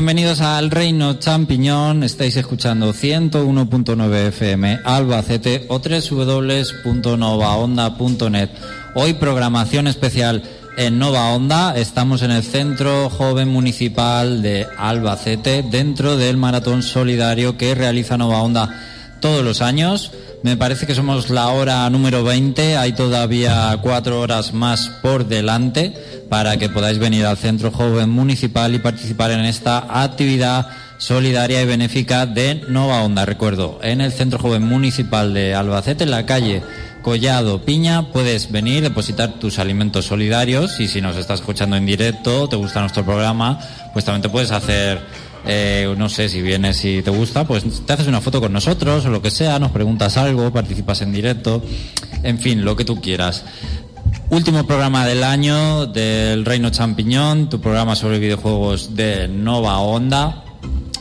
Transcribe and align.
Bienvenidos 0.00 0.40
al 0.40 0.70
Reino 0.70 1.18
Champiñón. 1.18 2.04
Estáis 2.04 2.34
escuchando 2.38 2.94
101.9 2.94 4.28
FM 4.28 4.80
Albacete 4.82 5.66
o 5.68 5.78
www.novaonda.net. 5.78 8.48
Hoy 8.94 9.12
programación 9.12 9.88
especial 9.88 10.42
en 10.78 10.98
Nova 10.98 11.34
Onda. 11.34 11.76
Estamos 11.76 12.22
en 12.22 12.30
el 12.30 12.42
Centro 12.42 13.10
Joven 13.10 13.50
Municipal 13.50 14.40
de 14.40 14.66
Albacete 14.78 15.62
dentro 15.70 16.16
del 16.16 16.38
maratón 16.38 16.82
solidario 16.82 17.58
que 17.58 17.74
realiza 17.74 18.16
Nova 18.16 18.40
Onda 18.40 18.70
todos 19.20 19.44
los 19.44 19.60
años. 19.60 20.12
Me 20.42 20.56
parece 20.56 20.86
que 20.86 20.94
somos 20.94 21.28
la 21.28 21.48
hora 21.48 21.90
número 21.90 22.24
20. 22.24 22.78
Hay 22.78 22.94
todavía 22.94 23.78
cuatro 23.82 24.18
horas 24.18 24.54
más 24.54 24.88
por 25.02 25.26
delante 25.26 25.92
para 26.30 26.56
que 26.56 26.68
podáis 26.68 26.98
venir 26.98 27.26
al 27.26 27.36
Centro 27.36 27.72
Joven 27.72 28.08
Municipal 28.08 28.72
y 28.74 28.78
participar 28.78 29.32
en 29.32 29.40
esta 29.40 30.02
actividad 30.02 30.68
solidaria 30.96 31.60
y 31.60 31.66
benéfica 31.66 32.24
de 32.24 32.62
Nova 32.68 33.02
Onda. 33.02 33.26
Recuerdo, 33.26 33.80
en 33.82 34.00
el 34.00 34.12
Centro 34.12 34.38
Joven 34.38 34.62
Municipal 34.62 35.34
de 35.34 35.56
Albacete, 35.56 36.04
en 36.04 36.12
la 36.12 36.26
calle 36.26 36.62
Collado 37.02 37.64
Piña, 37.64 38.12
puedes 38.12 38.52
venir, 38.52 38.82
depositar 38.82 39.40
tus 39.40 39.58
alimentos 39.58 40.06
solidarios 40.06 40.78
y 40.78 40.86
si 40.86 41.00
nos 41.00 41.16
estás 41.16 41.40
escuchando 41.40 41.76
en 41.76 41.84
directo, 41.84 42.48
te 42.48 42.56
gusta 42.56 42.80
nuestro 42.80 43.04
programa, 43.04 43.58
pues 43.92 44.04
también 44.04 44.22
te 44.22 44.28
puedes 44.28 44.52
hacer 44.52 45.00
eh, 45.46 45.94
no 45.96 46.08
sé 46.08 46.28
si 46.28 46.42
vienes 46.42 46.84
y 46.84 47.02
te 47.02 47.10
gusta, 47.10 47.46
pues 47.46 47.64
te 47.86 47.92
haces 47.92 48.06
una 48.06 48.20
foto 48.20 48.40
con 48.40 48.52
nosotros 48.52 49.06
o 49.06 49.08
lo 49.08 49.22
que 49.22 49.30
sea, 49.30 49.58
nos 49.58 49.70
preguntas 49.72 50.16
algo, 50.16 50.52
participas 50.52 51.00
en 51.02 51.12
directo, 51.12 51.62
en 52.22 52.38
fin, 52.38 52.64
lo 52.64 52.76
que 52.76 52.84
tú 52.84 53.00
quieras. 53.00 53.44
Último 54.30 54.64
programa 54.64 55.04
del 55.06 55.24
año 55.24 55.86
del 55.86 56.44
Reino 56.44 56.70
Champiñón, 56.70 57.48
tu 57.48 57.60
programa 57.60 57.96
sobre 57.96 58.20
videojuegos 58.20 58.94
de 58.94 59.26
Nova 59.26 59.80
Onda. 59.80 60.44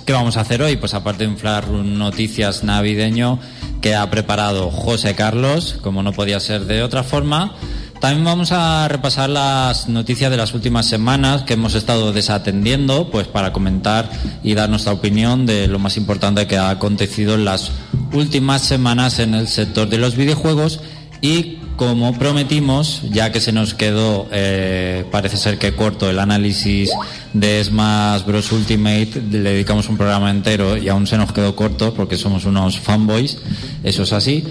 ¿Qué 0.03 0.13
vamos 0.13 0.35
a 0.35 0.41
hacer 0.41 0.63
hoy? 0.63 0.78
Pues 0.78 0.95
aparte 0.95 1.25
de 1.25 1.31
inflar 1.31 1.68
noticias 1.68 2.63
navideño 2.63 3.39
que 3.81 3.94
ha 3.94 4.09
preparado 4.09 4.72
José 4.72 5.13
Carlos, 5.13 5.78
como 5.84 6.01
no 6.01 6.12
podía 6.12 6.39
ser 6.39 6.66
de 6.66 6.81
otra 6.81 7.03
forma. 7.03 7.53
También 8.01 8.25
vamos 8.25 8.51
a 8.51 8.88
repasar 8.88 9.29
las 9.29 9.88
noticias 9.88 10.31
de 10.31 10.38
las 10.38 10.56
últimas 10.56 10.88
semanas 10.88 11.44
que 11.44 11.53
hemos 11.53 11.75
estado 11.75 12.12
desatendiendo, 12.12 13.12
pues 13.12 13.28
para 13.28 13.53
comentar 13.53 14.09
y 14.41 14.56
dar 14.56 14.72
nuestra 14.72 14.94
opinión 14.94 15.45
de 15.45 15.68
lo 15.68 15.78
más 15.78 15.97
importante 15.97 16.47
que 16.47 16.57
ha 16.57 16.72
acontecido 16.72 17.35
en 17.35 17.45
las 17.45 17.72
últimas 18.12 18.63
semanas 18.63 19.19
en 19.19 19.35
el 19.35 19.47
sector 19.47 19.88
de 19.88 20.00
los 20.00 20.16
videojuegos 20.16 20.81
y 21.22 21.58
como 21.79 22.12
prometimos, 22.12 23.03
ya 23.09 23.31
que 23.31 23.40
se 23.40 23.53
nos 23.53 23.73
quedó, 23.73 24.28
eh, 24.34 25.06
parece 25.12 25.38
ser 25.38 25.57
que 25.57 25.78
corto 25.78 26.09
el 26.09 26.19
análisis 26.19 26.91
de 27.31 27.63
Smash 27.63 28.25
Bros 28.25 28.51
Ultimate, 28.51 29.22
le 29.31 29.53
dedicamos 29.53 29.88
un 29.88 29.95
programa 29.95 30.29
entero 30.29 30.75
y 30.75 30.89
aún 30.89 31.07
se 31.07 31.18
nos 31.18 31.31
quedó 31.31 31.56
corto 31.56 31.94
porque 31.94 32.18
somos 32.18 32.44
unos 32.44 32.78
fanboys, 32.81 33.38
eso 33.81 34.03
es 34.03 34.12
así, 34.12 34.44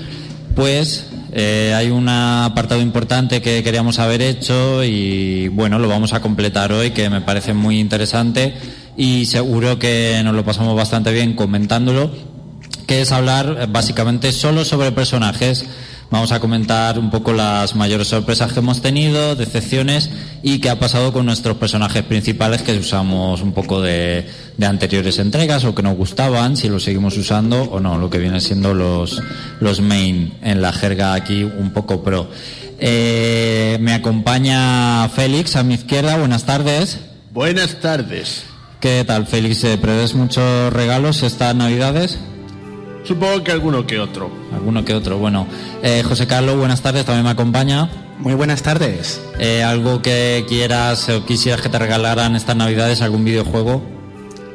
pues 0.57 1.05
eh, 1.35 1.75
hay 1.77 1.91
un 1.91 2.09
apartado 2.09 2.81
importante 2.81 3.43
que 3.43 3.63
queríamos 3.63 3.99
haber 3.99 4.23
hecho 4.23 4.83
y 4.83 5.49
bueno, 5.49 5.79
lo 5.79 5.87
vamos 5.87 6.15
a 6.15 6.23
completar 6.23 6.73
hoy 6.73 6.93
que 6.93 7.11
me 7.11 7.21
parece 7.21 7.53
muy 7.53 7.79
interesante 7.79 8.55
y 8.97 9.27
seguro 9.27 9.79
que 9.79 10.19
nos 10.25 10.35
lo 10.35 10.47
pasamos 10.47 10.75
bastante 10.75 11.13
bien 11.13 11.35
comentándolo, 11.35 12.11
que 12.87 13.03
es 13.03 13.13
hablar 13.13 13.59
eh, 13.61 13.67
básicamente 13.69 14.33
solo 14.33 14.65
sobre 14.65 14.93
personajes. 14.93 15.67
Vamos 16.11 16.33
a 16.33 16.41
comentar 16.41 16.99
un 16.99 17.11
poco 17.11 17.35
las 17.35 17.77
mayores 17.77 18.09
sorpresas 18.09 18.55
que 18.55 18.61
hemos 18.61 18.81
tenido, 18.81 19.37
decepciones 19.37 20.09
y 20.43 20.59
qué 20.59 20.71
ha 20.71 20.79
pasado 20.79 21.13
con 21.13 21.27
nuestros 21.27 21.59
personajes 21.59 22.03
principales 22.03 22.63
que 22.63 22.79
usamos 22.79 23.43
un 23.43 23.53
poco 23.53 23.83
de, 23.83 24.27
de 24.57 24.67
anteriores 24.67 25.19
entregas 25.19 25.65
o 25.65 25.75
que 25.75 25.83
nos 25.83 25.99
gustaban, 25.99 26.57
si 26.57 26.71
los 26.71 26.85
seguimos 26.85 27.19
usando 27.19 27.63
o 27.63 27.79
no, 27.79 27.99
lo 27.99 28.09
que 28.09 28.17
vienen 28.17 28.41
siendo 28.41 28.73
los, 28.73 29.23
los 29.61 29.83
main 29.83 30.33
en 30.43 30.63
la 30.63 30.73
jerga 30.73 31.13
aquí 31.13 31.45
un 31.45 31.73
poco 31.75 32.03
pro. 32.03 32.31
Eh, 32.79 33.77
me 33.81 33.93
acompaña 33.93 35.09
Félix 35.11 35.57
a 35.57 35.63
mi 35.63 35.75
izquierda, 35.75 36.17
buenas 36.17 36.45
tardes. 36.45 37.01
Buenas 37.33 37.81
tardes. 37.81 38.45
¿Qué 38.81 39.05
tal, 39.07 39.27
Félix? 39.27 39.67
¿Prevés 39.81 40.15
muchos 40.15 40.73
regalos 40.73 41.23
estas 41.23 41.55
navidades? 41.55 42.19
Supongo 43.05 43.43
que 43.43 43.53
alguno 43.53 43.87
que 43.87 43.99
otro. 43.99 44.31
Alguno 44.53 44.85
que 44.85 44.95
otro, 44.95 45.19
bueno. 45.19 45.47
Eh, 45.83 46.03
José 46.07 46.27
Carlos, 46.27 46.57
buenas 46.57 46.83
tardes, 46.83 47.05
también 47.05 47.25
me 47.25 47.31
acompaña. 47.31 47.89
Muy 48.19 48.35
buenas 48.35 48.63
tardes. 48.63 49.21
Eh, 49.39 49.63
¿Algo 49.63 50.03
que 50.03 50.45
quieras 50.49 51.09
o 51.09 51.25
quisieras 51.25 51.61
que 51.61 51.69
te 51.69 51.79
regalaran 51.79 52.35
estas 52.35 52.57
navidades, 52.57 53.01
algún 53.01 53.25
videojuego? 53.25 53.83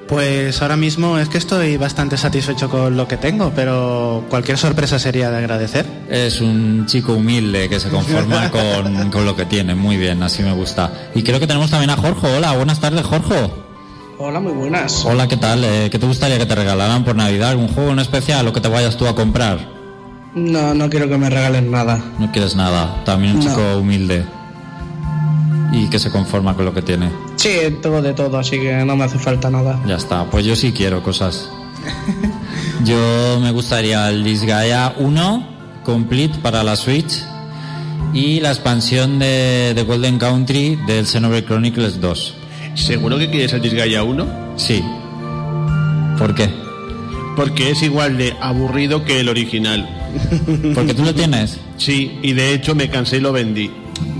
Pues 0.07 0.61
ahora 0.61 0.75
mismo 0.75 1.17
es 1.17 1.29
que 1.29 1.37
estoy 1.37 1.77
bastante 1.77 2.17
satisfecho 2.17 2.69
con 2.69 2.97
lo 2.97 3.07
que 3.07 3.17
tengo, 3.17 3.51
pero 3.55 4.25
cualquier 4.29 4.57
sorpresa 4.57 4.99
sería 4.99 5.31
de 5.31 5.37
agradecer. 5.37 5.85
Es 6.09 6.41
un 6.41 6.85
chico 6.85 7.13
humilde 7.13 7.69
que 7.69 7.79
se 7.79 7.89
conforma 7.89 8.51
con, 8.51 9.09
con 9.09 9.25
lo 9.25 9.35
que 9.35 9.45
tiene, 9.45 9.75
muy 9.75 9.97
bien, 9.97 10.21
así 10.21 10.43
me 10.43 10.53
gusta. 10.53 10.91
Y 11.15 11.23
creo 11.23 11.39
que 11.39 11.47
tenemos 11.47 11.71
también 11.71 11.89
a 11.89 11.95
Jorge. 11.95 12.27
Hola, 12.27 12.51
buenas 12.53 12.79
tardes, 12.79 13.05
Jorge. 13.05 13.49
Hola, 14.17 14.39
muy 14.39 14.53
buenas. 14.53 15.03
Hola, 15.05 15.27
¿qué 15.27 15.37
tal? 15.37 15.63
Eh, 15.63 15.89
¿Qué 15.91 15.99
te 15.99 16.05
gustaría 16.05 16.37
que 16.37 16.45
te 16.45 16.55
regalaran 16.55 17.03
por 17.03 17.15
Navidad? 17.15 17.49
¿Algún 17.51 17.67
juego 17.67 17.91
en 17.91 17.99
especial 17.99 18.47
o 18.47 18.53
que 18.53 18.61
te 18.61 18.67
vayas 18.69 18.95
tú 18.97 19.07
a 19.07 19.15
comprar? 19.15 19.59
No, 20.35 20.73
no 20.73 20.89
quiero 20.89 21.07
que 21.09 21.17
me 21.17 21.29
regalen 21.29 21.71
nada. 21.71 22.01
No 22.19 22.31
quieres 22.31 22.55
nada. 22.55 23.03
También 23.05 23.37
un 23.37 23.43
No. 23.43 23.49
chico 23.49 23.77
humilde. 23.79 24.25
Y 25.71 25.89
que 25.89 25.97
se 25.99 26.11
conforma 26.11 26.55
con 26.55 26.65
lo 26.65 26.73
que 26.73 26.81
tiene. 26.83 27.11
Sí, 27.35 27.49
tengo 27.81 28.01
de 28.01 28.13
todo, 28.13 28.37
así 28.37 28.59
que 28.59 28.73
no 28.85 28.95
me 28.95 29.05
hace 29.05 29.17
falta 29.17 29.49
nada. 29.49 29.79
Ya 29.87 29.95
está. 29.95 30.25
Pues 30.29 30.45
yo 30.45 30.55
sí 30.55 30.71
quiero 30.71 31.01
cosas. 31.03 31.49
Yo 32.85 33.39
me 33.41 33.51
gustaría 33.51 34.09
el 34.09 34.23
Disgaea 34.25 34.95
1 34.97 35.47
Complete 35.85 36.37
para 36.39 36.63
la 36.63 36.75
Switch 36.75 37.23
y 38.13 38.39
la 38.41 38.49
expansión 38.49 39.19
de, 39.19 39.73
de 39.73 39.83
Golden 39.83 40.17
Country 40.17 40.77
del 40.87 41.05
Xenoblade 41.07 41.45
Chronicles 41.45 41.99
2. 42.01 42.33
¿Seguro 42.75 43.17
que 43.17 43.29
quieres 43.29 43.53
el 43.53 43.61
Disgaea 43.61 44.03
1? 44.03 44.53
Sí. 44.57 44.83
¿Por 46.17 46.33
qué? 46.35 46.49
Porque 47.35 47.71
es 47.71 47.81
igual 47.81 48.17
de 48.17 48.33
aburrido 48.41 49.03
que 49.05 49.19
el 49.19 49.29
original. 49.29 49.87
Porque 50.75 50.93
tú 50.93 51.03
lo 51.03 51.13
tienes. 51.13 51.59
Sí, 51.77 52.19
y 52.21 52.33
de 52.33 52.53
hecho 52.53 52.75
me 52.75 52.89
cansé 52.89 53.17
y 53.17 53.21
lo 53.21 53.31
vendí. 53.31 53.71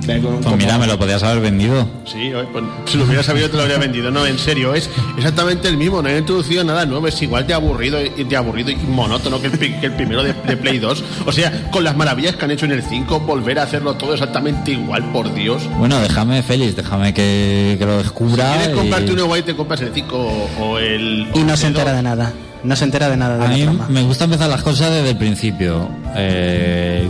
Pues 0.06 0.58
mira, 0.58 0.78
me 0.78 0.86
lo 0.86 1.00
podías 1.00 1.24
haber 1.24 1.42
vendido. 1.42 1.88
Sí, 2.06 2.32
pues, 2.52 2.64
si 2.86 2.98
lo 2.98 3.06
hubiera 3.06 3.24
sabido 3.24 3.50
te 3.50 3.56
lo 3.56 3.62
habría 3.64 3.78
vendido. 3.78 4.12
No, 4.12 4.26
en 4.26 4.38
serio, 4.38 4.74
es 4.74 4.90
exactamente 5.18 5.70
el 5.70 5.78
mismo. 5.78 6.02
No 6.02 6.10
he 6.10 6.18
introducido 6.18 6.64
nada 6.66 6.86
nuevo. 6.86 7.08
Es 7.08 7.22
igual 7.22 7.48
de 7.48 7.54
aburrido 7.54 7.98
y 8.02 8.24
de 8.26 8.36
aburrido 8.36 8.72
y 8.72 8.76
monótono 8.76 9.40
que 9.42 9.48
el, 9.48 9.58
que 9.58 9.86
el 9.86 9.94
primero 9.94 10.22
de, 10.22 10.34
de 10.34 10.58
Play 10.58 10.80
2. 10.80 11.04
O 11.26 11.32
sea, 11.32 11.70
con 11.72 11.86
las 11.86 11.96
maravillas 11.96 12.36
que 12.36 12.44
han 12.44 12.52
hecho 12.52 12.66
en 12.66 12.74
el 12.74 12.84
5, 12.84 13.22
volver 13.22 13.60
a 13.60 13.64
hacerlo 13.64 13.94
todo 13.96 14.14
exactamente 14.14 14.72
igual, 14.74 15.04
por 15.14 15.34
Dios. 15.34 15.64
Bueno, 15.78 15.98
déjame, 16.02 16.44
Félix, 16.44 16.76
déjame 16.76 17.14
que, 17.14 17.78
que 17.80 17.86
lo 17.86 17.98
descubra. 18.00 18.52
¿Quieres 18.58 18.70
y- 18.70 18.78
comprarte 18.78 19.12
uno 19.14 19.26
guay 19.28 19.42
te 19.44 19.56
compras 19.56 19.80
el 19.82 19.92
5 19.94 20.18
o, 20.18 20.50
o 20.66 20.80
el... 20.80 21.28
Y 21.34 21.40
o 21.40 21.46
no 21.46 21.54
el 21.54 21.58
se 21.58 21.68
entera 21.68 21.94
de 21.94 22.04
nada. 22.04 22.34
No 22.66 22.76
se 22.78 22.86
entera 22.86 23.10
de 23.10 23.18
nada 23.18 23.38
de 23.38 23.46
A 23.46 23.48
la 23.50 23.56
mí 23.56 23.62
trama. 23.64 23.88
me 23.90 24.04
gusta 24.04 24.24
empezar 24.26 24.50
las 24.50 24.64
cosas 24.64 24.90
desde 24.92 25.10
el 25.12 25.18
principio. 25.18 25.90
Eh, 26.16 27.10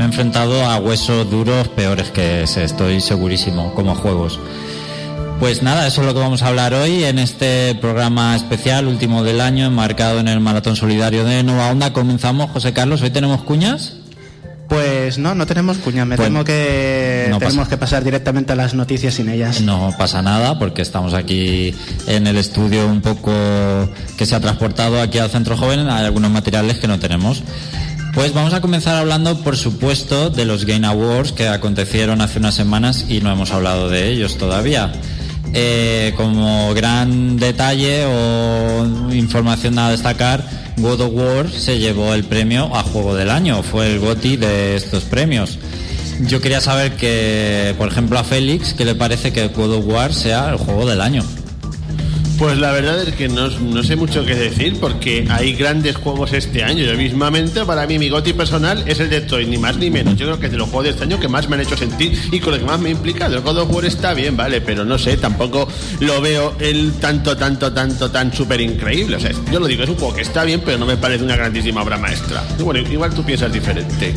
me 0.00 0.04
he 0.04 0.08
enfrentado 0.08 0.64
a 0.64 0.78
huesos 0.78 1.30
duros 1.30 1.68
peores 1.68 2.08
que 2.08 2.44
ese, 2.44 2.64
estoy 2.64 3.02
segurísimo, 3.02 3.74
como 3.74 3.94
juegos. 3.94 4.40
Pues 5.40 5.62
nada, 5.62 5.86
eso 5.86 6.00
es 6.00 6.06
lo 6.06 6.14
que 6.14 6.20
vamos 6.20 6.42
a 6.42 6.46
hablar 6.46 6.72
hoy 6.72 7.04
en 7.04 7.18
este 7.18 7.74
programa 7.82 8.34
especial, 8.34 8.86
último 8.86 9.22
del 9.22 9.42
año, 9.42 9.66
enmarcado 9.66 10.18
en 10.18 10.28
el 10.28 10.40
Maratón 10.40 10.74
Solidario 10.74 11.24
de 11.24 11.42
Nueva 11.42 11.68
Onda. 11.68 11.92
Comenzamos, 11.92 12.50
José 12.50 12.72
Carlos, 12.72 13.02
¿hoy 13.02 13.10
tenemos 13.10 13.42
cuñas? 13.42 13.96
Pues 14.70 15.18
no, 15.18 15.34
no 15.34 15.44
tenemos 15.46 15.76
cuña. 15.76 16.06
Me 16.06 16.16
Pues 16.16 16.28
temo 16.28 16.44
que 16.44 17.26
no 17.28 17.38
tenemos 17.38 17.58
pasa. 17.58 17.68
que 17.70 17.76
pasar 17.76 18.02
directamente 18.04 18.52
a 18.54 18.56
las 18.56 18.72
noticias 18.72 19.12
sin 19.14 19.28
ellas. 19.28 19.60
No 19.60 19.92
pasa 19.98 20.22
nada 20.22 20.58
porque 20.58 20.80
estamos 20.80 21.12
aquí 21.12 21.74
en 22.06 22.26
el 22.26 22.38
estudio 22.38 22.86
un 22.86 23.02
poco 23.02 23.32
que 24.16 24.24
se 24.24 24.34
ha 24.34 24.40
transportado 24.40 24.98
aquí 25.02 25.18
al 25.18 25.28
centro 25.28 25.58
joven. 25.58 25.80
Hay 25.90 26.06
algunos 26.06 26.30
materiales 26.30 26.78
que 26.78 26.86
no 26.88 26.98
tenemos. 26.98 27.42
Pues 28.14 28.34
vamos 28.34 28.52
a 28.54 28.60
comenzar 28.60 28.96
hablando, 28.96 29.38
por 29.38 29.56
supuesto, 29.56 30.30
de 30.30 30.44
los 30.44 30.64
Game 30.64 30.86
Awards 30.86 31.32
que 31.32 31.48
acontecieron 31.48 32.20
hace 32.20 32.38
unas 32.38 32.54
semanas 32.54 33.06
y 33.08 33.20
no 33.20 33.30
hemos 33.32 33.52
hablado 33.52 33.88
de 33.88 34.10
ellos 34.10 34.36
todavía. 34.36 34.92
Eh, 35.54 36.12
como 36.16 36.74
gran 36.74 37.36
detalle 37.36 38.04
o 38.06 39.12
información 39.12 39.78
a 39.78 39.90
destacar, 39.90 40.44
God 40.76 41.00
of 41.00 41.12
War 41.12 41.50
se 41.50 41.78
llevó 41.78 42.12
el 42.14 42.24
premio 42.24 42.74
a 42.74 42.82
Juego 42.82 43.14
del 43.14 43.30
Año, 43.30 43.62
fue 43.62 43.92
el 43.92 44.00
GOTY 44.00 44.36
de 44.36 44.76
estos 44.76 45.04
premios. 45.04 45.58
Yo 46.26 46.40
quería 46.40 46.60
saber 46.60 46.96
que, 46.96 47.74
por 47.78 47.88
ejemplo, 47.88 48.18
a 48.18 48.24
Félix, 48.24 48.74
¿qué 48.74 48.84
le 48.84 48.94
parece 48.94 49.32
que 49.32 49.48
God 49.48 49.74
of 49.74 49.86
War 49.86 50.12
sea 50.12 50.50
el 50.50 50.56
juego 50.56 50.86
del 50.86 51.00
año? 51.00 51.24
Pues 52.40 52.56
la 52.56 52.72
verdad 52.72 53.06
es 53.06 53.14
que 53.14 53.28
no, 53.28 53.50
no, 53.50 53.82
sé 53.82 53.96
mucho 53.96 54.24
qué 54.24 54.34
decir 54.34 54.78
porque 54.80 55.26
hay 55.28 55.52
grandes 55.52 55.96
juegos 55.96 56.32
este 56.32 56.64
año. 56.64 56.82
Yo 56.86 56.96
mismamente, 56.96 57.66
para 57.66 57.86
mí, 57.86 57.98
mi 57.98 58.08
goti 58.08 58.32
personal 58.32 58.82
es 58.86 58.98
el 58.98 59.10
de 59.10 59.20
Toy, 59.20 59.44
ni 59.44 59.58
más 59.58 59.76
ni 59.76 59.90
menos. 59.90 60.16
Yo 60.16 60.24
creo 60.24 60.40
que 60.40 60.46
es 60.46 60.52
de 60.52 60.56
los 60.56 60.70
juegos 60.70 60.84
de 60.84 60.90
este 60.92 61.04
año 61.04 61.20
que 61.20 61.28
más 61.28 61.50
me 61.50 61.56
han 61.56 61.60
hecho 61.60 61.76
sentir 61.76 62.18
y 62.32 62.40
con 62.40 62.54
lo 62.54 62.58
que 62.58 62.64
más 62.64 62.80
me 62.80 62.88
ha 62.88 62.92
implicado. 62.92 63.36
El 63.36 63.42
God 63.42 63.58
of 63.58 63.70
War 63.70 63.84
está 63.84 64.14
bien, 64.14 64.38
vale, 64.38 64.62
pero 64.62 64.86
no 64.86 64.96
sé, 64.96 65.18
tampoco 65.18 65.68
lo 66.00 66.22
veo 66.22 66.56
el 66.60 66.94
tanto, 66.94 67.36
tanto, 67.36 67.74
tanto, 67.74 68.10
tan 68.10 68.32
súper 68.32 68.62
increíble. 68.62 69.16
O 69.16 69.20
sea, 69.20 69.32
yo 69.52 69.60
lo 69.60 69.66
digo, 69.66 69.82
es 69.82 69.90
un 69.90 69.96
juego 69.96 70.14
que 70.14 70.22
está 70.22 70.42
bien, 70.44 70.62
pero 70.64 70.78
no 70.78 70.86
me 70.86 70.96
parece 70.96 71.22
una 71.22 71.36
grandísima 71.36 71.82
obra 71.82 71.98
maestra. 71.98 72.42
Y 72.58 72.62
bueno, 72.62 72.80
igual 72.90 73.12
tú 73.12 73.22
piensas 73.22 73.52
diferente. 73.52 74.14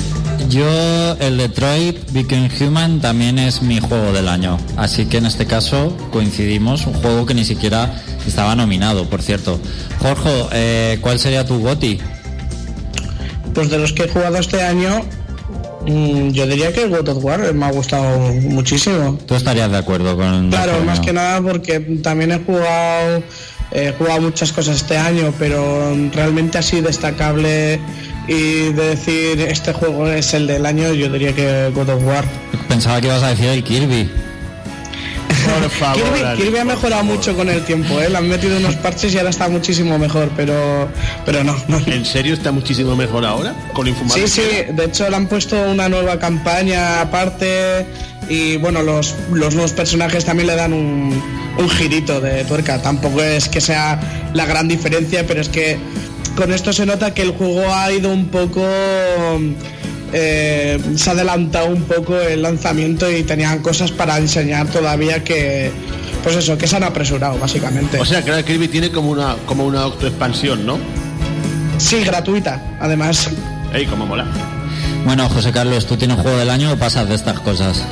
Yo, 0.49 1.15
el 1.19 1.37
Detroit 1.37 2.11
Become 2.11 2.49
Human 2.59 2.99
también 2.99 3.39
es 3.39 3.61
mi 3.61 3.79
juego 3.79 4.11
del 4.11 4.27
año. 4.27 4.57
Así 4.77 5.05
que 5.05 5.17
en 5.17 5.25
este 5.25 5.45
caso 5.45 5.95
coincidimos, 6.11 6.85
un 6.85 6.93
juego 6.93 7.25
que 7.25 7.33
ni 7.33 7.45
siquiera 7.45 8.01
estaba 8.27 8.55
nominado, 8.55 9.09
por 9.09 9.21
cierto. 9.21 9.59
Jorge, 9.99 10.45
eh, 10.51 10.97
¿cuál 11.01 11.19
sería 11.19 11.45
tu 11.45 11.59
GOTI? 11.59 11.99
Pues 13.53 13.69
de 13.69 13.77
los 13.77 13.93
que 13.93 14.03
he 14.03 14.09
jugado 14.09 14.37
este 14.37 14.61
año, 14.61 15.01
mm, 15.87 16.29
yo 16.31 16.47
diría 16.47 16.73
que 16.73 16.83
el 16.83 16.89
God 16.89 17.07
of 17.09 17.23
War 17.23 17.53
me 17.53 17.65
ha 17.65 17.71
gustado 17.71 18.17
muchísimo. 18.19 19.17
¿Tú 19.25 19.35
estarías 19.35 19.71
de 19.71 19.77
acuerdo 19.77 20.15
con 20.15 20.49
Claro, 20.49 20.83
más 20.85 20.99
que 20.99 21.13
nada 21.13 21.41
porque 21.41 21.79
también 21.79 22.31
he 22.31 22.39
jugado, 22.39 23.23
he 23.71 23.91
jugado 23.93 24.21
muchas 24.21 24.51
cosas 24.51 24.77
este 24.77 24.97
año, 24.97 25.33
pero 25.39 25.95
realmente 26.11 26.57
así 26.57 26.81
destacable 26.81 27.79
y 28.27 28.71
de 28.71 28.95
decir 28.95 29.41
este 29.41 29.73
juego 29.73 30.07
es 30.07 30.33
el 30.33 30.47
del 30.47 30.65
año, 30.65 30.93
yo 30.93 31.09
diría 31.09 31.33
que 31.33 31.71
God 31.73 31.89
of 31.89 32.03
War. 32.03 32.25
Pensaba 32.67 33.01
que 33.01 33.07
ibas 33.07 33.23
a 33.23 33.29
decir 33.29 33.47
el 33.47 33.63
Kirby. 33.63 34.09
Por 35.59 35.69
favor, 35.69 36.37
Kirby, 36.37 36.57
ha 36.57 36.65
mejorado 36.65 37.03
mucho 37.03 37.35
con 37.35 37.49
el 37.49 37.63
tiempo, 37.65 37.99
¿eh? 37.99 38.09
le 38.09 38.17
han 38.17 38.29
metido 38.29 38.57
unos 38.57 38.75
parches 38.75 39.13
y 39.13 39.17
ahora 39.17 39.29
está 39.29 39.49
muchísimo 39.49 39.99
mejor, 39.99 40.31
pero, 40.37 40.89
pero 41.25 41.43
no, 41.43 41.55
no. 41.67 41.79
¿En 41.85 42.05
serio 42.05 42.33
está 42.33 42.51
muchísimo 42.51 42.95
mejor 42.95 43.25
ahora? 43.25 43.53
Con 43.73 43.87
Sí, 44.09 44.27
sí, 44.27 44.41
de 44.71 44.85
hecho 44.85 45.09
le 45.09 45.15
han 45.15 45.27
puesto 45.27 45.61
una 45.69 45.89
nueva 45.89 46.17
campaña 46.17 47.01
aparte 47.01 47.85
y 48.29 48.55
bueno, 48.57 48.81
los, 48.83 49.15
los 49.31 49.53
nuevos 49.53 49.73
personajes 49.73 50.23
también 50.23 50.47
le 50.47 50.55
dan 50.55 50.71
un, 50.71 51.21
un 51.57 51.69
girito 51.69 52.21
de 52.21 52.45
tuerca. 52.45 52.81
Tampoco 52.81 53.21
es 53.21 53.49
que 53.49 53.59
sea 53.59 53.99
la 54.33 54.45
gran 54.45 54.67
diferencia, 54.67 55.25
pero 55.27 55.41
es 55.41 55.49
que 55.49 55.77
con 56.35 56.51
esto 56.51 56.73
se 56.73 56.85
nota 56.85 57.13
que 57.13 57.21
el 57.21 57.31
juego 57.31 57.63
ha 57.73 57.91
ido 57.91 58.11
un 58.11 58.27
poco... 58.27 58.63
Eh, 60.15 60.79
se 60.95 61.09
ha 61.09 61.13
adelantado 61.13 61.67
un 61.67 61.83
poco 61.83 62.15
el 62.15 62.43
lanzamiento 62.43 63.11
y 63.11 63.23
tenían 63.23 63.63
cosas 63.63 63.91
para 63.91 64.19
enseñar 64.19 64.67
todavía 64.67 65.23
que 65.23 65.71
pues 66.21 66.35
eso 66.35 66.55
que 66.55 66.67
se 66.67 66.75
han 66.75 66.83
apresurado 66.83 67.39
básicamente. 67.39 67.99
O 67.99 68.05
sea 68.05 68.23
que 68.23 68.29
el 68.29 68.45
Kirby 68.45 68.67
tiene 68.67 68.91
como 68.91 69.09
una 69.09 69.35
como 69.47 69.65
una 69.65 69.81
autoexpansión 69.81 70.67
no 70.67 70.77
sí 71.79 72.03
gratuita 72.03 72.77
además. 72.79 73.31
Ey 73.73 73.87
como 73.87 74.05
mola. 74.05 74.27
Bueno 75.03 75.27
José 75.29 75.51
Carlos 75.51 75.87
tú 75.87 75.97
tienes 75.97 76.19
juego 76.19 76.37
del 76.37 76.51
año 76.51 76.71
o 76.73 76.77
pasas 76.77 77.09
de 77.09 77.15
estas 77.15 77.39
cosas 77.39 77.83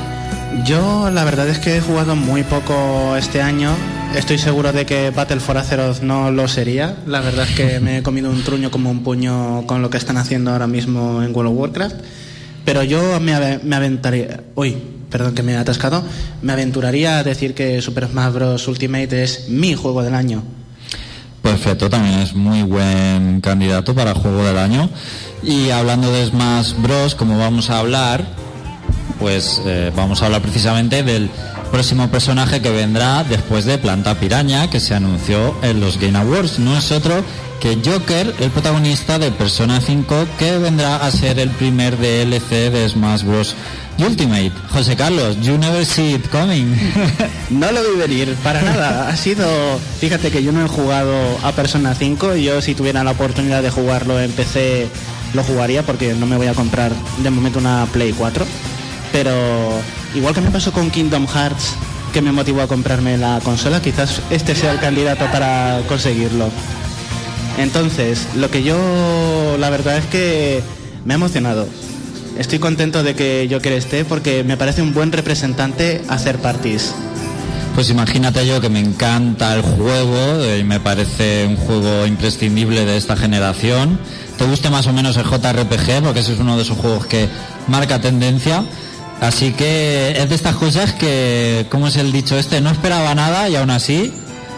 yo 0.64 1.10
la 1.10 1.24
verdad 1.24 1.48
es 1.48 1.58
que 1.58 1.76
he 1.76 1.80
jugado 1.80 2.14
muy 2.14 2.42
poco 2.42 3.16
este 3.16 3.42
año 3.42 3.74
Estoy 4.14 4.36
seguro 4.36 4.72
de 4.72 4.84
que 4.84 5.10
Battle 5.10 5.40
for 5.40 5.56
Azeroth 5.56 6.02
no 6.02 6.30
lo 6.30 6.46
sería. 6.46 6.96
La 7.06 7.20
verdad 7.20 7.48
es 7.48 7.56
que 7.56 7.80
me 7.80 7.98
he 7.98 8.02
comido 8.02 8.30
un 8.30 8.42
truño 8.42 8.70
como 8.70 8.90
un 8.90 9.02
puño 9.02 9.66
con 9.66 9.80
lo 9.80 9.88
que 9.88 9.96
están 9.96 10.18
haciendo 10.18 10.52
ahora 10.52 10.66
mismo 10.66 11.22
en 11.22 11.34
World 11.34 11.52
of 11.52 11.58
Warcraft. 11.58 11.96
Pero 12.64 12.82
yo 12.82 13.18
me, 13.20 13.34
aventaría. 13.34 14.42
Uy, 14.54 14.76
perdón 15.10 15.34
que 15.34 15.42
me 15.42 15.52
he 15.52 15.56
atascado. 15.56 16.04
Me 16.42 16.52
aventuraría 16.52 17.18
a 17.18 17.24
decir 17.24 17.54
que 17.54 17.80
Super 17.80 18.06
Smash 18.06 18.32
Bros. 18.34 18.68
Ultimate 18.68 19.22
es 19.22 19.48
mi 19.48 19.74
juego 19.74 20.02
del 20.02 20.14
año. 20.14 20.42
Perfecto, 21.40 21.88
también 21.88 22.20
es 22.20 22.34
muy 22.34 22.62
buen 22.62 23.40
candidato 23.40 23.94
para 23.94 24.14
juego 24.14 24.44
del 24.44 24.58
año. 24.58 24.90
Y 25.42 25.70
hablando 25.70 26.12
de 26.12 26.26
Smash 26.26 26.74
Bros, 26.82 27.14
como 27.14 27.38
vamos 27.38 27.70
a 27.70 27.78
hablar, 27.78 28.26
pues 29.18 29.60
eh, 29.64 29.90
vamos 29.96 30.20
a 30.22 30.26
hablar 30.26 30.42
precisamente 30.42 31.02
del 31.02 31.30
próximo 31.72 32.10
personaje 32.10 32.60
que 32.60 32.70
vendrá 32.70 33.24
después 33.24 33.64
de 33.64 33.78
Planta 33.78 34.14
Piraña, 34.14 34.68
que 34.68 34.78
se 34.78 34.94
anunció 34.94 35.56
en 35.62 35.80
los 35.80 35.98
Game 35.98 36.18
Awards. 36.18 36.58
No 36.58 36.76
es 36.76 36.92
otro 36.92 37.24
que 37.60 37.78
Joker, 37.82 38.34
el 38.38 38.50
protagonista 38.50 39.18
de 39.18 39.32
Persona 39.32 39.80
5, 39.80 40.26
que 40.38 40.58
vendrá 40.58 40.96
a 40.96 41.10
ser 41.10 41.38
el 41.38 41.48
primer 41.48 41.96
DLC 41.96 42.70
de 42.70 42.88
Smash 42.88 43.24
Bros. 43.24 43.56
Ultimate. 43.98 44.52
José 44.70 44.96
Carlos, 44.96 45.40
you 45.40 45.56
never 45.56 45.84
see 45.84 46.14
it 46.14 46.28
coming. 46.28 46.76
no 47.50 47.72
lo 47.72 47.80
vi 47.82 47.98
venir, 47.98 48.34
para 48.44 48.60
nada. 48.60 49.08
Ha 49.08 49.16
sido, 49.16 49.46
fíjate 49.98 50.30
que 50.30 50.42
yo 50.42 50.52
no 50.52 50.64
he 50.64 50.68
jugado 50.68 51.14
a 51.42 51.52
Persona 51.52 51.94
5, 51.94 52.36
yo 52.36 52.60
si 52.60 52.74
tuviera 52.74 53.02
la 53.02 53.12
oportunidad 53.12 53.62
de 53.62 53.70
jugarlo 53.70 54.20
en 54.20 54.30
PC 54.30 54.88
lo 55.34 55.42
jugaría 55.42 55.82
porque 55.82 56.12
no 56.12 56.26
me 56.26 56.36
voy 56.36 56.48
a 56.48 56.52
comprar 56.52 56.92
de 57.22 57.30
momento 57.30 57.58
una 57.58 57.86
Play 57.90 58.12
4 58.12 58.44
pero 59.12 59.32
igual 60.14 60.34
que 60.34 60.40
me 60.40 60.50
pasó 60.50 60.72
con 60.72 60.90
Kingdom 60.90 61.26
Hearts, 61.26 61.74
que 62.12 62.22
me 62.22 62.32
motivó 62.32 62.62
a 62.62 62.66
comprarme 62.66 63.16
la 63.16 63.40
consola, 63.44 63.80
quizás 63.80 64.20
este 64.30 64.54
sea 64.54 64.72
el 64.72 64.80
candidato 64.80 65.26
para 65.26 65.80
conseguirlo. 65.88 66.50
Entonces, 67.58 68.26
lo 68.34 68.50
que 68.50 68.62
yo, 68.62 69.56
la 69.58 69.70
verdad 69.70 69.98
es 69.98 70.06
que 70.06 70.62
me 71.04 71.14
ha 71.14 71.16
emocionado. 71.16 71.66
Estoy 72.38 72.58
contento 72.58 73.02
de 73.02 73.14
que 73.14 73.48
Joker 73.50 73.74
esté 73.74 74.04
porque 74.04 74.42
me 74.42 74.56
parece 74.56 74.80
un 74.82 74.94
buen 74.94 75.12
representante 75.12 76.02
hacer 76.08 76.38
parties. 76.38 76.94
Pues 77.74 77.88
imagínate 77.88 78.46
yo 78.46 78.60
que 78.60 78.68
me 78.68 78.80
encanta 78.80 79.54
el 79.54 79.62
juego 79.62 80.56
y 80.58 80.62
me 80.62 80.80
parece 80.80 81.46
un 81.46 81.56
juego 81.56 82.06
imprescindible 82.06 82.84
de 82.84 82.96
esta 82.96 83.16
generación. 83.16 83.98
Te 84.36 84.44
guste 84.44 84.70
más 84.70 84.86
o 84.86 84.92
menos 84.92 85.16
el 85.16 85.24
JRPG 85.24 86.02
porque 86.02 86.20
ese 86.20 86.34
es 86.34 86.38
uno 86.38 86.56
de 86.56 86.62
esos 86.62 86.76
juegos 86.76 87.06
que 87.06 87.28
marca 87.68 88.00
tendencia 88.00 88.64
Así 89.22 89.52
que 89.52 90.20
es 90.20 90.28
de 90.28 90.34
estas 90.34 90.56
cosas 90.56 90.92
que, 90.94 91.66
¿cómo 91.70 91.86
es 91.86 91.96
el 91.96 92.10
dicho 92.10 92.36
este? 92.36 92.60
No 92.60 92.70
esperaba 92.70 93.14
nada 93.14 93.48
y 93.48 93.54
aún 93.54 93.70
así, 93.70 94.12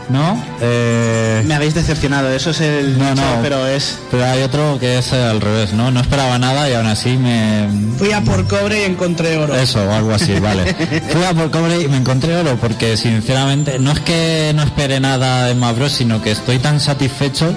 ¿no? 0.09 0.43
Eh... 0.63 1.43
Me 1.45 1.55
habéis 1.55 1.75
decepcionado, 1.75 2.31
eso 2.31 2.49
es 2.49 2.63
el 2.63 2.99
no, 2.99 3.15
no, 3.15 3.23
pero 3.43 3.67
es... 3.67 3.99
Pero 4.11 4.25
hay 4.25 4.43
otro 4.43 4.79
que 4.81 4.97
es 4.97 5.13
al 5.13 5.43
revés, 5.43 5.75
¿no? 5.75 5.91
No 5.91 6.01
esperaba 6.01 6.39
nada 6.39 6.71
y 6.71 6.73
aún 6.73 6.87
así 6.87 7.19
me... 7.19 7.69
Fui 7.99 8.13
a 8.13 8.23
por 8.23 8.49
cobre 8.49 8.81
y 8.81 8.85
encontré 8.85 9.37
oro. 9.37 9.55
Eso, 9.55 9.81
algo 9.93 10.13
así, 10.15 10.41
vale. 10.41 10.75
Fui 11.11 11.25
a 11.25 11.35
por 11.35 11.51
cobre 11.51 11.83
y 11.83 11.89
me 11.89 11.99
encontré 11.99 12.35
oro 12.35 12.57
porque 12.59 12.97
sinceramente 12.97 13.79
no 13.79 13.93
es 13.93 14.01
que 14.01 14.53
no 14.55 14.63
espere 14.63 14.99
nada 14.99 15.45
de 15.45 15.55
Mavros, 15.55 15.93
sino 15.93 16.23
que 16.23 16.31
estoy 16.31 16.59
tan 16.59 16.81
satisfecho 16.81 17.55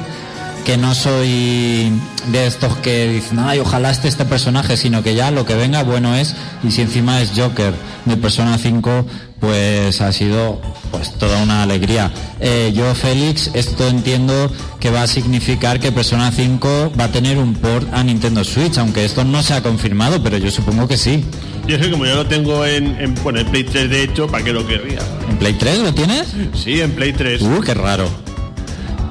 que 0.67 0.75
no 0.75 0.93
soy 0.93 1.93
de 2.29 2.45
estos 2.45 2.75
que 2.79 3.07
dicen, 3.07 3.39
ay, 3.39 3.59
ojalá 3.59 3.89
esté 3.89 4.09
este 4.09 4.25
personaje, 4.25 4.75
sino 4.75 5.01
que 5.01 5.15
ya 5.15 5.31
lo 5.31 5.45
que 5.45 5.55
venga 5.55 5.81
bueno 5.83 6.13
es, 6.13 6.35
y 6.61 6.71
si 6.71 6.81
encima 6.81 7.21
es 7.21 7.31
Joker 7.33 7.73
de 8.03 8.17
Persona 8.17 8.57
5, 8.57 9.07
pues 9.39 10.01
ha 10.01 10.11
sido 10.11 10.61
pues 10.91 11.13
toda 11.13 11.41
una 11.41 11.63
alegría. 11.63 12.11
Eh, 12.41 12.73
yo, 12.75 12.93
Félix, 12.95 13.49
esto 13.53 13.87
entiendo 13.87 14.51
que 14.81 14.89
va 14.89 15.03
a 15.03 15.07
significar 15.07 15.79
que 15.79 15.93
Persona 15.93 16.33
5 16.33 16.91
va 16.99 17.05
a 17.05 17.11
tener 17.13 17.37
un 17.37 17.53
port 17.53 17.87
a 17.93 18.03
Nintendo 18.03 18.43
Switch, 18.43 18.77
aunque 18.77 19.05
esto 19.05 19.23
no 19.23 19.43
se 19.43 19.53
ha 19.53 19.63
confirmado, 19.63 20.21
pero 20.21 20.37
yo 20.37 20.51
supongo 20.51 20.85
que 20.85 20.97
sí. 20.97 21.23
Yo 21.65 21.81
sé, 21.81 21.89
como 21.89 22.05
yo 22.05 22.15
lo 22.15 22.25
tengo 22.25 22.65
en, 22.65 22.99
en, 22.99 23.15
bueno, 23.23 23.39
en 23.39 23.47
Play 23.47 23.63
3 23.63 23.89
de 23.89 24.03
hecho, 24.03 24.27
¿para 24.27 24.43
qué 24.43 24.51
lo 24.51 24.67
querría? 24.67 24.99
¿En 25.29 25.37
Play 25.37 25.53
3 25.53 25.79
lo 25.79 25.93
tienes? 25.93 26.27
Sí, 26.61 26.81
en 26.81 26.91
Play 26.91 27.13
3. 27.13 27.41
Uh, 27.41 27.61
qué 27.61 27.73
raro. 27.73 28.26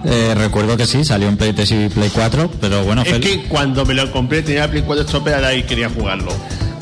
Eh, 0.05 0.35
recuerdo 0.37 0.77
que 0.77 0.87
sí, 0.87 1.05
salió 1.05 1.29
en 1.29 1.37
Play 1.37 1.53
3 1.53 1.71
y 1.73 1.89
Play 1.89 2.11
4, 2.13 2.51
pero 2.61 2.85
bueno. 2.85 3.03
Es 3.03 3.19
que 3.19 3.45
cuando 3.45 3.85
me 3.85 3.95
lo 3.95 4.11
compré 4.13 4.43
tenía 4.43 4.71
Play 4.71 4.83
4 4.83 5.05
estropeada 5.05 5.55
y 5.55 5.63
quería 5.65 5.89
jugarlo. 5.89 6.33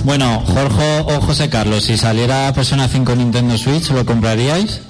Bueno, 0.05 0.41
Jorge 0.41 1.01
o 1.07 1.21
José 1.21 1.49
Carlos, 1.49 1.85
si 1.85 1.97
saliera 1.97 2.53
Persona 2.53 2.89
5 2.89 3.17
Nintendo 3.17 3.57
Switch, 3.57 3.91
¿lo 3.91 4.05
compraríais? 4.05 4.83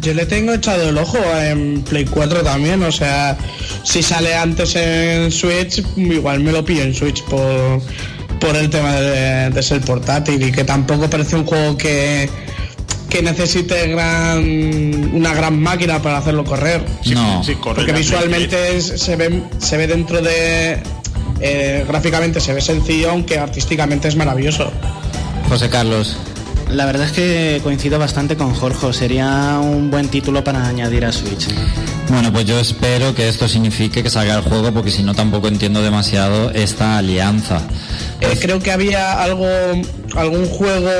Yo 0.00 0.14
le 0.14 0.26
tengo 0.26 0.52
echado 0.52 0.88
el 0.88 0.98
ojo 0.98 1.18
en 1.36 1.82
Play 1.82 2.04
4 2.04 2.42
también, 2.42 2.82
o 2.84 2.92
sea, 2.92 3.36
si 3.82 4.02
sale 4.02 4.34
antes 4.34 4.76
en 4.76 5.32
Switch, 5.32 5.82
igual 5.96 6.40
me 6.40 6.52
lo 6.52 6.64
pillo 6.64 6.82
en 6.82 6.94
Switch 6.94 7.24
por, 7.24 7.80
por 8.38 8.54
el 8.54 8.70
tema 8.70 8.94
de, 8.94 9.50
de 9.50 9.62
ser 9.62 9.80
portátil 9.80 10.42
y 10.42 10.52
que 10.52 10.62
tampoco 10.62 11.10
parece 11.10 11.36
un 11.36 11.46
juego 11.46 11.76
que 11.76 12.28
que 13.16 13.22
necesite 13.22 13.88
gran, 13.88 15.14
una 15.14 15.32
gran 15.32 15.58
máquina 15.58 16.02
para 16.02 16.18
hacerlo 16.18 16.44
correr. 16.44 16.84
no, 17.14 17.42
porque 17.62 17.92
visualmente 17.92 18.78
se, 18.82 19.16
ve, 19.16 19.42
se 19.58 19.76
ve 19.78 19.86
dentro 19.86 20.20
de... 20.20 20.82
Eh, 21.40 21.84
gráficamente 21.88 22.40
se 22.40 22.52
ve 22.52 22.60
sencillo, 22.60 23.10
aunque 23.10 23.38
artísticamente 23.38 24.08
es 24.08 24.16
maravilloso. 24.16 24.70
José 25.48 25.70
Carlos. 25.70 26.18
La 26.70 26.84
verdad 26.84 27.06
es 27.06 27.12
que 27.12 27.60
coincido 27.62 27.98
bastante 27.98 28.36
con 28.36 28.52
Jorge, 28.52 28.92
sería 28.92 29.60
un 29.62 29.90
buen 29.90 30.08
título 30.08 30.44
para 30.44 30.66
añadir 30.66 31.06
a 31.06 31.12
Switch. 31.12 31.46
Bueno, 32.08 32.30
pues 32.32 32.44
yo 32.44 32.58
espero 32.60 33.14
que 33.14 33.28
esto 33.28 33.48
signifique 33.48 34.02
que 34.02 34.10
salga 34.10 34.34
el 34.34 34.42
juego, 34.42 34.72
porque 34.72 34.90
si 34.90 35.02
no 35.02 35.14
tampoco 35.14 35.48
entiendo 35.48 35.82
demasiado 35.82 36.50
esta 36.50 36.98
alianza. 36.98 37.62
Eh, 38.20 38.38
creo 38.40 38.58
que 38.60 38.72
había 38.72 39.22
algo, 39.22 39.46
algún 40.16 40.46
juego 40.48 40.90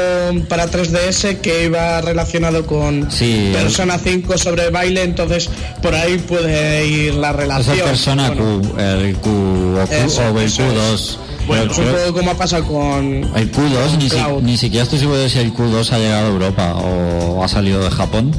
para 0.49 0.67
3DS 0.71 1.41
que 1.41 1.65
iba 1.65 2.01
relacionado 2.03 2.67
con 2.67 3.11
Sí, 3.11 3.51
Persona 3.55 3.99
5 3.99 4.37
sobre 4.37 4.69
baile, 4.71 5.03
entonces 5.03 5.49
por 5.83 5.95
ahí 5.95 6.19
puede 6.19 6.87
ir 6.87 7.15
la 7.15 7.29
Esa 7.31 7.37
relación. 7.39 7.79
persona 7.89 8.29
Bueno, 8.31 8.61
Q, 8.61 8.79
el 8.81 9.17
Q 9.17 9.31
o, 9.31 9.87
Q, 9.87 9.93
Eso, 9.95 10.23
o 10.33 10.39
el 10.39 10.45
eso 10.47 10.63
Q2. 10.63 11.17
Bueno, 11.47 11.71
es 11.73 11.79
un 11.79 12.13
como 12.13 12.31
ha 12.33 12.35
pasado 12.37 12.65
con... 12.65 13.05
el 13.37 13.53
Q2 13.53 13.97
ni, 13.99 14.11
si- 14.11 14.17
Cloud. 14.17 14.43
ni 14.43 14.57
siquiera 14.59 14.83
estoy 14.85 14.99
seguro 14.99 15.19
de 15.19 15.31
si 15.31 15.39
el 15.39 15.55
Q2 15.55 15.93
ha 15.93 15.99
llegado 15.99 16.27
a 16.27 16.31
Europa 16.31 16.75
o 16.75 17.43
ha 17.45 17.49
salido 17.49 17.83
de 17.83 17.91
Japón 17.91 18.33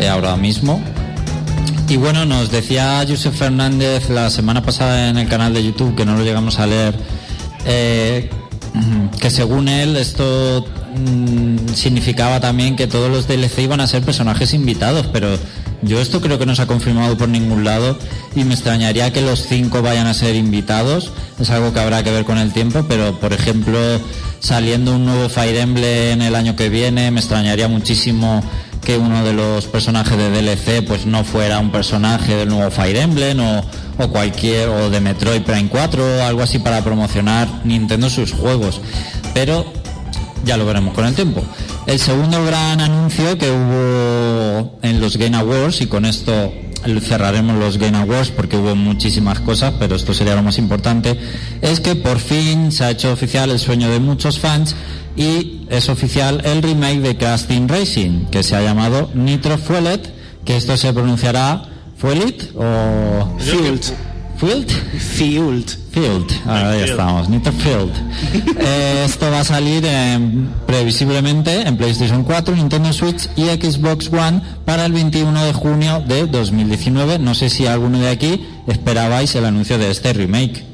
eh, 0.00 0.08
ahora 0.08 0.36
mismo. 0.36 0.80
Y 1.88 1.96
bueno, 1.98 2.24
nos 2.24 2.50
decía 2.50 3.04
Josep 3.06 3.32
Fernández 3.34 4.08
la 4.10 4.30
semana 4.30 4.62
pasada 4.62 5.08
en 5.10 5.18
el 5.18 5.28
canal 5.28 5.52
de 5.54 5.62
YouTube, 5.64 5.94
que 5.94 6.04
no 6.04 6.16
lo 6.16 6.24
llegamos 6.24 6.58
a 6.58 6.66
leer, 6.66 6.94
eh, 7.66 8.30
que 9.20 9.30
según 9.30 9.68
él 9.68 9.96
esto 9.96 10.66
mm, 10.96 11.74
significaba 11.74 12.40
también 12.40 12.76
que 12.76 12.86
todos 12.86 13.10
los 13.10 13.26
DLC 13.26 13.60
iban 13.60 13.80
a 13.80 13.86
ser 13.86 14.02
personajes 14.02 14.54
invitados, 14.54 15.06
pero 15.12 15.36
yo 15.82 16.00
esto 16.00 16.20
creo 16.20 16.38
que 16.38 16.46
no 16.46 16.54
se 16.54 16.62
ha 16.62 16.66
confirmado 16.66 17.16
por 17.16 17.28
ningún 17.28 17.64
lado 17.64 17.98
y 18.34 18.44
me 18.44 18.54
extrañaría 18.54 19.12
que 19.12 19.20
los 19.20 19.46
cinco 19.46 19.82
vayan 19.82 20.06
a 20.06 20.14
ser 20.14 20.34
invitados. 20.34 21.12
Es 21.38 21.50
algo 21.50 21.72
que 21.72 21.80
habrá 21.80 22.02
que 22.02 22.10
ver 22.10 22.24
con 22.24 22.38
el 22.38 22.52
tiempo, 22.52 22.84
pero 22.88 23.18
por 23.20 23.32
ejemplo, 23.32 23.78
saliendo 24.40 24.94
un 24.96 25.04
nuevo 25.04 25.28
Fire 25.28 25.56
Emblem 25.56 26.20
el 26.22 26.34
año 26.34 26.56
que 26.56 26.68
viene, 26.68 27.10
me 27.10 27.20
extrañaría 27.20 27.68
muchísimo 27.68 28.42
que 28.86 28.96
uno 28.96 29.24
de 29.24 29.32
los 29.32 29.66
personajes 29.66 30.16
de 30.16 30.30
DLC 30.30 30.86
pues 30.86 31.06
no 31.06 31.24
fuera 31.24 31.58
un 31.58 31.72
personaje 31.72 32.36
del 32.36 32.48
nuevo 32.48 32.70
Fire 32.70 32.96
Emblem 32.96 33.40
o, 33.40 33.64
o 33.98 34.08
cualquier 34.08 34.68
o 34.68 34.90
de 34.90 35.00
Metroid 35.00 35.42
Prime 35.42 35.68
4 35.68 36.04
o 36.04 36.22
algo 36.22 36.42
así 36.42 36.60
para 36.60 36.84
promocionar 36.84 37.48
Nintendo 37.64 38.08
sus 38.08 38.32
juegos. 38.32 38.80
Pero 39.34 39.66
ya 40.44 40.56
lo 40.56 40.64
veremos 40.64 40.94
con 40.94 41.04
el 41.04 41.16
tiempo. 41.16 41.42
El 41.86 41.98
segundo 41.98 42.44
gran 42.44 42.80
anuncio 42.80 43.36
que 43.36 43.50
hubo 43.50 44.78
en 44.82 45.00
los 45.00 45.16
Game 45.16 45.36
Awards, 45.36 45.80
y 45.80 45.88
con 45.88 46.04
esto 46.04 46.52
cerraremos 47.00 47.56
los 47.58 47.78
Game 47.78 47.96
Awards 47.96 48.30
porque 48.30 48.56
hubo 48.56 48.74
muchísimas 48.74 49.40
cosas, 49.40 49.74
pero 49.78 49.96
esto 49.96 50.14
sería 50.14 50.34
lo 50.34 50.42
más 50.42 50.58
importante, 50.58 51.18
es 51.62 51.80
que 51.80 51.94
por 51.94 52.18
fin 52.18 52.72
se 52.72 52.84
ha 52.84 52.90
hecho 52.90 53.12
oficial 53.12 53.50
el 53.50 53.58
sueño 53.58 53.90
de 53.90 54.00
muchos 54.00 54.38
fans 54.38 54.74
y 55.16 55.62
es 55.68 55.88
oficial 55.88 56.42
el 56.44 56.62
remake 56.62 57.00
de 57.00 57.16
Casting 57.16 57.68
Racing, 57.68 58.26
que 58.26 58.42
se 58.42 58.56
ha 58.56 58.62
llamado 58.62 59.10
Nitro 59.14 59.58
Fuelet, 59.58 60.12
que 60.44 60.56
esto 60.56 60.76
se 60.76 60.92
pronunciará 60.92 61.62
Fuelit 61.96 62.50
o 62.54 63.36
Field. 63.38 64.05
Field. 64.38 64.70
Field. 64.70 65.70
Field, 65.92 66.30
ahí 66.46 66.78
Field. 66.80 66.90
estamos, 66.90 67.28
Nitro 67.30 67.52
Field. 67.52 67.90
Eh, 68.60 69.04
esto 69.06 69.30
va 69.30 69.40
a 69.40 69.44
salir 69.44 69.84
en- 69.86 70.50
previsiblemente 70.66 71.62
en 71.66 71.76
PlayStation 71.78 72.22
4, 72.22 72.54
Nintendo 72.54 72.92
Switch 72.92 73.28
y 73.34 73.44
Xbox 73.44 74.08
One 74.12 74.42
para 74.66 74.84
el 74.84 74.92
21 74.92 75.42
de 75.44 75.52
junio 75.54 76.02
de 76.06 76.26
2019. 76.26 77.18
No 77.18 77.34
sé 77.34 77.48
si 77.48 77.66
alguno 77.66 77.98
de 77.98 78.10
aquí 78.10 78.44
esperabais 78.66 79.34
el 79.36 79.46
anuncio 79.46 79.78
de 79.78 79.90
este 79.90 80.12
remake. 80.12 80.64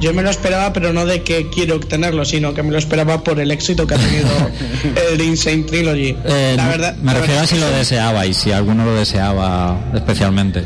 Yo 0.00 0.14
me 0.14 0.22
lo 0.22 0.30
esperaba, 0.30 0.72
pero 0.72 0.92
no 0.92 1.06
de 1.06 1.22
que 1.22 1.48
quiero 1.48 1.76
obtenerlo, 1.76 2.24
sino 2.24 2.54
que 2.54 2.62
me 2.62 2.70
lo 2.70 2.78
esperaba 2.78 3.22
por 3.22 3.40
el 3.40 3.50
éxito 3.50 3.86
que 3.86 3.94
ha 3.94 3.98
tenido 3.98 4.28
el 5.12 5.20
Insane 5.20 5.64
Trilogy. 5.64 6.16
Eh, 6.24 6.54
la 6.56 6.68
verdad, 6.68 6.96
me 6.96 7.12
la 7.12 7.20
refiero 7.20 7.40
verdad 7.40 7.44
a 7.44 7.46
si 7.46 7.58
lo 7.58 7.70
que 7.70 7.76
deseabais, 7.76 8.36
si 8.36 8.52
alguno 8.52 8.84
lo 8.84 8.94
deseaba 8.94 9.78
especialmente. 9.94 10.64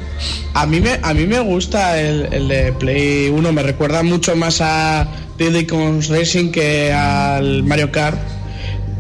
a 0.55 0.67
mí 0.67 0.81
me 0.81 0.99
a 1.03 1.15
mí 1.15 1.27
me 1.27 1.41
gusta 1.41 2.01
el, 2.01 2.29
el 2.33 2.49
de 2.49 2.73
Play 2.73 3.29
1, 3.29 3.53
me 3.53 3.63
recuerda 3.63 4.03
mucho 4.03 4.37
más 4.37 4.61
a 4.61 5.07
Diddy 5.39 5.67
Racing 6.09 6.51
que 6.51 6.93
al 6.93 7.63
Mario 7.63 7.91
Kart. 7.91 8.19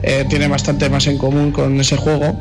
Eh, 0.02 0.26
tiene 0.28 0.48
bastante 0.48 0.90
más 0.90 1.06
en 1.06 1.16
común 1.16 1.52
con 1.52 1.80
ese 1.80 1.96
juego. 1.96 2.36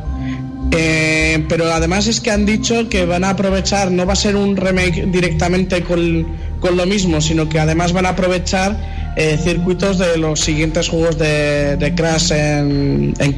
Eh, 0.72 1.46
pero 1.48 1.72
además 1.72 2.08
es 2.08 2.22
que 2.22 2.32
han 2.32 2.46
dicho 2.46 2.88
que 2.90 3.06
van 3.06 3.24
a 3.24 3.32
aprovechar, 3.32 3.92
no 3.92 4.06
va 4.06 4.14
a 4.14 4.16
ser 4.16 4.36
un 4.36 4.56
remake 4.56 5.06
directamente 5.08 5.84
con, 5.84 6.26
con 6.62 6.78
lo 6.78 6.86
mismo, 6.86 7.20
sino 7.20 7.50
que 7.50 7.60
además 7.60 7.92
van 7.92 8.06
a 8.06 8.10
aprovechar 8.10 8.78
eh, 9.18 9.38
circuitos 9.38 9.98
de 9.98 10.18
los 10.18 10.40
siguientes 10.40 10.88
juegos 10.88 11.18
de, 11.18 11.76
de 11.76 11.94
Crash 11.94 12.32
en, 12.32 13.14
en. 13.20 13.36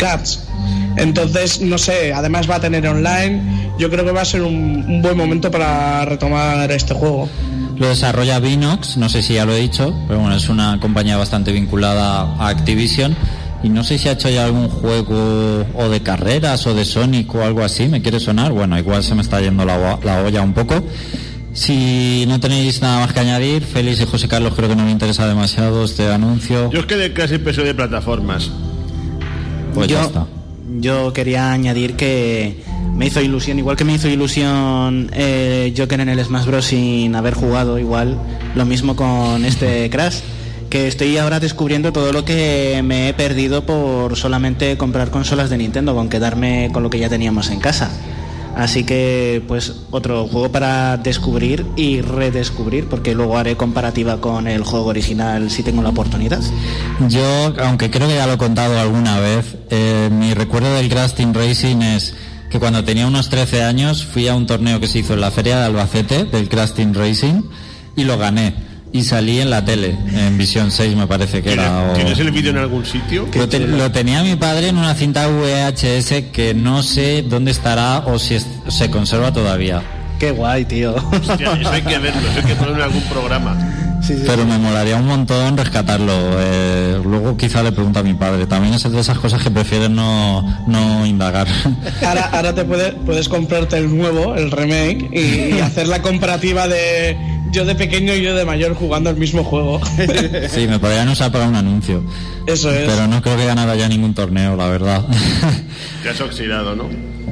Entonces, 0.97 1.61
no 1.61 1.79
sé, 1.79 2.13
además 2.13 2.47
va 2.47 2.55
a 2.55 2.59
tener 2.59 2.85
online. 2.87 3.41
Yo 3.79 3.89
creo 3.89 4.05
que 4.05 4.11
va 4.11 4.21
a 4.21 4.25
ser 4.25 4.43
un, 4.43 5.01
buen 5.01 5.17
momento 5.17 5.49
para 5.49 6.05
retomar 6.05 6.71
este 6.71 6.93
juego. 6.93 7.27
Lo 7.75 7.87
desarrolla 7.87 8.39
Vinox, 8.39 8.97
no 8.97 9.09
sé 9.09 9.23
si 9.23 9.33
ya 9.33 9.45
lo 9.45 9.53
he 9.53 9.59
dicho, 9.59 9.95
pero 10.07 10.19
bueno, 10.19 10.35
es 10.35 10.47
una 10.47 10.79
compañía 10.79 11.17
bastante 11.17 11.51
vinculada 11.51 12.35
a 12.37 12.49
Activision. 12.49 13.15
Y 13.63 13.69
no 13.69 13.83
sé 13.83 13.97
si 13.97 14.09
ha 14.09 14.11
hecho 14.11 14.29
ya 14.29 14.43
algún 14.45 14.67
juego 14.67 15.65
o 15.73 15.89
de 15.89 16.01
carreras 16.01 16.67
o 16.67 16.73
de 16.75 16.83
Sonic 16.83 17.33
o 17.33 17.43
algo 17.43 17.63
así, 17.63 17.87
¿me 17.87 18.01
quiere 18.01 18.19
sonar? 18.19 18.51
Bueno, 18.51 18.77
igual 18.77 19.03
se 19.03 19.15
me 19.15 19.21
está 19.21 19.39
yendo 19.39 19.65
la, 19.65 19.97
la 20.03 20.21
olla 20.21 20.41
un 20.41 20.53
poco. 20.53 20.83
Si 21.53 22.25
no 22.27 22.39
tenéis 22.39 22.81
nada 22.81 22.99
más 22.99 23.13
que 23.13 23.19
añadir, 23.19 23.63
Félix 23.63 24.01
y 24.01 24.05
José 24.05 24.27
Carlos 24.27 24.53
creo 24.55 24.67
que 24.67 24.75
no 24.75 24.83
me 24.85 24.91
interesa 24.91 25.27
demasiado 25.27 25.85
este 25.85 26.11
anuncio. 26.11 26.71
Yo 26.71 26.79
es 26.79 26.85
que 26.87 26.95
de 26.95 27.13
casi 27.13 27.37
peso 27.37 27.61
de 27.61 27.75
plataformas. 27.75 28.51
Pues 29.75 29.87
ya 29.87 30.01
yo, 30.01 30.07
está. 30.07 30.27
yo 30.79 31.13
quería 31.13 31.51
añadir 31.51 31.95
que 31.95 32.63
me 32.95 33.05
hizo 33.05 33.21
ilusión, 33.21 33.59
igual 33.59 33.77
que 33.77 33.85
me 33.85 33.93
hizo 33.93 34.07
ilusión 34.07 35.11
eh, 35.13 35.73
Joker 35.77 35.99
en 35.99 36.09
el 36.09 36.23
Smash 36.23 36.45
Bros. 36.45 36.65
sin 36.65 37.15
haber 37.15 37.35
jugado 37.35 37.77
igual, 37.77 38.17
lo 38.55 38.65
mismo 38.65 38.95
con 38.95 39.45
este 39.45 39.89
Crash, 39.91 40.21
que 40.71 40.87
estoy 40.87 41.17
ahora 41.17 41.39
descubriendo 41.39 41.93
todo 41.93 42.11
lo 42.11 42.25
que 42.25 42.81
me 42.83 43.09
he 43.09 43.13
perdido 43.13 43.63
por 43.63 44.15
solamente 44.15 44.75
comprar 44.77 45.11
consolas 45.11 45.51
de 45.51 45.57
Nintendo, 45.57 45.93
con 45.93 46.09
quedarme 46.09 46.71
con 46.73 46.81
lo 46.81 46.89
que 46.89 46.97
ya 46.97 47.09
teníamos 47.09 47.51
en 47.51 47.59
casa. 47.59 47.91
Así 48.55 48.83
que, 48.83 49.43
pues, 49.47 49.73
otro 49.89 50.27
juego 50.27 50.51
para 50.51 50.97
descubrir 50.97 51.65
y 51.75 52.01
redescubrir, 52.01 52.87
porque 52.87 53.15
luego 53.15 53.37
haré 53.37 53.57
comparativa 53.57 54.21
con 54.21 54.47
el 54.47 54.63
juego 54.63 54.87
original 54.87 55.49
si 55.49 55.63
tengo 55.63 55.81
la 55.81 55.89
oportunidad. 55.89 56.39
Yo, 57.09 57.53
aunque 57.63 57.89
creo 57.89 58.07
que 58.07 58.15
ya 58.15 58.27
lo 58.27 58.33
he 58.33 58.37
contado 58.37 58.79
alguna 58.79 59.19
vez, 59.19 59.57
eh, 59.69 60.09
mi 60.11 60.33
recuerdo 60.33 60.73
del 60.75 60.89
Crash 60.89 61.13
Racing 61.33 61.81
es 61.81 62.13
que 62.51 62.59
cuando 62.59 62.83
tenía 62.83 63.07
unos 63.07 63.29
13 63.29 63.63
años 63.63 64.05
fui 64.05 64.27
a 64.27 64.35
un 64.35 64.45
torneo 64.45 64.79
que 64.79 64.87
se 64.87 64.99
hizo 64.99 65.15
en 65.15 65.21
la 65.21 65.31
feria 65.31 65.57
de 65.57 65.65
Albacete 65.65 66.25
del 66.25 66.47
Crash 66.47 66.73
Racing 66.93 67.41
y 67.95 68.03
lo 68.03 68.19
gané. 68.19 68.72
Y 68.95 69.03
salí 69.03 69.39
en 69.39 69.49
la 69.49 69.65
tele, 69.65 69.97
en 70.13 70.37
Visión 70.37 70.69
6 70.69 70.95
me 70.95 71.07
parece 71.07 71.41
que 71.41 71.53
era. 71.53 71.63
¿Tienes, 71.67 71.89
o- 71.89 71.93
tienes 71.95 72.19
el 72.19 72.31
vídeo 72.31 72.51
en 72.51 72.57
algún 72.59 72.85
sitio? 72.85 73.27
lo, 73.33 73.49
te- 73.49 73.59
lo 73.59 73.91
tenía 73.91 74.21
mi 74.21 74.35
padre 74.35 74.67
en 74.67 74.77
una 74.77 74.93
cinta 74.93 75.27
VHS 75.27 76.25
que 76.31 76.53
no 76.55 76.83
sé 76.83 77.23
dónde 77.23 77.49
estará 77.51 77.99
o 78.05 78.19
si 78.19 78.35
es- 78.35 78.45
se 78.69 78.91
conserva 78.91 79.33
todavía. 79.33 79.81
Qué 80.19 80.29
guay, 80.31 80.63
tío. 80.65 80.93
Hostia, 80.95 81.53
eso 81.59 81.69
hay 81.71 81.81
que 81.81 81.97
verlo, 81.97 82.21
eso 82.29 82.39
hay 82.39 82.45
que 82.45 82.55
ponerlo 82.55 82.77
en 82.77 82.83
algún 82.83 83.01
programa. 83.03 83.99
Sí, 84.03 84.13
sí. 84.15 84.23
Pero 84.27 84.45
me 84.45 84.57
molaría 84.59 84.95
un 84.97 85.07
montón 85.07 85.57
rescatarlo. 85.57 86.13
Eh, 86.39 86.99
luego 87.03 87.35
quizá 87.35 87.63
le 87.63 87.71
pregunto 87.71 87.99
a 87.99 88.03
mi 88.03 88.13
padre. 88.13 88.45
También 88.45 88.75
es 88.75 88.83
de 88.83 88.99
esas 88.99 89.17
cosas 89.17 89.41
que 89.41 89.49
prefieren 89.49 89.95
no, 89.95 90.65
no 90.67 91.03
indagar. 91.05 91.47
Ahora, 92.05 92.29
ahora 92.31 92.53
te 92.53 92.63
puede- 92.63 92.91
puedes 92.93 93.27
comprarte 93.27 93.77
el 93.77 93.97
nuevo, 93.97 94.35
el 94.35 94.51
remake, 94.51 95.09
y, 95.11 95.55
y 95.55 95.59
hacer 95.61 95.87
la 95.87 96.01
comparativa 96.01 96.67
de 96.67 97.17
yo 97.53 97.63
de 97.65 97.75
pequeño 97.75 98.13
y 98.13 98.21
yo 98.21 98.35
de 98.35 98.43
mayor 98.43 98.73
jugando 98.73 99.09
el 99.09 99.15
mismo 99.15 99.43
juego. 99.43 99.79
Sí, 100.49 100.67
me 100.67 100.79
podrían 100.79 101.07
usar 101.09 101.31
para 101.31 101.47
un 101.47 101.55
anuncio. 101.55 102.03
Eso 102.47 102.71
es. 102.71 102.89
Pero 102.89 103.07
no 103.07 103.21
creo 103.21 103.37
que 103.37 103.45
ganara 103.45 103.75
ya 103.75 103.87
ningún 103.87 104.13
torneo, 104.13 104.55
la 104.55 104.67
verdad. 104.67 105.05
Te 106.03 106.09
has 106.09 106.19
oxidado, 106.21 106.75
¿no? 106.75 106.89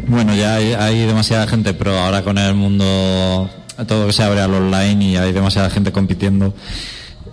bueno, 0.07 0.35
ya 0.35 0.55
hay, 0.55 0.73
hay 0.73 1.05
demasiada 1.05 1.47
gente, 1.47 1.73
pero 1.73 1.97
ahora 1.97 2.23
con 2.23 2.37
el 2.37 2.53
mundo, 2.53 3.49
todo 3.87 4.07
que 4.07 4.13
se 4.13 4.23
abre 4.23 4.41
al 4.41 4.53
online 4.53 5.05
y 5.05 5.15
hay 5.17 5.31
demasiada 5.31 5.69
gente 5.69 5.91
compitiendo. 5.91 6.53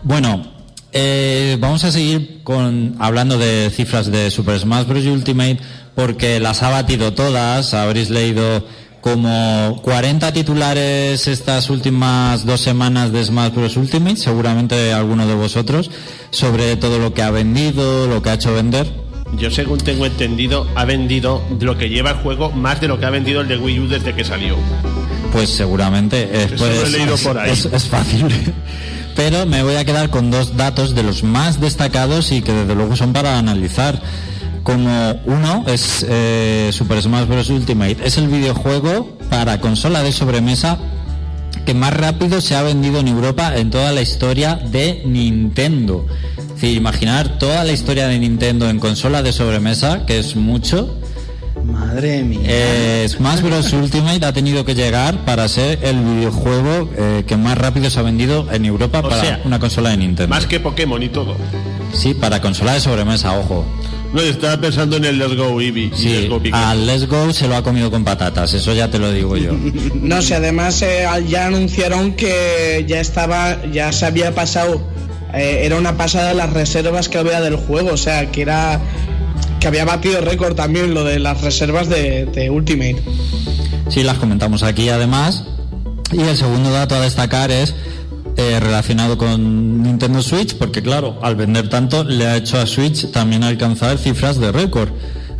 Bueno, 0.02 0.52
eh, 0.92 1.56
vamos 1.60 1.84
a 1.84 1.92
seguir 1.92 2.40
con 2.44 2.96
hablando 2.98 3.36
de 3.38 3.70
cifras 3.70 4.10
de 4.10 4.30
Super 4.30 4.58
Smash 4.58 4.86
Bros. 4.86 5.06
Ultimate 5.06 5.58
porque 5.94 6.40
las 6.40 6.62
ha 6.62 6.70
batido 6.70 7.12
todas. 7.12 7.74
Habréis 7.74 8.10
leído 8.10 8.64
como 9.12 9.80
40 9.82 10.32
titulares 10.32 11.26
estas 11.26 11.70
últimas 11.70 12.44
dos 12.44 12.60
semanas 12.60 13.10
de 13.12 13.24
Smash 13.24 13.52
Bros. 13.54 13.76
Ultimate, 13.76 14.16
seguramente 14.16 14.92
alguno 14.92 15.26
de 15.26 15.34
vosotros, 15.34 15.90
sobre 16.30 16.76
todo 16.76 16.98
lo 16.98 17.14
que 17.14 17.22
ha 17.22 17.30
vendido, 17.30 18.06
lo 18.06 18.20
que 18.22 18.30
ha 18.30 18.34
hecho 18.34 18.52
vender. 18.54 18.86
Yo 19.38 19.50
según 19.50 19.78
tengo 19.78 20.04
entendido, 20.06 20.66
ha 20.74 20.84
vendido 20.84 21.42
lo 21.60 21.76
que 21.78 21.88
lleva 21.88 22.10
el 22.10 22.16
juego 22.18 22.50
más 22.50 22.80
de 22.80 22.88
lo 22.88 22.98
que 23.00 23.06
ha 23.06 23.10
vendido 23.10 23.40
el 23.40 23.48
de 23.48 23.56
Wii 23.58 23.80
U 23.80 23.88
desde 23.88 24.14
que 24.14 24.24
salió. 24.24 24.56
Pues 25.32 25.50
seguramente 25.50 26.22
eh, 26.24 26.44
Eso 26.44 26.56
pues, 26.56 26.76
lo 26.80 26.86
he 26.86 26.90
leído 26.90 27.14
es, 27.14 27.22
por 27.22 27.38
ahí. 27.38 27.50
es- 27.50 27.64
es 27.66 27.84
fácil. 27.84 28.26
Pero 29.16 29.46
me 29.46 29.62
voy 29.62 29.74
a 29.76 29.84
quedar 29.84 30.10
con 30.10 30.30
dos 30.30 30.56
datos 30.56 30.94
de 30.94 31.02
los 31.02 31.22
más 31.24 31.60
destacados 31.60 32.30
y 32.30 32.40
que 32.40 32.52
desde 32.52 32.74
luego 32.74 32.94
son 32.94 33.12
para 33.12 33.38
analizar. 33.38 34.00
Como 34.68 35.18
uno 35.24 35.64
es 35.66 36.04
eh, 36.06 36.68
Super 36.74 37.00
Smash 37.00 37.26
Bros. 37.26 37.48
Ultimate, 37.48 37.96
es 38.04 38.18
el 38.18 38.28
videojuego 38.28 39.16
para 39.30 39.62
consola 39.62 40.02
de 40.02 40.12
sobremesa 40.12 40.78
que 41.64 41.72
más 41.72 41.94
rápido 41.94 42.42
se 42.42 42.54
ha 42.54 42.60
vendido 42.60 43.00
en 43.00 43.08
Europa 43.08 43.56
en 43.56 43.70
toda 43.70 43.92
la 43.92 44.02
historia 44.02 44.56
de 44.56 45.00
Nintendo. 45.06 46.04
Es 46.36 46.48
decir, 46.48 46.76
imaginar 46.76 47.38
toda 47.38 47.64
la 47.64 47.72
historia 47.72 48.08
de 48.08 48.18
Nintendo 48.18 48.68
en 48.68 48.78
consola 48.78 49.22
de 49.22 49.32
sobremesa, 49.32 50.04
que 50.04 50.18
es 50.18 50.36
mucho. 50.36 50.98
Madre 51.64 52.22
mía. 52.22 52.40
Eh, 52.44 53.06
Smash 53.08 53.40
Bros. 53.40 53.72
Ultimate 53.72 54.26
ha 54.26 54.34
tenido 54.34 54.66
que 54.66 54.74
llegar 54.74 55.24
para 55.24 55.48
ser 55.48 55.78
el 55.82 55.96
videojuego 55.96 56.90
eh, 56.94 57.24
que 57.26 57.38
más 57.38 57.56
rápido 57.56 57.88
se 57.88 58.00
ha 58.00 58.02
vendido 58.02 58.46
en 58.52 58.66
Europa 58.66 58.98
O 58.98 59.08
para 59.08 59.18
sea, 59.18 59.40
una 59.46 59.58
consola 59.58 59.88
de 59.88 59.96
Nintendo. 59.96 60.28
Más 60.28 60.44
que 60.44 60.60
Pokémon 60.60 61.02
y 61.02 61.08
todo. 61.08 61.36
Sí, 61.94 62.12
para 62.12 62.42
consola 62.42 62.74
de 62.74 62.80
sobremesa, 62.80 63.32
ojo. 63.38 63.64
No, 64.12 64.22
yo 64.22 64.30
estaba 64.30 64.56
pensando 64.60 64.96
en 64.96 65.04
el 65.04 65.18
Let's 65.18 65.36
Go 65.36 65.60
Eevee. 65.60 65.90
y 65.94 65.96
Sí, 65.96 66.08
Let's 66.08 66.28
Go 66.30 66.40
Pikachu. 66.42 66.64
al 66.64 66.86
Let's 66.86 67.06
Go 67.08 67.32
se 67.32 67.46
lo 67.48 67.56
ha 67.56 67.62
comido 67.62 67.90
con 67.90 68.04
patatas, 68.04 68.54
eso 68.54 68.72
ya 68.72 68.90
te 68.90 68.98
lo 68.98 69.12
digo 69.12 69.36
yo. 69.36 69.52
No 70.00 70.22
sé, 70.22 70.34
además 70.36 70.80
eh, 70.82 71.06
ya 71.28 71.46
anunciaron 71.46 72.14
que 72.14 72.84
ya 72.88 73.00
estaba, 73.00 73.58
ya 73.70 73.92
se 73.92 74.06
había 74.06 74.34
pasado, 74.34 74.80
eh, 75.34 75.60
era 75.64 75.76
una 75.76 75.96
pasada 75.96 76.32
las 76.34 76.50
reservas 76.52 77.08
que 77.08 77.18
había 77.18 77.40
del 77.40 77.56
juego, 77.56 77.90
o 77.92 77.96
sea, 77.98 78.30
que 78.30 78.42
era 78.42 78.80
que 79.60 79.66
había 79.66 79.84
batido 79.84 80.20
récord 80.20 80.54
también 80.54 80.94
lo 80.94 81.02
de 81.04 81.18
las 81.18 81.40
reservas 81.42 81.88
de, 81.88 82.26
de 82.26 82.48
Ultimate. 82.48 83.02
Sí, 83.90 84.04
las 84.04 84.18
comentamos 84.18 84.62
aquí 84.62 84.88
además. 84.88 85.44
Y 86.12 86.20
el 86.20 86.36
segundo 86.36 86.70
dato 86.70 86.94
a 86.94 87.00
destacar 87.00 87.50
es 87.50 87.74
eh, 88.40 88.60
relacionado 88.60 89.18
con 89.18 89.82
Nintendo 89.82 90.22
Switch, 90.22 90.54
porque 90.54 90.80
claro, 90.80 91.18
al 91.22 91.34
vender 91.34 91.68
tanto 91.68 92.04
le 92.04 92.24
ha 92.24 92.36
hecho 92.36 92.56
a 92.56 92.66
Switch 92.66 93.10
también 93.10 93.42
alcanzar 93.42 93.98
cifras 93.98 94.38
de 94.38 94.52
récord 94.52 94.90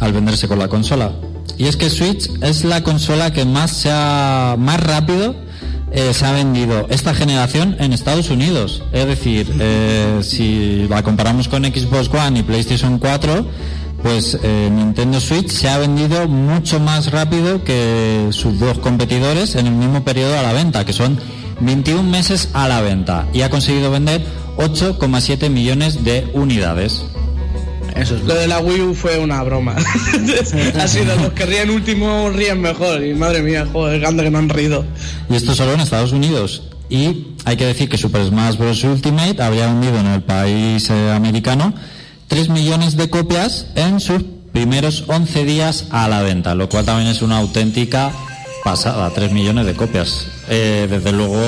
al 0.01 0.13
venderse 0.13 0.49
con 0.49 0.59
la 0.59 0.67
consola. 0.67 1.13
Y 1.57 1.67
es 1.67 1.77
que 1.77 1.91
Switch 1.91 2.29
es 2.43 2.65
la 2.65 2.83
consola 2.83 3.33
que 3.33 3.45
más 3.45 3.71
se 3.71 3.91
ha, 3.93 4.57
más 4.59 4.83
rápido 4.83 5.37
eh, 5.93 6.13
se 6.13 6.27
ha 6.27 6.33
vendido 6.33 6.89
esta 6.91 7.15
generación 7.15 7.77
en 7.79 7.93
Estados 7.93 8.31
Unidos. 8.31 8.83
Es 8.93 9.07
decir, 9.07 9.47
eh, 9.61 10.19
si 10.23 10.89
la 10.89 11.05
comparamos 11.05 11.47
con 11.47 11.65
Xbox 11.65 12.11
One 12.13 12.41
y 12.41 12.43
PlayStation 12.43 12.99
4, 12.99 13.47
pues 14.03 14.37
Nintendo 14.43 15.21
Switch 15.21 15.51
se 15.51 15.69
ha 15.69 15.79
vendido 15.79 16.27
mucho 16.27 16.81
más 16.81 17.13
rápido 17.13 17.63
que 17.63 18.27
sus 18.31 18.59
dos 18.59 18.81
competidores 18.81 19.55
en 19.55 19.69
el 19.69 19.75
mismo 19.75 20.03
periodo 20.03 20.37
a 20.37 20.43
la 20.43 20.53
venta, 20.53 20.85
que 20.85 20.93
son 20.93 21.17
21 21.61 22.03
meses 22.03 22.51
a 22.53 22.69
la 22.69 22.81
venta, 22.81 23.27
y 23.33 23.43
ha 23.43 23.51
conseguido 23.51 23.91
vender 23.91 24.25
8,7 24.57 25.51
millones 25.51 26.05
de 26.05 26.29
unidades. 26.35 27.05
Eso 27.97 28.17
es 28.17 28.23
Lo 28.25 28.35
de 28.35 28.47
la 28.47 28.61
Wii 28.61 28.81
U 28.83 28.95
fue 28.95 29.19
una 29.19 29.43
broma. 29.43 29.75
ha 30.81 30.89
sido 30.89 31.17
los 31.17 31.33
que 31.33 31.47
ríen 31.47 31.71
último 31.71 32.31
ríen 32.31 32.61
mejor 32.61 33.05
y 33.05 33.15
madre 33.15 33.43
mía, 33.43 33.67
joder, 33.73 34.01
grande 34.01 34.25
que 34.25 34.31
no 34.31 34.39
han 34.39 34.49
reído. 34.49 34.85
Y 35.29 35.35
esto 35.35 35.55
solo 35.55 35.73
en 35.73 35.81
Estados 35.81 36.13
Unidos. 36.13 36.63
Y 36.89 37.35
hay 37.45 37.57
que 37.57 37.67
decir 37.67 37.89
que 37.89 37.99
Super 37.99 38.25
Smash 38.25 38.57
Bros. 38.57 38.83
Ultimate 38.85 39.43
había 39.43 39.67
vendido 39.67 39.99
en 39.99 40.07
el 40.07 40.23
país 40.23 40.89
eh, 40.91 41.11
americano 41.13 41.75
3 42.29 42.51
millones 42.51 42.97
de 42.97 43.11
copias 43.11 43.67
en 43.75 44.01
sus 44.01 44.23
primeros 44.53 45.05
11 45.09 45.45
días 45.45 45.87
a 45.91 46.09
la 46.09 46.23
venta, 46.23 46.55
lo 46.55 46.69
cual 46.69 46.85
también 46.85 47.09
es 47.09 47.23
una 47.23 47.39
auténtica 47.39 48.13
pasada, 48.71 49.11
3 49.15 49.33
millones 49.33 49.65
de 49.65 49.75
copias. 49.75 50.27
Eh, 50.47 50.87
desde 50.91 51.11
luego 51.11 51.41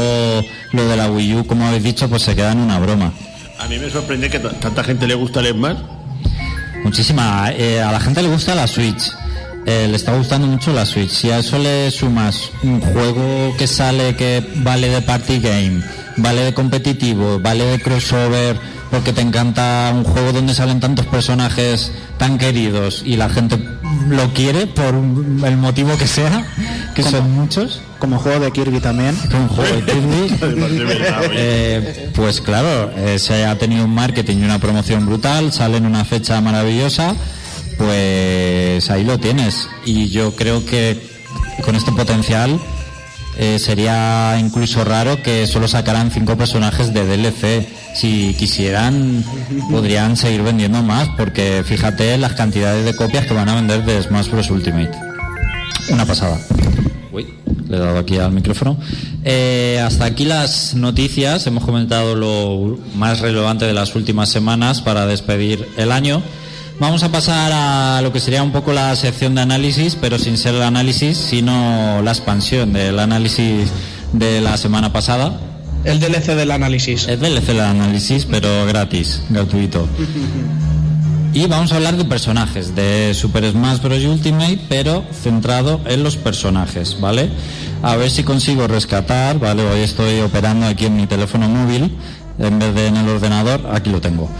lo 0.72 0.88
de 0.88 0.96
la 0.96 1.10
Wii 1.10 1.34
U, 1.34 1.46
como 1.46 1.66
habéis 1.66 1.82
dicho, 1.82 2.08
pues 2.08 2.22
se 2.22 2.34
queda 2.34 2.52
en 2.52 2.60
una 2.60 2.78
broma. 2.78 3.12
A 3.58 3.68
mí 3.68 3.78
me 3.78 3.90
sorprende 3.90 4.30
que 4.30 4.38
tanta 4.38 4.82
gente 4.82 5.06
le 5.06 5.14
gusta 5.16 5.40
el 5.40 5.52
Smash. 5.52 5.76
Muchísima. 6.82 7.52
eh, 7.52 7.82
a 7.82 7.92
la 7.92 8.00
gente 8.00 8.22
le 8.22 8.28
gusta 8.28 8.54
la 8.54 8.66
Switch. 8.66 9.12
Eh, 9.66 9.86
le 9.90 9.96
está 9.96 10.16
gustando 10.16 10.46
mucho 10.46 10.72
la 10.72 10.86
Switch. 10.86 11.10
Si 11.10 11.30
a 11.30 11.40
eso 11.40 11.58
le 11.58 11.90
sumas 11.90 12.50
un 12.62 12.80
juego 12.80 13.54
que 13.58 13.66
sale 13.66 14.16
que 14.16 14.42
vale 14.56 14.88
de 14.88 15.02
party 15.02 15.40
game, 15.40 15.82
vale 16.16 16.40
de 16.44 16.54
competitivo, 16.54 17.38
vale 17.38 17.66
de 17.66 17.80
crossover, 17.82 18.56
porque 18.90 19.12
te 19.12 19.20
encanta 19.20 19.92
un 19.94 20.04
juego 20.04 20.32
donde 20.32 20.54
salen 20.54 20.80
tantos 20.80 21.04
personajes 21.04 21.92
tan 22.16 22.38
queridos 22.38 23.02
y 23.04 23.16
la 23.16 23.28
gente 23.28 23.58
lo 24.08 24.32
quiere 24.32 24.66
por 24.66 24.94
el 24.94 25.56
motivo 25.56 25.96
que 25.96 26.06
sea, 26.06 26.46
que 26.94 27.02
son 27.02 27.32
muchos, 27.32 27.80
Como 27.98 28.18
juego 28.18 28.44
de 28.44 28.50
Kirby 28.50 28.80
también. 28.80 29.16
juego 29.48 29.76
de 29.76 29.84
Kirby. 29.84 31.30
Eh, 31.32 32.10
pues 32.14 32.40
claro, 32.40 32.90
eh, 32.96 33.18
se 33.18 33.44
ha 33.44 33.56
tenido 33.58 33.84
un 33.84 33.94
marketing 33.94 34.38
y 34.38 34.44
una 34.44 34.58
promoción 34.58 35.06
brutal, 35.06 35.52
sale 35.52 35.76
en 35.76 35.86
una 35.86 36.04
fecha 36.04 36.40
maravillosa, 36.40 37.14
pues 37.78 38.90
ahí 38.90 39.04
lo 39.04 39.18
tienes. 39.18 39.68
Y 39.84 40.08
yo 40.08 40.34
creo 40.34 40.64
que 40.64 41.00
con 41.64 41.74
este 41.76 41.92
potencial 41.92 42.60
eh, 43.38 43.58
sería 43.58 44.36
incluso 44.38 44.84
raro 44.84 45.22
que 45.22 45.46
solo 45.46 45.68
sacaran 45.68 46.10
cinco 46.10 46.36
personajes 46.36 46.92
de 46.92 47.06
DLC. 47.06 47.66
Si 47.94 48.34
quisieran, 48.38 49.24
podrían 49.70 50.16
seguir 50.16 50.42
vendiendo 50.42 50.82
más, 50.82 51.08
porque 51.16 51.62
fíjate 51.64 52.16
las 52.18 52.34
cantidades 52.34 52.84
de 52.84 52.94
copias 52.94 53.26
que 53.26 53.34
van 53.34 53.48
a 53.48 53.56
vender 53.56 53.84
de 53.84 54.02
Smash 54.02 54.28
Bros. 54.28 54.50
Ultimate. 54.50 54.92
Una 55.90 56.06
pasada. 56.06 56.38
Uy, 57.12 57.26
le 57.68 57.76
he 57.76 57.80
dado 57.80 57.98
aquí 57.98 58.16
al 58.16 58.32
micrófono. 58.32 58.78
Eh, 59.24 59.82
hasta 59.84 60.04
aquí 60.04 60.24
las 60.24 60.74
noticias. 60.74 61.46
Hemos 61.46 61.64
comentado 61.64 62.14
lo 62.14 62.78
más 62.94 63.20
relevante 63.20 63.64
de 63.64 63.72
las 63.72 63.94
últimas 63.96 64.28
semanas 64.28 64.80
para 64.82 65.06
despedir 65.06 65.66
el 65.76 65.90
año. 65.90 66.22
Vamos 66.80 67.02
a 67.02 67.12
pasar 67.12 67.52
a 67.52 68.00
lo 68.00 68.10
que 68.10 68.20
sería 68.20 68.42
un 68.42 68.52
poco 68.52 68.72
la 68.72 68.96
sección 68.96 69.34
de 69.34 69.42
análisis, 69.42 69.98
pero 70.00 70.18
sin 70.18 70.38
ser 70.38 70.54
el 70.54 70.62
análisis, 70.62 71.18
sino 71.18 72.00
la 72.00 72.10
expansión 72.10 72.72
del 72.72 72.98
análisis 72.98 73.70
de 74.14 74.40
la 74.40 74.56
semana 74.56 74.90
pasada. 74.90 75.38
El 75.84 76.00
DLC 76.00 76.34
del 76.34 76.50
análisis. 76.50 77.06
Es 77.06 77.20
DLC 77.20 77.50
el 77.50 77.60
análisis, 77.60 78.24
pero 78.24 78.64
gratis, 78.64 79.22
gratuito. 79.28 79.86
Y 81.34 81.46
vamos 81.48 81.70
a 81.72 81.76
hablar 81.76 81.98
de 81.98 82.06
personajes, 82.06 82.74
de 82.74 83.12
Super 83.12 83.50
Smash 83.50 83.82
Bros. 83.82 84.02
Ultimate, 84.02 84.60
pero 84.70 85.04
centrado 85.12 85.82
en 85.84 86.02
los 86.02 86.16
personajes, 86.16 86.98
¿vale? 86.98 87.28
A 87.82 87.96
ver 87.96 88.10
si 88.10 88.22
consigo 88.22 88.66
rescatar, 88.68 89.38
¿vale? 89.38 89.66
Hoy 89.66 89.80
estoy 89.80 90.20
operando 90.20 90.64
aquí 90.64 90.86
en 90.86 90.96
mi 90.96 91.06
teléfono 91.06 91.46
móvil, 91.46 91.94
en 92.38 92.58
vez 92.58 92.74
de 92.74 92.86
en 92.86 92.96
el 92.96 93.08
ordenador, 93.10 93.68
aquí 93.70 93.90
lo 93.90 94.00
tengo. 94.00 94.30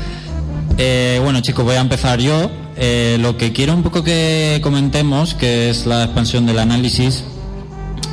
Eh, 0.78 1.20
bueno 1.22 1.40
chicos, 1.40 1.64
voy 1.64 1.76
a 1.76 1.80
empezar 1.80 2.20
yo. 2.20 2.50
Eh, 2.76 3.18
lo 3.20 3.36
que 3.36 3.52
quiero 3.52 3.74
un 3.74 3.82
poco 3.82 4.02
que 4.02 4.60
comentemos, 4.62 5.34
que 5.34 5.70
es 5.70 5.86
la 5.86 6.04
expansión 6.04 6.46
del 6.46 6.58
análisis, 6.58 7.24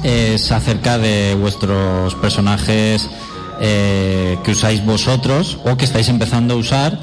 es 0.04 0.52
acerca 0.52 0.98
de 0.98 1.36
vuestros 1.36 2.16
personajes 2.16 3.10
eh, 3.60 4.38
que 4.44 4.52
usáis 4.52 4.86
vosotros 4.86 5.58
o 5.66 5.78
que 5.78 5.86
estáis 5.86 6.10
empezando 6.10 6.54
a 6.54 6.58
usar, 6.58 7.00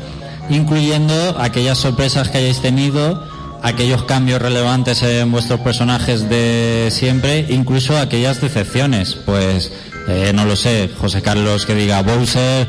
incluyendo 0.50 1.36
aquellas 1.38 1.78
sorpresas 1.78 2.28
que 2.28 2.38
hayáis 2.38 2.60
tenido, 2.60 3.26
aquellos 3.62 4.04
cambios 4.04 4.40
relevantes 4.40 5.02
en 5.02 5.32
vuestros 5.32 5.60
personajes 5.60 6.28
de 6.28 6.88
siempre, 6.90 7.46
incluso 7.48 7.98
aquellas 7.98 8.40
decepciones. 8.40 9.14
Pues 9.14 9.72
eh, 10.06 10.32
no 10.34 10.44
lo 10.44 10.54
sé, 10.54 10.90
José 11.00 11.22
Carlos 11.22 11.66
que 11.66 11.74
diga 11.74 12.02
Bowser, 12.02 12.68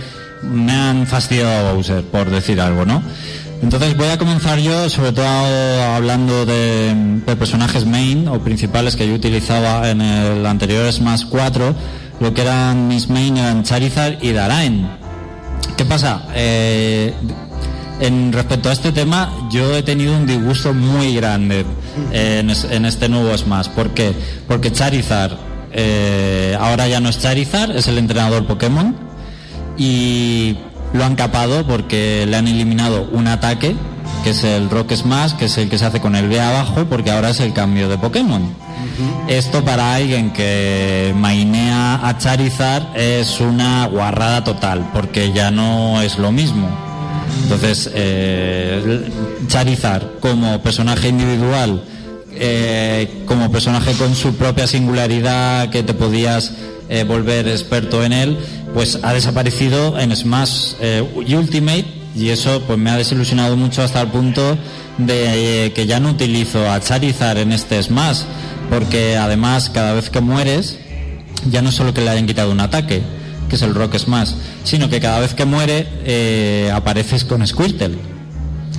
me 0.52 0.72
han 0.72 1.08
fastidiado 1.08 1.70
a 1.70 1.74
Bowser, 1.74 2.04
por 2.04 2.30
decir 2.30 2.60
algo, 2.62 2.86
¿no? 2.86 3.02
Entonces 3.62 3.96
voy 3.98 4.10
a 4.10 4.18
comenzar 4.18 4.60
yo, 4.60 4.90
sobre 4.90 5.12
todo 5.12 5.26
hablando 5.26 6.46
de, 6.46 7.22
personajes 7.38 7.86
main 7.86 8.28
o 8.28 8.40
principales 8.40 8.96
que 8.96 9.08
yo 9.08 9.16
utilizaba 9.16 9.90
en 9.90 10.02
el 10.02 10.46
anterior 10.46 10.92
Smash 10.92 11.26
4. 11.30 11.76
Lo 12.20 12.34
que 12.34 12.42
eran 12.42 12.88
mis 12.88 13.10
main 13.10 13.38
eran 13.38 13.64
Charizard 13.64 14.24
y 14.24 14.32
Darain. 14.34 14.88
¿Qué 15.78 15.86
pasa? 15.86 16.28
Eh, 16.34 17.14
en 18.00 18.32
respecto 18.32 18.70
a 18.70 18.74
este 18.74 18.92
tema, 18.92 19.34
yo 19.50 19.76
he 19.76 19.84
tenido 19.84 20.16
un 20.16 20.28
disgusto 20.28 20.74
muy 20.74 21.16
grande 21.16 21.66
en 22.12 22.86
este 22.86 23.10
nuevo 23.10 23.36
Smash. 23.38 23.70
¿Por 23.70 23.94
qué? 23.94 24.14
Porque 24.48 24.72
Charizard 24.72 25.38
eh, 25.72 26.56
ahora 26.60 26.88
ya 26.88 27.00
no 27.00 27.10
es 27.10 27.20
Charizard, 27.20 27.76
es 27.76 27.88
el 27.88 27.98
entrenador 27.98 28.46
Pokémon 28.46 29.05
y 29.78 30.58
lo 30.94 31.04
han 31.04 31.16
capado 31.16 31.66
porque 31.66 32.26
le 32.28 32.38
han 32.38 32.48
eliminado 32.48 33.08
un 33.12 33.28
ataque 33.28 33.76
que 34.24 34.32
es 34.32 34.44
el 34.44 34.70
Rock 34.70 34.94
Smash, 34.94 35.34
que 35.34 35.46
es 35.46 35.58
el 35.60 35.70
que 35.70 35.78
se 35.78 35.86
hace 35.86 36.02
con 36.02 36.16
el 36.16 36.28
B 36.28 36.40
abajo, 36.40 36.86
porque 36.90 37.12
ahora 37.12 37.30
es 37.30 37.40
el 37.42 37.54
cambio 37.54 37.88
de 37.88 37.98
Pokémon. 37.98 38.42
Esto 39.28 39.64
para 39.64 39.94
alguien 39.94 40.32
que 40.32 41.14
mainea 41.16 42.08
a 42.08 42.18
Charizard 42.18 42.96
es 42.96 43.40
una 43.40 43.86
guarrada 43.88 44.44
total, 44.44 44.90
porque 44.94 45.32
ya 45.32 45.52
no 45.52 46.02
es 46.02 46.18
lo 46.18 46.32
mismo. 46.32 46.68
Entonces, 47.44 47.92
eh, 47.94 49.08
Charizard 49.48 50.20
como 50.20 50.60
personaje 50.60 51.10
individual, 51.10 51.84
eh, 52.32 53.24
como 53.28 53.52
personaje 53.52 53.94
con 53.94 54.16
su 54.16 54.36
propia 54.36 54.66
singularidad 54.66 55.70
que 55.70 55.84
te 55.84 55.94
podías 55.94 56.54
eh, 56.90 57.04
volver 57.04 57.48
experto 57.48 58.04
en 58.04 58.14
él, 58.14 58.40
pues 58.76 59.00
ha 59.02 59.14
desaparecido 59.14 59.98
en 59.98 60.16
Smash 60.16 60.74
eh, 60.82 61.04
y 61.26 61.34
Ultimate 61.34 61.86
y 62.16 62.30
eso 62.30 62.62
pues 62.68 62.78
me 62.78 62.92
ha 62.92 62.98
desilusionado 62.98 63.58
mucho 63.58 63.82
hasta 63.82 64.02
el 64.02 64.10
punto 64.10 64.58
de 65.00 65.66
eh, 65.66 65.74
que 65.74 65.88
ya 65.88 66.00
no 66.00 66.12
utilizo 66.12 66.70
a 66.70 66.80
Charizard 66.80 67.40
en 67.40 67.52
este 67.54 67.82
Smash 67.82 68.20
porque 68.70 69.18
además 69.18 69.72
cada 69.74 69.94
vez 69.94 70.10
que 70.10 70.22
mueres 70.22 70.78
ya 71.50 71.62
no 71.62 71.72
solo 71.72 71.94
que 71.94 72.02
le 72.02 72.10
hayan 72.10 72.26
quitado 72.26 72.52
un 72.52 72.60
ataque, 72.60 73.02
que 73.50 73.56
es 73.56 73.62
el 73.62 73.74
Rock 73.74 73.98
Smash, 73.98 74.32
sino 74.64 74.90
que 74.90 75.00
cada 75.00 75.20
vez 75.20 75.34
que 75.34 75.46
muere 75.46 75.88
eh, 76.04 76.72
apareces 76.74 77.24
con 77.24 77.46
Squirtle. 77.46 77.98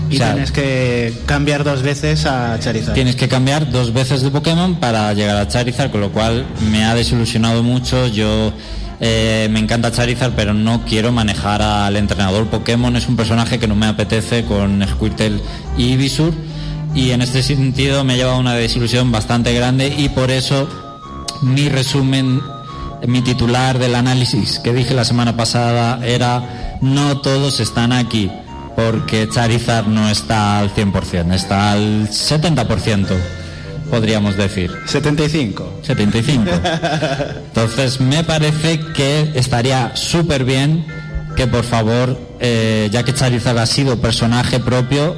Y 0.08 0.16
O 0.16 0.18
sea, 0.18 0.32
tienes 0.32 0.52
que 0.52 1.12
cambiar 1.26 1.64
dos 1.64 1.82
veces 1.82 2.26
a 2.26 2.58
Charizard. 2.60 2.94
Tienes 2.94 3.16
que 3.16 3.28
cambiar 3.28 3.70
dos 3.70 3.92
veces 3.92 4.22
de 4.22 4.30
Pokémon 4.30 4.76
para 4.76 5.12
llegar 5.14 5.36
a 5.36 5.48
Charizard, 5.48 5.90
con 5.90 6.00
lo 6.00 6.12
cual 6.12 6.46
me 6.70 6.84
ha 6.84 6.94
desilusionado 6.94 7.62
mucho. 7.62 8.06
Yo 8.06 8.52
eh, 9.00 9.48
me 9.50 9.60
encanta 9.60 9.92
Charizard, 9.92 10.32
pero 10.34 10.54
no 10.54 10.84
quiero 10.84 11.12
manejar 11.12 11.62
al 11.62 11.96
entrenador 11.96 12.46
Pokémon. 12.46 12.96
Es 12.96 13.08
un 13.08 13.16
personaje 13.16 13.58
que 13.58 13.68
no 13.68 13.76
me 13.76 13.86
apetece 13.86 14.44
con 14.44 14.86
Squirtle 14.86 15.40
y 15.76 15.92
Ivysaur. 15.92 16.32
Y 16.94 17.10
en 17.10 17.20
este 17.20 17.42
sentido 17.42 18.04
me 18.04 18.14
ha 18.14 18.16
llevado 18.16 18.36
a 18.36 18.40
una 18.40 18.54
desilusión 18.54 19.12
bastante 19.12 19.52
grande 19.52 19.94
y 19.96 20.08
por 20.08 20.30
eso 20.30 20.66
mi 21.42 21.68
resumen, 21.68 22.40
mi 23.06 23.20
titular 23.20 23.78
del 23.78 23.94
análisis 23.94 24.58
que 24.60 24.72
dije 24.72 24.94
la 24.94 25.04
semana 25.04 25.36
pasada 25.36 26.00
era 26.06 26.78
no 26.80 27.18
todos 27.18 27.60
están 27.60 27.92
aquí 27.92 28.30
porque 28.76 29.28
Charizard 29.28 29.88
no 29.88 30.08
está 30.08 30.58
al 30.58 30.72
100%, 30.74 31.34
está 31.34 31.72
al 31.72 32.08
70%, 32.08 33.08
podríamos 33.90 34.36
decir. 34.36 34.72
75. 34.86 35.80
75. 35.82 36.50
Entonces 37.46 38.00
me 38.00 38.24
parece 38.24 38.80
que 38.94 39.32
estaría 39.34 39.94
súper 39.94 40.44
bien 40.44 40.84
que 41.36 41.46
por 41.46 41.64
favor, 41.64 42.18
eh, 42.40 42.88
ya 42.90 43.02
que 43.02 43.14
Charizard 43.14 43.58
ha 43.58 43.66
sido 43.66 44.00
personaje 44.00 44.58
propio, 44.58 45.16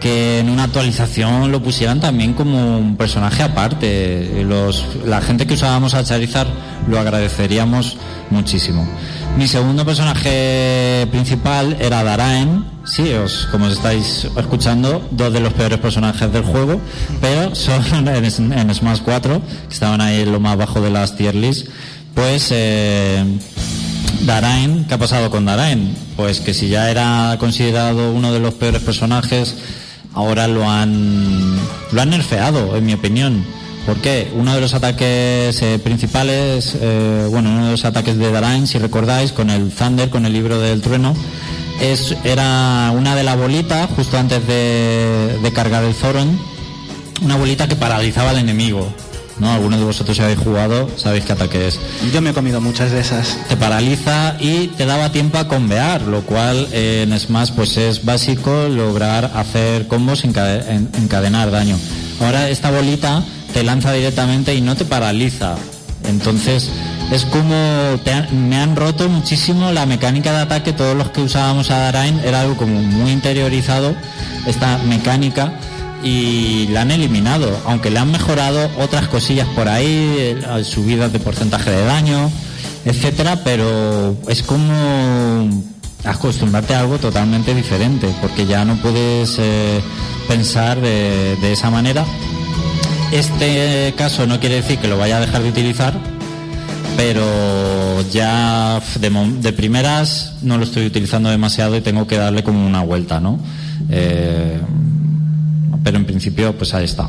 que 0.00 0.40
en 0.40 0.50
una 0.50 0.64
actualización 0.64 1.52
lo 1.52 1.62
pusieran 1.62 2.00
también 2.00 2.34
como 2.34 2.78
un 2.78 2.96
personaje 2.96 3.44
aparte. 3.44 4.42
Los, 4.44 4.84
la 5.06 5.20
gente 5.22 5.46
que 5.46 5.54
usábamos 5.54 5.94
a 5.94 6.02
Charizard 6.02 6.48
lo 6.88 6.98
agradeceríamos 6.98 7.96
muchísimo. 8.30 8.86
Mi 9.36 9.48
segundo 9.48 9.84
personaje 9.84 11.06
principal 11.10 11.76
era 11.80 12.04
Daraen. 12.04 12.64
Sí, 12.84 13.12
os, 13.14 13.46
como 13.50 13.66
os 13.66 13.72
estáis 13.72 14.28
escuchando, 14.36 15.08
dos 15.10 15.32
de 15.32 15.40
los 15.40 15.52
peores 15.54 15.78
personajes 15.78 16.30
del 16.32 16.42
juego, 16.42 16.80
pero 17.20 17.54
son 17.54 17.82
en, 18.08 18.24
en 18.52 18.74
Smash 18.74 19.00
4, 19.02 19.40
que 19.68 19.74
estaban 19.74 20.00
ahí 20.00 20.20
en 20.20 20.32
lo 20.32 20.40
más 20.40 20.56
bajo 20.56 20.80
de 20.80 20.90
las 20.90 21.16
tier 21.16 21.34
list. 21.34 21.68
Pues 22.14 22.48
eh, 22.50 23.24
Darain, 24.26 24.84
¿qué 24.84 24.94
ha 24.94 24.98
pasado 24.98 25.30
con 25.30 25.46
Darain? 25.46 25.96
Pues 26.16 26.40
que 26.40 26.52
si 26.52 26.68
ya 26.68 26.90
era 26.90 27.36
considerado 27.38 28.12
uno 28.12 28.32
de 28.32 28.38
los 28.38 28.54
peores 28.54 28.82
personajes, 28.82 29.56
ahora 30.12 30.46
lo 30.46 30.68
han 30.68 31.56
lo 31.90 32.02
han 32.02 32.10
nerfeado, 32.10 32.76
en 32.76 32.84
mi 32.84 32.92
opinión. 32.92 33.44
¿Por 33.86 33.96
qué? 34.00 34.30
Uno 34.36 34.54
de 34.54 34.60
los 34.60 34.74
ataques 34.74 35.60
eh, 35.60 35.78
principales, 35.82 36.76
eh, 36.80 37.26
bueno, 37.30 37.50
uno 37.50 37.64
de 37.66 37.70
los 37.72 37.84
ataques 37.84 38.16
de 38.16 38.30
Darain, 38.30 38.66
si 38.66 38.78
recordáis, 38.78 39.32
con 39.32 39.50
el 39.50 39.70
Thunder, 39.70 40.08
con 40.08 40.24
el 40.24 40.32
libro 40.32 40.60
del 40.60 40.80
trueno, 40.80 41.14
es, 41.80 42.14
era 42.22 42.92
una 42.96 43.16
de 43.16 43.24
la 43.24 43.34
bolita, 43.34 43.88
justo 43.96 44.16
antes 44.18 44.46
de, 44.46 45.36
de 45.42 45.52
cargar 45.52 45.82
el 45.82 45.94
Zoron, 45.94 46.38
una 47.22 47.36
bolita 47.36 47.66
que 47.66 47.74
paralizaba 47.74 48.30
al 48.30 48.38
enemigo. 48.38 48.86
¿no? 49.38 49.50
Algunos 49.50 49.80
de 49.80 49.86
vosotros 49.86 50.16
si 50.16 50.22
habéis 50.22 50.38
jugado, 50.38 50.88
sabéis 50.96 51.24
qué 51.24 51.32
ataque 51.32 51.66
es 51.66 51.80
Yo 52.12 52.20
me 52.20 52.30
he 52.30 52.32
comido 52.34 52.60
muchas 52.60 52.92
de 52.92 53.00
esas. 53.00 53.36
te 53.48 53.56
paraliza 53.56 54.36
y 54.38 54.68
te 54.68 54.86
daba 54.86 55.10
tiempo 55.10 55.38
a 55.38 55.48
convear, 55.48 56.02
lo 56.02 56.20
cual 56.20 56.68
eh, 56.70 57.04
en 57.08 57.18
Smash 57.18 57.50
pues 57.56 57.76
es 57.78 58.04
básico 58.04 58.68
lograr 58.68 59.32
hacer 59.34 59.88
combos 59.88 60.24
encade- 60.24 60.68
en- 60.68 60.88
encadenar 61.02 61.50
daño. 61.50 61.76
Ahora 62.20 62.48
esta 62.50 62.70
bolita 62.70 63.24
te 63.52 63.62
lanza 63.62 63.92
directamente 63.92 64.54
y 64.54 64.60
no 64.60 64.74
te 64.76 64.84
paraliza. 64.84 65.56
Entonces 66.08 66.70
es 67.10 67.24
como 67.26 67.54
te 68.04 68.22
me 68.32 68.56
han 68.56 68.74
roto 68.74 69.08
muchísimo 69.08 69.70
la 69.72 69.86
mecánica 69.86 70.32
de 70.32 70.38
ataque. 70.38 70.72
Todos 70.72 70.96
los 70.96 71.10
que 71.10 71.20
usábamos 71.20 71.70
a 71.70 71.78
Darain 71.78 72.20
era 72.20 72.40
algo 72.40 72.56
como 72.56 72.80
muy 72.82 73.12
interiorizado 73.12 73.94
esta 74.46 74.78
mecánica 74.78 75.52
y 76.02 76.66
la 76.68 76.82
han 76.82 76.90
eliminado, 76.90 77.56
aunque 77.66 77.90
le 77.90 77.98
han 77.98 78.10
mejorado 78.10 78.68
otras 78.78 79.06
cosillas 79.08 79.46
por 79.54 79.68
ahí, 79.68 80.16
eh, 80.18 80.64
subidas 80.64 81.12
de 81.12 81.20
porcentaje 81.20 81.70
de 81.70 81.84
daño, 81.84 82.30
etcétera, 82.84 83.44
pero 83.44 84.16
es 84.28 84.42
como 84.42 85.48
acostumbrarte 86.04 86.74
a 86.74 86.80
algo 86.80 86.98
totalmente 86.98 87.54
diferente, 87.54 88.12
porque 88.20 88.46
ya 88.46 88.64
no 88.64 88.74
puedes 88.76 89.36
eh, 89.38 89.80
pensar 90.26 90.80
de 90.80 91.52
esa 91.52 91.70
manera. 91.70 92.04
Este 93.12 93.92
caso 93.94 94.26
no 94.26 94.40
quiere 94.40 94.56
decir 94.56 94.78
que 94.78 94.88
lo 94.88 94.96
vaya 94.96 95.18
a 95.18 95.20
dejar 95.20 95.42
de 95.42 95.50
utilizar, 95.50 95.92
pero 96.96 98.00
ya 98.10 98.80
de 99.00 99.52
primeras 99.52 100.36
no 100.40 100.56
lo 100.56 100.64
estoy 100.64 100.86
utilizando 100.86 101.28
demasiado 101.28 101.76
y 101.76 101.82
tengo 101.82 102.06
que 102.06 102.16
darle 102.16 102.42
como 102.42 102.66
una 102.66 102.80
vuelta, 102.82 103.20
¿no? 103.20 103.38
Eh, 103.90 104.58
pero 105.84 105.98
en 105.98 106.06
principio 106.06 106.56
pues 106.56 106.72
ahí 106.72 106.86
está. 106.86 107.06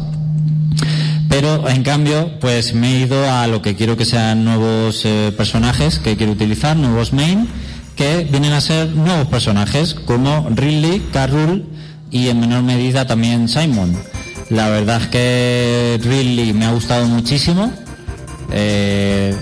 Pero 1.29 1.69
en 1.69 1.83
cambio, 1.83 2.37
pues 2.41 2.75
me 2.75 2.97
he 2.97 2.99
ido 2.99 3.31
a 3.31 3.47
lo 3.47 3.61
que 3.61 3.75
quiero 3.75 3.95
que 3.95 4.03
sean 4.03 4.43
nuevos 4.43 5.05
eh, 5.05 5.33
personajes 5.37 5.99
que 5.99 6.17
quiero 6.17 6.33
utilizar, 6.33 6.75
nuevos 6.75 7.13
main, 7.13 7.47
que 7.95 8.27
vienen 8.29 8.51
a 8.51 8.59
ser 8.59 8.89
nuevos 8.89 9.27
personajes 9.27 9.93
como 9.93 10.49
Ridley, 10.49 11.01
Carrul 11.13 11.65
y 12.11 12.27
en 12.27 12.41
menor 12.41 12.63
medida 12.63 13.07
también 13.07 13.47
Simon. 13.47 13.95
La 14.53 14.69
verdad 14.69 15.01
es 15.01 15.07
que 15.07 15.99
Ridley 16.03 16.53
me 16.53 16.65
ha 16.65 16.71
gustado 16.71 17.07
muchísimo. 17.07 17.73
Eh, 18.51 19.35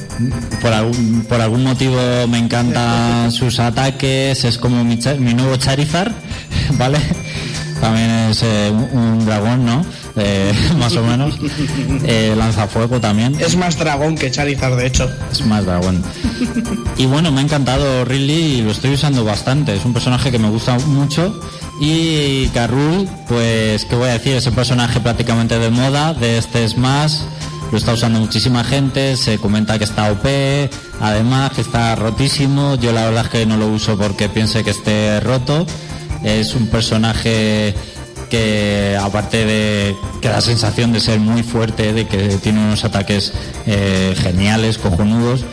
por, 0.61 0.71
algún, 0.71 1.25
por 1.27 1.41
algún 1.41 1.65
motivo 1.65 1.97
me 2.29 2.37
encantan 2.37 3.29
sus 3.33 3.59
ataques, 3.59 4.45
es 4.45 4.57
como 4.57 4.85
mi, 4.85 4.97
mi 5.19 5.33
nuevo 5.33 5.57
Charizard, 5.57 6.13
¿vale? 6.77 6.97
También 7.81 8.09
es 8.29 8.41
eh, 8.43 8.71
un, 8.71 8.97
un 8.97 9.25
dragón, 9.25 9.65
¿no? 9.65 9.85
Eh, 10.15 10.53
más 10.77 10.95
o 10.95 11.03
menos. 11.03 11.35
Eh, 12.05 12.33
lanzafuego 12.37 12.99
también. 12.99 13.35
Es 13.39 13.55
más 13.55 13.77
dragón 13.77 14.15
que 14.15 14.31
Charizard, 14.31 14.75
de 14.75 14.87
hecho. 14.87 15.09
Es 15.31 15.45
más 15.45 15.65
dragón. 15.65 16.03
Y 16.97 17.05
bueno, 17.05 17.31
me 17.31 17.41
ha 17.41 17.43
encantado 17.43 18.05
Ridley 18.05 18.59
y 18.59 18.61
lo 18.61 18.71
estoy 18.71 18.93
usando 18.93 19.23
bastante. 19.23 19.75
Es 19.75 19.85
un 19.85 19.93
personaje 19.93 20.31
que 20.31 20.39
me 20.39 20.49
gusta 20.49 20.77
mucho. 20.79 21.39
Y 21.79 22.47
Carrul, 22.49 23.07
pues, 23.27 23.85
¿qué 23.85 23.95
voy 23.95 24.09
a 24.09 24.13
decir? 24.13 24.35
Es 24.35 24.45
un 24.45 24.53
personaje 24.53 24.99
prácticamente 24.99 25.57
de 25.57 25.69
moda 25.69 26.13
de 26.13 26.37
este 26.37 26.67
Smash. 26.67 27.21
Lo 27.71 27.77
está 27.77 27.93
usando 27.93 28.19
muchísima 28.19 28.63
gente. 28.63 29.15
Se 29.15 29.37
comenta 29.37 29.77
que 29.77 29.85
está 29.85 30.11
OP. 30.11 30.25
Además, 30.99 31.51
que 31.53 31.61
está 31.61 31.95
rotísimo. 31.95 32.75
Yo 32.75 32.91
la 32.91 33.05
verdad 33.05 33.25
es 33.25 33.31
que 33.31 33.45
no 33.45 33.57
lo 33.57 33.67
uso 33.67 33.97
porque 33.97 34.29
piense 34.29 34.63
que 34.63 34.71
esté 34.71 35.19
roto. 35.21 35.65
Es 36.23 36.53
un 36.53 36.67
personaje 36.67 37.73
que 38.31 38.97
aparte 38.99 39.45
de 39.45 39.95
que 40.21 40.29
da 40.29 40.39
sensación 40.39 40.93
de 40.93 41.01
ser 41.01 41.19
muy 41.19 41.43
fuerte, 41.43 41.91
de 41.91 42.07
que 42.07 42.37
tiene 42.37 42.63
unos 42.63 42.85
ataques 42.85 43.33
eh, 43.67 44.15
geniales, 44.17 44.77
cojonudos, 44.77 45.43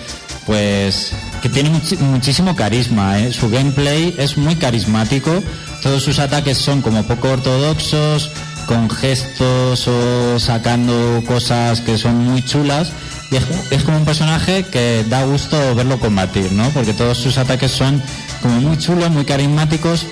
pues 0.47 1.13
que 1.43 1.49
tiene 1.49 1.71
muchísimo 1.99 2.55
carisma. 2.55 3.19
¿eh? 3.19 3.33
Su 3.33 3.51
gameplay 3.51 4.15
es 4.17 4.39
muy 4.39 4.55
carismático, 4.55 5.43
todos 5.83 6.05
sus 6.05 6.21
ataques 6.21 6.57
son 6.57 6.81
como 6.81 7.03
poco 7.03 7.31
ortodoxos, 7.31 8.31
con 8.67 8.89
gestos 8.89 9.89
o 9.89 10.39
sacando 10.39 11.23
cosas 11.27 11.81
que 11.81 11.99
son 11.99 12.25
muy 12.25 12.43
chulas. 12.45 12.93
Y 13.33 13.37
es, 13.37 13.45
es 13.73 13.83
como 13.83 13.99
un 13.99 14.05
personaje 14.05 14.65
que 14.65 15.05
da 15.09 15.25
gusto 15.25 15.75
verlo 15.75 15.99
combatir, 15.99 16.53
¿no? 16.53 16.71
Porque 16.71 16.95
todos 16.95 17.19
sus 17.19 17.39
ataques 17.39 17.73
son 17.73 18.01
como 18.41 18.61
muy 18.61 18.79
chulos, 18.79 19.11
muy 19.11 19.25
carismáticos 19.25 20.07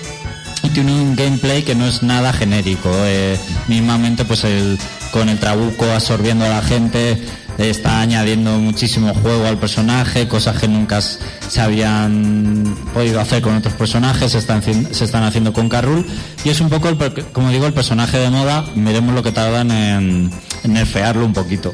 tiene 0.77 0.93
un 0.93 1.15
gameplay 1.15 1.63
que 1.63 1.73
no 1.73 1.87
es 1.87 2.03
nada 2.03 2.31
genérico. 2.31 2.91
eh, 2.93 3.35
mismamente, 3.67 4.25
pues 4.25 4.43
el, 4.43 4.77
con 5.11 5.27
el 5.27 5.39
trabuco 5.39 5.85
absorbiendo 5.85 6.45
a 6.45 6.49
la 6.49 6.61
gente, 6.61 7.19
está 7.57 7.99
añadiendo 8.01 8.59
muchísimo 8.59 9.11
juego 9.15 9.47
al 9.47 9.57
personaje, 9.57 10.27
cosas 10.27 10.59
que 10.59 10.67
nunca 10.67 11.01
se 11.01 11.61
habían 11.61 12.77
podido 12.93 13.19
hacer 13.19 13.41
con 13.41 13.55
otros 13.55 13.73
personajes, 13.73 14.33
se 14.33 14.37
están, 14.37 14.61
se 14.61 15.03
están 15.03 15.23
haciendo 15.23 15.51
con 15.51 15.67
Carrul. 15.67 16.05
Y 16.45 16.49
es 16.49 16.61
un 16.61 16.69
poco, 16.69 16.89
el, 16.89 16.97
como 17.33 17.49
digo, 17.49 17.65
el 17.65 17.73
personaje 17.73 18.19
de 18.19 18.29
moda. 18.29 18.63
Veremos 18.75 19.15
lo 19.15 19.23
que 19.23 19.31
tardan 19.31 19.71
en, 19.71 20.31
en 20.63 20.73
nerfearlo 20.73 21.25
un 21.25 21.33
poquito. 21.33 21.73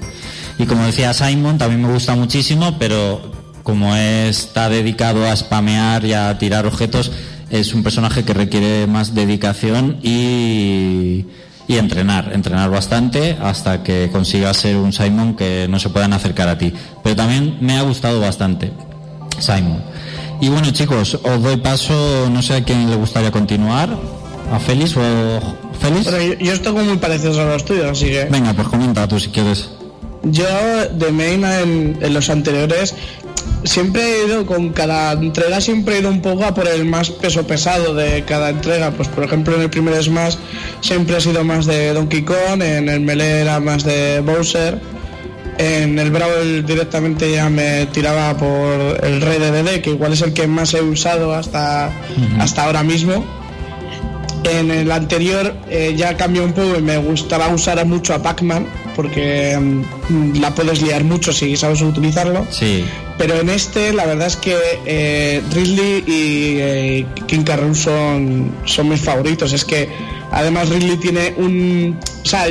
Y 0.57 0.65
como 0.65 0.85
decía 0.85 1.13
Simon, 1.13 1.57
también 1.57 1.81
me 1.81 1.91
gusta 1.91 2.15
muchísimo, 2.15 2.79
pero 2.79 3.33
como 3.63 3.95
está 3.97 4.69
dedicado 4.69 5.25
a 5.25 5.35
spamear 5.35 6.05
y 6.05 6.13
a 6.13 6.37
tirar 6.37 6.65
objetos, 6.65 7.11
es 7.53 7.75
un 7.75 7.83
personaje 7.83 8.23
que 8.23 8.33
requiere 8.33 8.87
más 8.87 9.13
dedicación 9.13 9.99
y, 10.01 11.27
y 11.67 11.77
entrenar, 11.77 12.31
entrenar 12.33 12.71
bastante 12.71 13.37
hasta 13.39 13.83
que 13.83 14.09
consiga 14.11 14.51
ser 14.55 14.77
un 14.77 14.91
Simon 14.91 15.35
que 15.35 15.67
no 15.69 15.77
se 15.77 15.89
puedan 15.89 16.13
acercar 16.13 16.49
a 16.49 16.57
ti. 16.57 16.73
Pero 17.03 17.15
también 17.15 17.57
me 17.61 17.77
ha 17.77 17.83
gustado 17.83 18.19
bastante 18.19 18.71
Simon. 19.37 19.83
Y 20.41 20.49
bueno 20.49 20.71
chicos, 20.71 21.19
os 21.21 21.43
doy 21.43 21.57
paso, 21.57 22.27
no 22.31 22.41
sé 22.41 22.55
a 22.55 22.63
quién 22.63 22.89
le 22.89 22.95
gustaría 22.95 23.29
continuar, 23.29 23.95
a 24.51 24.59
Félix 24.59 24.97
o 24.97 25.39
Félix. 25.79 26.05
Pero 26.05 26.23
yo, 26.23 26.33
yo 26.39 26.53
estoy 26.53 26.73
muy 26.73 26.97
parecidos 26.97 27.37
a 27.37 27.45
los 27.45 27.63
tuyos, 27.63 27.85
así 27.85 28.07
que. 28.07 28.25
Venga, 28.31 28.53
pues 28.53 28.67
comenta 28.67 29.07
tú 29.07 29.19
si 29.19 29.29
quieres. 29.29 29.69
Yo 30.23 30.45
de 30.91 31.11
main 31.11 31.45
en, 31.45 31.99
en 32.01 32.13
los 32.15 32.31
anteriores 32.31 32.95
siempre 33.63 34.01
he 34.03 34.27
ido 34.27 34.45
con 34.45 34.69
cada 34.69 35.13
entrega 35.13 35.61
siempre 35.61 35.95
he 35.95 35.99
ido 35.99 36.09
un 36.09 36.21
poco 36.21 36.45
a 36.45 36.53
por 36.53 36.67
el 36.67 36.85
más 36.85 37.09
peso 37.09 37.45
pesado 37.47 37.93
de 37.93 38.23
cada 38.25 38.49
entrega 38.49 38.91
pues 38.91 39.07
por 39.07 39.23
ejemplo 39.23 39.55
en 39.55 39.61
el 39.61 39.69
primer 39.69 40.01
Smash 40.03 40.35
siempre 40.81 41.15
ha 41.15 41.19
sido 41.19 41.43
más 41.43 41.65
de 41.65 41.93
Donkey 41.93 42.23
Kong 42.23 42.61
en 42.61 42.89
el 42.89 43.01
Melee 43.01 43.41
era 43.41 43.59
más 43.59 43.83
de 43.83 44.19
Bowser 44.19 44.79
en 45.57 45.99
el 45.99 46.11
Brawl 46.11 46.65
directamente 46.65 47.31
ya 47.31 47.49
me 47.49 47.85
tiraba 47.87 48.35
por 48.35 49.03
el 49.03 49.21
Rey 49.21 49.39
de 49.39 49.51
DD 49.51 49.81
que 49.81 49.91
igual 49.91 50.13
es 50.13 50.21
el 50.21 50.33
que 50.33 50.47
más 50.47 50.73
he 50.73 50.81
usado 50.81 51.33
hasta 51.33 51.91
hasta 52.39 52.63
ahora 52.63 52.83
mismo 52.83 53.23
en 54.43 54.71
el 54.71 54.91
anterior 54.91 55.55
eh, 55.69 55.93
ya 55.95 56.17
cambió 56.17 56.43
un 56.43 56.53
poco 56.53 56.77
y 56.77 56.81
me 56.81 56.97
gustaba 56.97 57.47
usar 57.49 57.85
mucho 57.85 58.13
a 58.13 58.21
Pac-Man 58.21 58.67
porque 58.95 59.57
mm, 60.09 60.39
la 60.39 60.53
puedes 60.53 60.81
liar 60.81 61.03
mucho 61.03 61.33
si 61.33 61.55
sabes 61.57 61.81
utilizarlo. 61.81 62.45
Sí. 62.49 62.85
Pero 63.17 63.39
en 63.39 63.49
este 63.49 63.93
la 63.93 64.05
verdad 64.05 64.27
es 64.27 64.35
que 64.37 64.55
eh, 64.85 65.41
Ridley 65.51 66.03
y 66.07 66.57
eh, 66.59 67.05
King 67.27 67.43
Carroll 67.43 67.75
son, 67.75 68.51
son 68.65 68.89
mis 68.89 69.01
favoritos. 69.01 69.53
Es 69.53 69.63
que 69.65 69.89
además 70.31 70.69
Ridley 70.69 70.97
tiene 70.97 71.33
un... 71.37 71.99
O 72.23 72.25
sea, 72.25 72.45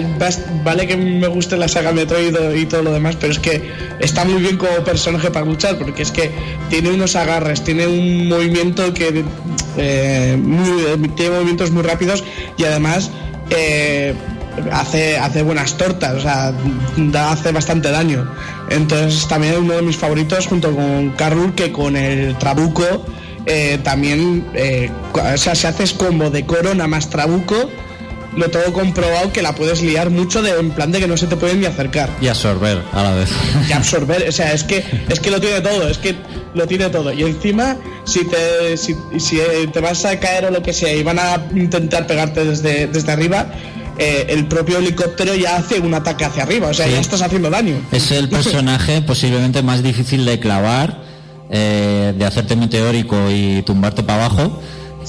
vale 0.64 0.86
que 0.86 0.96
me 0.96 1.26
guste 1.28 1.56
la 1.56 1.66
saga 1.66 1.92
Metroid 1.92 2.36
y 2.54 2.66
todo 2.66 2.82
lo 2.82 2.92
demás, 2.92 3.16
pero 3.18 3.32
es 3.32 3.38
que 3.38 3.70
está 4.00 4.24
muy 4.24 4.42
bien 4.42 4.58
como 4.58 4.72
personaje 4.84 5.30
para 5.30 5.46
luchar, 5.46 5.78
porque 5.78 6.02
es 6.02 6.10
que 6.10 6.30
tiene 6.68 6.90
unos 6.90 7.16
agarres, 7.16 7.64
tiene 7.64 7.86
un 7.86 8.28
movimiento 8.28 8.92
que 8.92 9.24
eh, 9.78 10.38
tiene 11.16 11.34
movimientos 11.34 11.70
muy 11.70 11.82
rápidos 11.82 12.22
y 12.58 12.64
además 12.64 13.10
eh, 13.50 14.14
hace, 14.70 15.18
hace 15.18 15.42
buenas 15.42 15.76
tortas, 15.76 16.14
o 16.14 16.20
sea, 16.20 16.52
da, 16.96 17.32
hace 17.32 17.52
bastante 17.52 17.90
daño. 17.90 18.30
Entonces 18.70 19.26
también 19.28 19.54
es 19.54 19.60
uno 19.60 19.74
de 19.74 19.82
mis 19.82 19.96
favoritos 19.96 20.46
junto 20.46 20.74
con 20.74 21.10
Carrul 21.10 21.54
que 21.54 21.72
con 21.72 21.96
el 21.96 22.36
Trabuco 22.38 23.04
eh, 23.46 23.78
también, 23.82 24.46
eh, 24.54 24.90
o 25.12 25.36
sea, 25.36 25.54
si 25.54 25.66
haces 25.66 25.92
combo 25.92 26.30
de 26.30 26.46
corona 26.46 26.86
más 26.86 27.10
Trabuco, 27.10 27.70
lo 28.36 28.48
tengo 28.50 28.72
comprobado 28.72 29.32
que 29.32 29.42
la 29.42 29.54
puedes 29.54 29.82
liar 29.82 30.10
mucho 30.10 30.42
de, 30.42 30.58
en 30.58 30.70
plan 30.70 30.90
de 30.92 31.00
que 31.00 31.06
no 31.06 31.16
se 31.16 31.26
te 31.26 31.36
pueden 31.36 31.60
ni 31.60 31.66
acercar 31.66 32.08
Y 32.20 32.28
absorber 32.28 32.80
a 32.92 33.02
la 33.02 33.14
vez. 33.14 33.30
y 33.68 33.72
absorber, 33.72 34.26
o 34.28 34.32
sea, 34.32 34.52
es 34.52 34.64
que 34.64 34.84
es 35.08 35.20
que 35.20 35.30
lo 35.30 35.40
tiene 35.40 35.60
todo, 35.60 35.88
es 35.88 35.98
que 35.98 36.14
lo 36.54 36.66
tiene 36.66 36.88
todo. 36.88 37.12
Y 37.12 37.22
encima, 37.22 37.76
si 38.04 38.24
te 38.24 38.76
si, 38.76 38.94
si, 39.18 39.40
te 39.72 39.80
vas 39.80 40.04
a 40.04 40.18
caer 40.18 40.46
o 40.46 40.50
lo 40.50 40.62
que 40.62 40.72
sea 40.72 40.92
y 40.94 41.02
van 41.02 41.18
a 41.18 41.42
intentar 41.54 42.06
pegarte 42.06 42.44
desde, 42.44 42.86
desde 42.86 43.12
arriba, 43.12 43.48
eh, 43.98 44.26
el 44.30 44.46
propio 44.46 44.78
helicóptero 44.78 45.34
ya 45.34 45.56
hace 45.56 45.78
un 45.80 45.92
ataque 45.94 46.24
hacia 46.24 46.42
arriba, 46.44 46.68
o 46.68 46.74
sea, 46.74 46.86
Sí. 46.86 46.92
ya 46.92 47.00
estás 47.00 47.22
haciendo 47.22 47.50
daño. 47.50 47.76
Es 47.92 48.10
el 48.10 48.28
personaje 48.28 49.02
posiblemente 49.06 49.62
más 49.62 49.82
difícil 49.82 50.24
de 50.24 50.38
clavar, 50.40 51.02
eh, 51.50 52.14
de 52.16 52.24
hacerte 52.24 52.56
meteórico 52.56 53.16
y 53.30 53.62
tumbarte 53.62 54.02
para 54.02 54.26
abajo. 54.26 54.60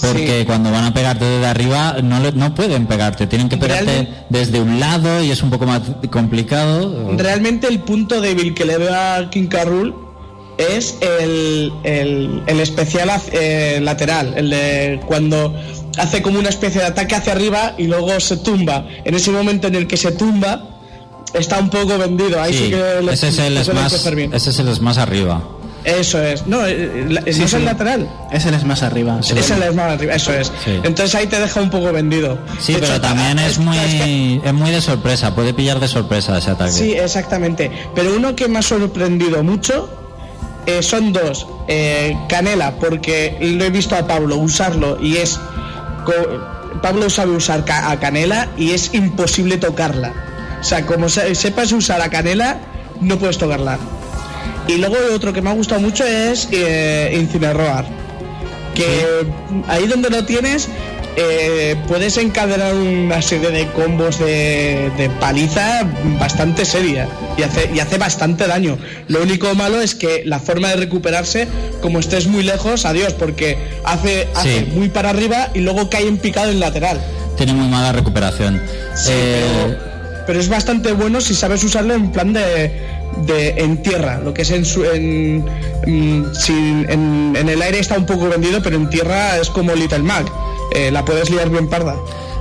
Porque 0.01 0.39
Sí. 0.39 0.45
cuando 0.47 0.71
van 0.71 0.85
a 0.85 0.93
pegarte 0.93 1.23
desde 1.23 1.45
arriba 1.45 1.97
no, 2.03 2.19
le- 2.19 2.31
no 2.31 2.55
pueden 2.55 2.87
pegarte, 2.87 3.27
tienen 3.27 3.47
que 3.47 3.57
pegarte 3.57 3.85
Realmente- 3.85 4.13
desde 4.29 4.59
un 4.59 4.79
lado 4.79 5.23
y 5.23 5.29
es 5.29 5.43
un 5.43 5.51
poco 5.51 5.67
más 5.67 5.81
complicado. 6.09 7.11
Realmente 7.15 7.67
el 7.67 7.79
punto 7.79 8.19
débil 8.19 8.55
que 8.55 8.65
le 8.65 8.77
veo 8.79 8.91
a 8.93 9.29
King 9.29 9.47
Carrul 9.49 9.93
es 10.57 10.95
el, 11.01 11.71
el, 11.83 12.41
el 12.47 12.59
especial 12.59 13.09
eh, 13.33 13.79
lateral, 13.83 14.33
el 14.35 14.49
de 14.49 14.99
cuando 15.05 15.53
hace 15.97 16.21
como 16.21 16.39
una 16.39 16.49
especie 16.49 16.82
de 16.82 16.88
ataque 16.88 17.15
hacia 17.15 17.34
arriba 17.34 17.73
y 17.77 17.88
luego 17.88 18.19
se 18.19 18.38
tumba. 18.38 18.86
En 19.03 19.13
ese 19.15 19.32
momento 19.32 19.67
en 19.67 19.75
el 19.75 19.88
que 19.88 19.97
se 19.97 20.12
tumba, 20.12 20.63
está 21.34 21.60
un 21.60 21.69
poco 21.69 21.97
vendido. 21.97 22.41
Ahí 22.41 22.53
sí, 22.53 22.65
Sí, 22.65 22.69
que 22.71 22.77
le- 23.03 23.13
ese 23.13 23.27
es 23.29 23.39
el 23.39 23.58
ese 23.58 23.71
es 24.51 24.60
el 24.60 24.82
más 24.82 24.97
arriba. 24.97 25.41
Eso 25.86 26.21
es. 26.23 26.47
No, 26.47 26.65
eh, 26.65 27.06
la- 27.10 27.21
Sí, 27.23 27.39
no 27.39 27.45
es 27.45 27.51
sí. 27.51 27.56
el 27.58 27.65
lateral. 27.65 28.10
Ese 28.32 28.56
es 28.56 28.63
más 28.63 28.84
arriba. 28.84 29.21
sí. 29.21 29.34
Es 29.38 29.49
el 29.51 29.73
más 29.73 29.91
arriba, 29.91 30.13
eso 30.15 30.32
es. 30.34 30.47
Sí. 30.63 30.79
Entonces 30.82 31.13
ahí 31.13 31.27
te 31.27 31.38
deja 31.39 31.60
un 31.62 31.69
poco 31.69 31.91
vendido. 31.91 32.38
Sí, 32.62 32.71
De 32.73 32.79
pero 32.79 32.93
hecho, 32.93 33.01
también 33.01 33.38
es 33.39 33.58
muy, 33.60 33.77
que- 33.77 34.41
es 34.45 34.53
muy 34.53 34.71
de 34.71 34.79
sorpresa, 34.79 35.36
puede 35.36 35.53
pillar 35.53 35.82
de 35.82 35.89
sorpresa 35.89 36.38
ese 36.38 36.51
ataque. 36.51 36.71
Sí, 36.71 36.93
exactamente. 36.93 37.69
Pero 37.93 38.15
uno 38.15 38.34
que 38.34 38.47
me 38.47 38.60
ha 38.60 38.62
sorprendido 38.62 39.43
mucho 39.43 39.89
eh, 40.65 40.82
son 40.82 41.12
dos. 41.12 41.45
Eh, 41.67 42.15
Canela, 42.29 42.75
porque 42.79 43.36
lo 43.41 43.65
he 43.65 43.69
visto 43.69 43.95
a 43.97 44.08
Pablo 44.08 44.38
usarlo 44.38 44.97
y 45.01 45.17
es... 45.17 45.38
Pablo 46.81 47.09
sabe 47.09 47.31
usar 47.31 47.65
ca- 47.65 47.91
a 47.91 47.99
Canela 47.99 48.47
y 48.57 48.71
es 48.71 48.93
imposible 48.93 49.57
tocarla. 49.57 50.13
O 50.59 50.63
sea, 50.63 50.85
como 50.85 51.09
se- 51.09 51.33
sepas 51.35 51.71
usar 51.71 52.01
a 52.01 52.09
Canela, 52.09 52.57
no 53.01 53.17
puedes 53.17 53.37
tocarla. 53.37 53.77
Y 54.67 54.77
luego 54.77 54.95
otro 55.13 55.33
que 55.33 55.41
me 55.41 55.49
ha 55.49 55.53
gustado 55.53 55.81
mucho 55.81 56.05
es 56.05 56.47
eh, 56.51 57.17
Incineroar. 57.19 57.85
Que 58.73 59.27
ahí 59.67 59.87
donde 59.87 60.09
lo 60.09 60.25
tienes, 60.25 60.67
eh, 61.15 61.76
puedes 61.88 62.17
encadenar 62.17 62.73
una 62.76 63.21
serie 63.21 63.49
de 63.52 63.67
combos 63.71 64.19
de, 64.19 64.91
de 64.97 65.10
paliza 65.19 65.84
bastante 66.19 66.65
seria 66.65 67.08
y 67.38 67.43
hace, 67.43 67.69
y 67.73 67.80
hace 67.80 67.97
bastante 67.97 68.47
daño. 68.47 68.78
Lo 69.08 69.21
único 69.21 69.54
malo 69.56 69.80
es 69.82 69.95
que 69.95 70.23
la 70.26 70.39
forma 70.39 70.69
de 70.69 70.76
recuperarse, 70.78 71.47
como 71.82 71.99
estés 71.99 72.28
muy 72.28 72.43
lejos, 72.43 72.86
adiós, 72.86 73.13
porque 73.13 73.58
hace, 73.84 74.28
hace 74.36 74.60
Sí. 74.60 74.65
muy 74.73 74.89
para 74.89 75.10
arriba 75.12 75.49
y 75.54 75.60
luego 75.60 75.89
cae 75.89 76.08
en 76.08 76.17
picado 76.17 76.52
en 76.52 76.60
lateral. 76.60 76.99
Tiene 77.38 77.54
muy 77.54 77.67
mala 77.67 77.91
recuperación. 77.91 78.62
Sí, 78.95 79.12
Eh, 79.12 79.43
pero, 79.65 80.23
pero 80.28 80.39
es 80.39 80.49
bastante 80.49 80.91
bueno 80.93 81.21
si 81.21 81.34
sabes 81.34 81.63
usarlo 81.63 81.93
en 81.95 82.12
plan 82.12 82.32
de, 82.34 82.71
de 83.26 83.49
en 83.58 83.82
tierra, 83.84 84.19
lo 84.23 84.34
que 84.34 84.43
es 84.43 84.52
en 84.52 84.65
su, 84.65 84.84
en, 84.86 85.43
mm, 85.86 86.26
en, 86.89 87.36
en 87.36 87.49
el 87.49 87.62
aire 87.62 87.80
está 87.80 87.97
un 87.97 88.06
poco 88.06 88.30
vendido, 88.30 88.62
pero 88.62 88.76
en 88.78 88.89
tierra 88.89 89.38
es 89.38 89.49
como 89.49 89.73
Little 89.76 89.99
Mac, 89.99 90.26
eh, 90.75 90.91
la 90.91 91.05
puedes 91.05 91.29
liar 91.29 91.49
bien 91.49 91.67
parda. 91.69 91.95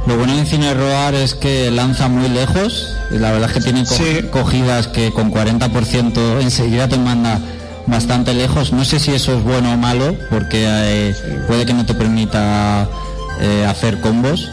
Lo 0.06 0.16
bueno 0.16 0.32
de 0.32 0.40
Incineroar 0.40 1.14
es 1.14 1.34
que 1.34 1.70
lanza 1.70 2.08
muy 2.08 2.28
lejos. 2.28 2.88
y 3.12 3.18
La 3.18 3.30
verdad 3.32 3.48
es 3.50 3.54
que 3.56 3.60
tiene 3.62 3.84
co- 3.84 3.94
Sí. 3.94 4.22
cogidas 4.30 4.88
que 4.88 5.12
con 5.12 5.30
40% 5.30 6.40
enseguida 6.40 6.88
te 6.88 6.98
manda 6.98 7.38
bastante 7.86 8.34
lejos. 8.34 8.72
No 8.72 8.84
sé 8.84 8.98
si 8.98 9.12
eso 9.12 9.36
es 9.36 9.42
bueno 9.44 9.72
o 9.72 9.76
malo, 9.76 10.16
porque 10.30 10.64
eh, 10.66 11.14
puede 11.46 11.64
que 11.66 11.74
no 11.74 11.86
te 11.86 11.94
permita 11.94 12.88
eh, 13.40 13.64
hacer 13.68 14.00
combos. 14.00 14.48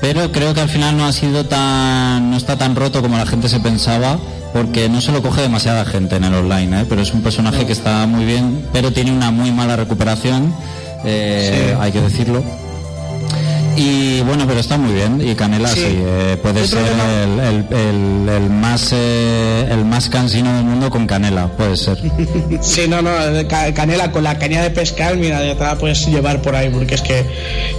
Pero 0.00 0.30
creo 0.32 0.52
que 0.54 0.60
al 0.60 0.68
final 0.68 0.96
no 0.96 1.06
ha 1.06 1.12
sido 1.12 1.44
tan. 1.46 2.30
no 2.30 2.36
está 2.36 2.56
tan 2.56 2.76
roto 2.76 3.00
como 3.02 3.16
la 3.16 3.26
gente 3.26 3.48
se 3.48 3.58
pensaba. 3.60 4.18
Porque 4.52 4.88
no 4.88 5.00
se 5.00 5.10
lo 5.10 5.20
coge 5.20 5.40
demasiada 5.42 5.84
gente 5.84 6.14
en 6.14 6.22
el 6.22 6.32
online, 6.34 6.82
¿eh? 6.82 6.86
pero 6.88 7.02
es 7.02 7.12
un 7.12 7.22
personaje 7.22 7.66
que 7.66 7.72
está 7.72 8.06
muy 8.06 8.24
bien, 8.24 8.64
pero 8.72 8.92
tiene 8.92 9.10
una 9.10 9.32
muy 9.32 9.50
mala 9.50 9.74
recuperación, 9.74 10.54
eh, 11.04 11.70
Sí. 11.72 11.76
hay 11.80 11.90
que 11.90 12.00
decirlo. 12.00 12.44
Y 13.76 14.20
bueno, 14.20 14.46
pero 14.46 14.60
está 14.60 14.76
muy 14.76 14.92
bien. 14.92 15.20
Y 15.26 15.34
Canela 15.34 15.68
sí, 15.68 15.80
Sí. 15.80 15.86
eh, 15.98 16.36
puede 16.40 16.66
ser 16.66 16.78
el, 16.80 17.40
el- 17.40 17.66
el- 17.76 18.28
el 18.28 18.50
más 18.50 18.90
eh, 18.92 19.68
el 19.70 19.84
más 19.84 20.08
cansino 20.08 20.54
del 20.54 20.64
mundo 20.64 20.90
con 20.90 21.06
Canela, 21.06 21.48
puede 21.48 21.76
ser. 21.76 21.98
Sí, 22.62 22.82
no, 22.88 23.02
no, 23.02 23.10
canela 23.74 24.10
con 24.12 24.22
la 24.24 24.38
caña 24.38 24.62
de 24.62 24.70
pescar, 24.70 25.16
mira, 25.16 25.44
ya 25.44 25.54
te 25.56 25.64
la 25.64 25.76
puedes 25.76 26.06
llevar 26.06 26.40
por 26.40 26.54
ahí, 26.54 26.68
porque 26.70 26.94
es 26.94 27.02
que 27.02 27.24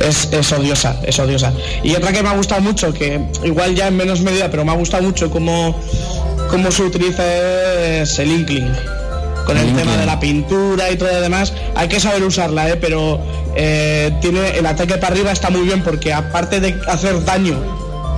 es, 0.01 0.27
es 0.31 0.51
odiosa, 0.51 0.99
es 1.03 1.17
odiosa. 1.17 1.53
Y 1.83 1.95
otra 1.95 2.11
que 2.11 2.21
me 2.21 2.29
ha 2.29 2.33
gustado 2.35 2.61
mucho, 2.61 2.93
que 2.93 3.19
igual 3.43 3.73
ya 3.75 3.87
en 3.87 3.97
menos 3.97 4.21
medida, 4.21 4.49
pero 4.51 4.65
me 4.65 4.71
ha 4.71 4.75
gustado 4.75 5.03
mucho 5.03 5.29
cómo, 5.29 5.75
cómo 6.49 6.71
se 6.71 6.83
utiliza 6.83 7.23
es 8.01 8.19
el 8.19 8.31
Inkling. 8.31 8.67
Con 9.45 9.57
el, 9.57 9.73
tema 9.75 9.95
de 9.97 10.05
la 10.05 10.19
pintura 10.19 10.89
y 10.91 10.95
todo 10.97 11.09
lo 11.11 11.21
demás, 11.21 11.53
hay 11.75 11.87
que 11.87 11.99
saber 11.99 12.23
usarla, 12.23 12.69
¿eh? 12.69 12.77
pero 12.77 13.19
eh, 13.55 14.11
tiene 14.21 14.57
el 14.57 14.65
ataque 14.65 14.95
para 14.97 15.13
arriba 15.13 15.31
está 15.31 15.49
muy 15.49 15.61
bien 15.61 15.83
porque 15.83 16.11
aparte 16.13 16.59
de 16.59 16.75
hacer 16.87 17.23
daño 17.23 17.55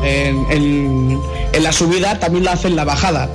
en, 0.03 0.45
en- 0.51 1.19
en 1.53 1.63
la 1.63 1.71
subida, 1.71 2.19
también 2.19 2.45
lo 2.45 2.51
hace 2.51 2.67
en 2.67 2.75
la 2.75 2.85
bajada. 2.85 3.29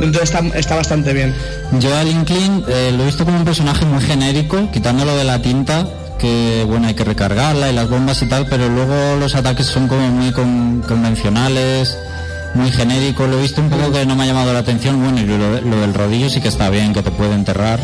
Entonces 0.00 0.22
está, 0.34 0.40
está 0.58 0.76
bastante 0.76 1.12
bien. 1.12 1.34
Yo 1.78 1.94
al 1.96 2.08
Inkling 2.08 2.64
eh, 2.68 2.92
lo 2.96 3.02
he 3.02 3.06
visto 3.06 3.24
como 3.24 3.38
un 3.38 3.44
personaje 3.44 3.84
muy 3.84 4.02
genérico, 4.02 4.70
quitándolo 4.72 5.16
de 5.16 5.24
la 5.24 5.42
tinta, 5.42 5.86
que 6.18 6.64
bueno, 6.66 6.86
hay 6.88 6.94
que 6.94 7.04
recargarla 7.04 7.70
y 7.70 7.74
las 7.74 7.88
bombas 7.90 8.20
y 8.22 8.26
tal, 8.28 8.46
pero 8.46 8.68
luego 8.68 9.16
los 9.18 9.34
ataques 9.34 9.66
son 9.66 9.88
como 9.88 10.06
muy 10.08 10.32
con- 10.32 10.82
convencionales, 10.86 11.96
muy 12.54 12.70
genéricos. 12.70 13.28
Lo 13.28 13.38
he 13.38 13.42
visto 13.42 13.60
un 13.60 13.70
poco 13.70 13.92
que 13.92 14.04
no 14.06 14.16
me 14.16 14.24
ha 14.24 14.26
llamado 14.26 14.52
la 14.52 14.60
atención. 14.60 15.02
Bueno, 15.02 15.20
y 15.20 15.24
lo, 15.24 15.60
lo 15.60 15.80
del 15.80 15.94
rodillo 15.94 16.28
sí 16.30 16.40
que 16.40 16.48
está 16.48 16.70
bien, 16.70 16.92
que 16.92 17.02
te 17.02 17.10
puede 17.10 17.34
enterrar. 17.34 17.80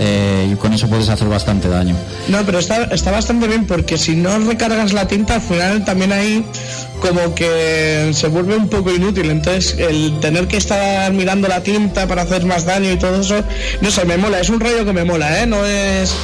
eh, 0.00 0.50
y 0.52 0.54
con 0.56 0.72
eso 0.72 0.86
puedes 0.88 1.08
hacer 1.08 1.26
bastante 1.28 1.68
daño. 1.68 1.96
No, 2.28 2.42
pero 2.44 2.58
está, 2.60 2.84
está 2.84 3.10
bastante 3.10 3.48
bien 3.48 3.66
porque 3.66 3.98
si 3.98 4.14
no 4.14 4.38
recargas 4.38 4.92
la 4.92 5.08
tinta, 5.08 5.36
al 5.36 5.40
final 5.40 5.84
también 5.84 6.12
ahí 6.12 6.44
como 7.00 7.34
que 7.34 8.10
se 8.14 8.28
vuelve 8.28 8.56
un 8.56 8.68
poco 8.68 8.92
inútil. 8.94 9.30
Entonces, 9.30 9.76
el 9.78 10.20
tener 10.20 10.46
que 10.46 10.58
estar 10.58 11.12
mirando 11.12 11.48
la 11.48 11.62
tinta 11.64 12.06
para 12.06 12.22
hacer 12.22 12.44
más 12.44 12.64
daño 12.64 12.92
y 12.92 12.96
todo 12.96 13.20
eso, 13.20 13.42
no 13.80 13.90
sé, 13.90 14.04
me 14.04 14.16
mola. 14.18 14.38
Es 14.40 14.50
un 14.50 14.60
rollo 14.60 14.84
que 14.84 14.92
me 14.92 15.04
mola, 15.04 15.42
¿eh? 15.42 15.46
No 15.46 15.64
es. 15.66 16.14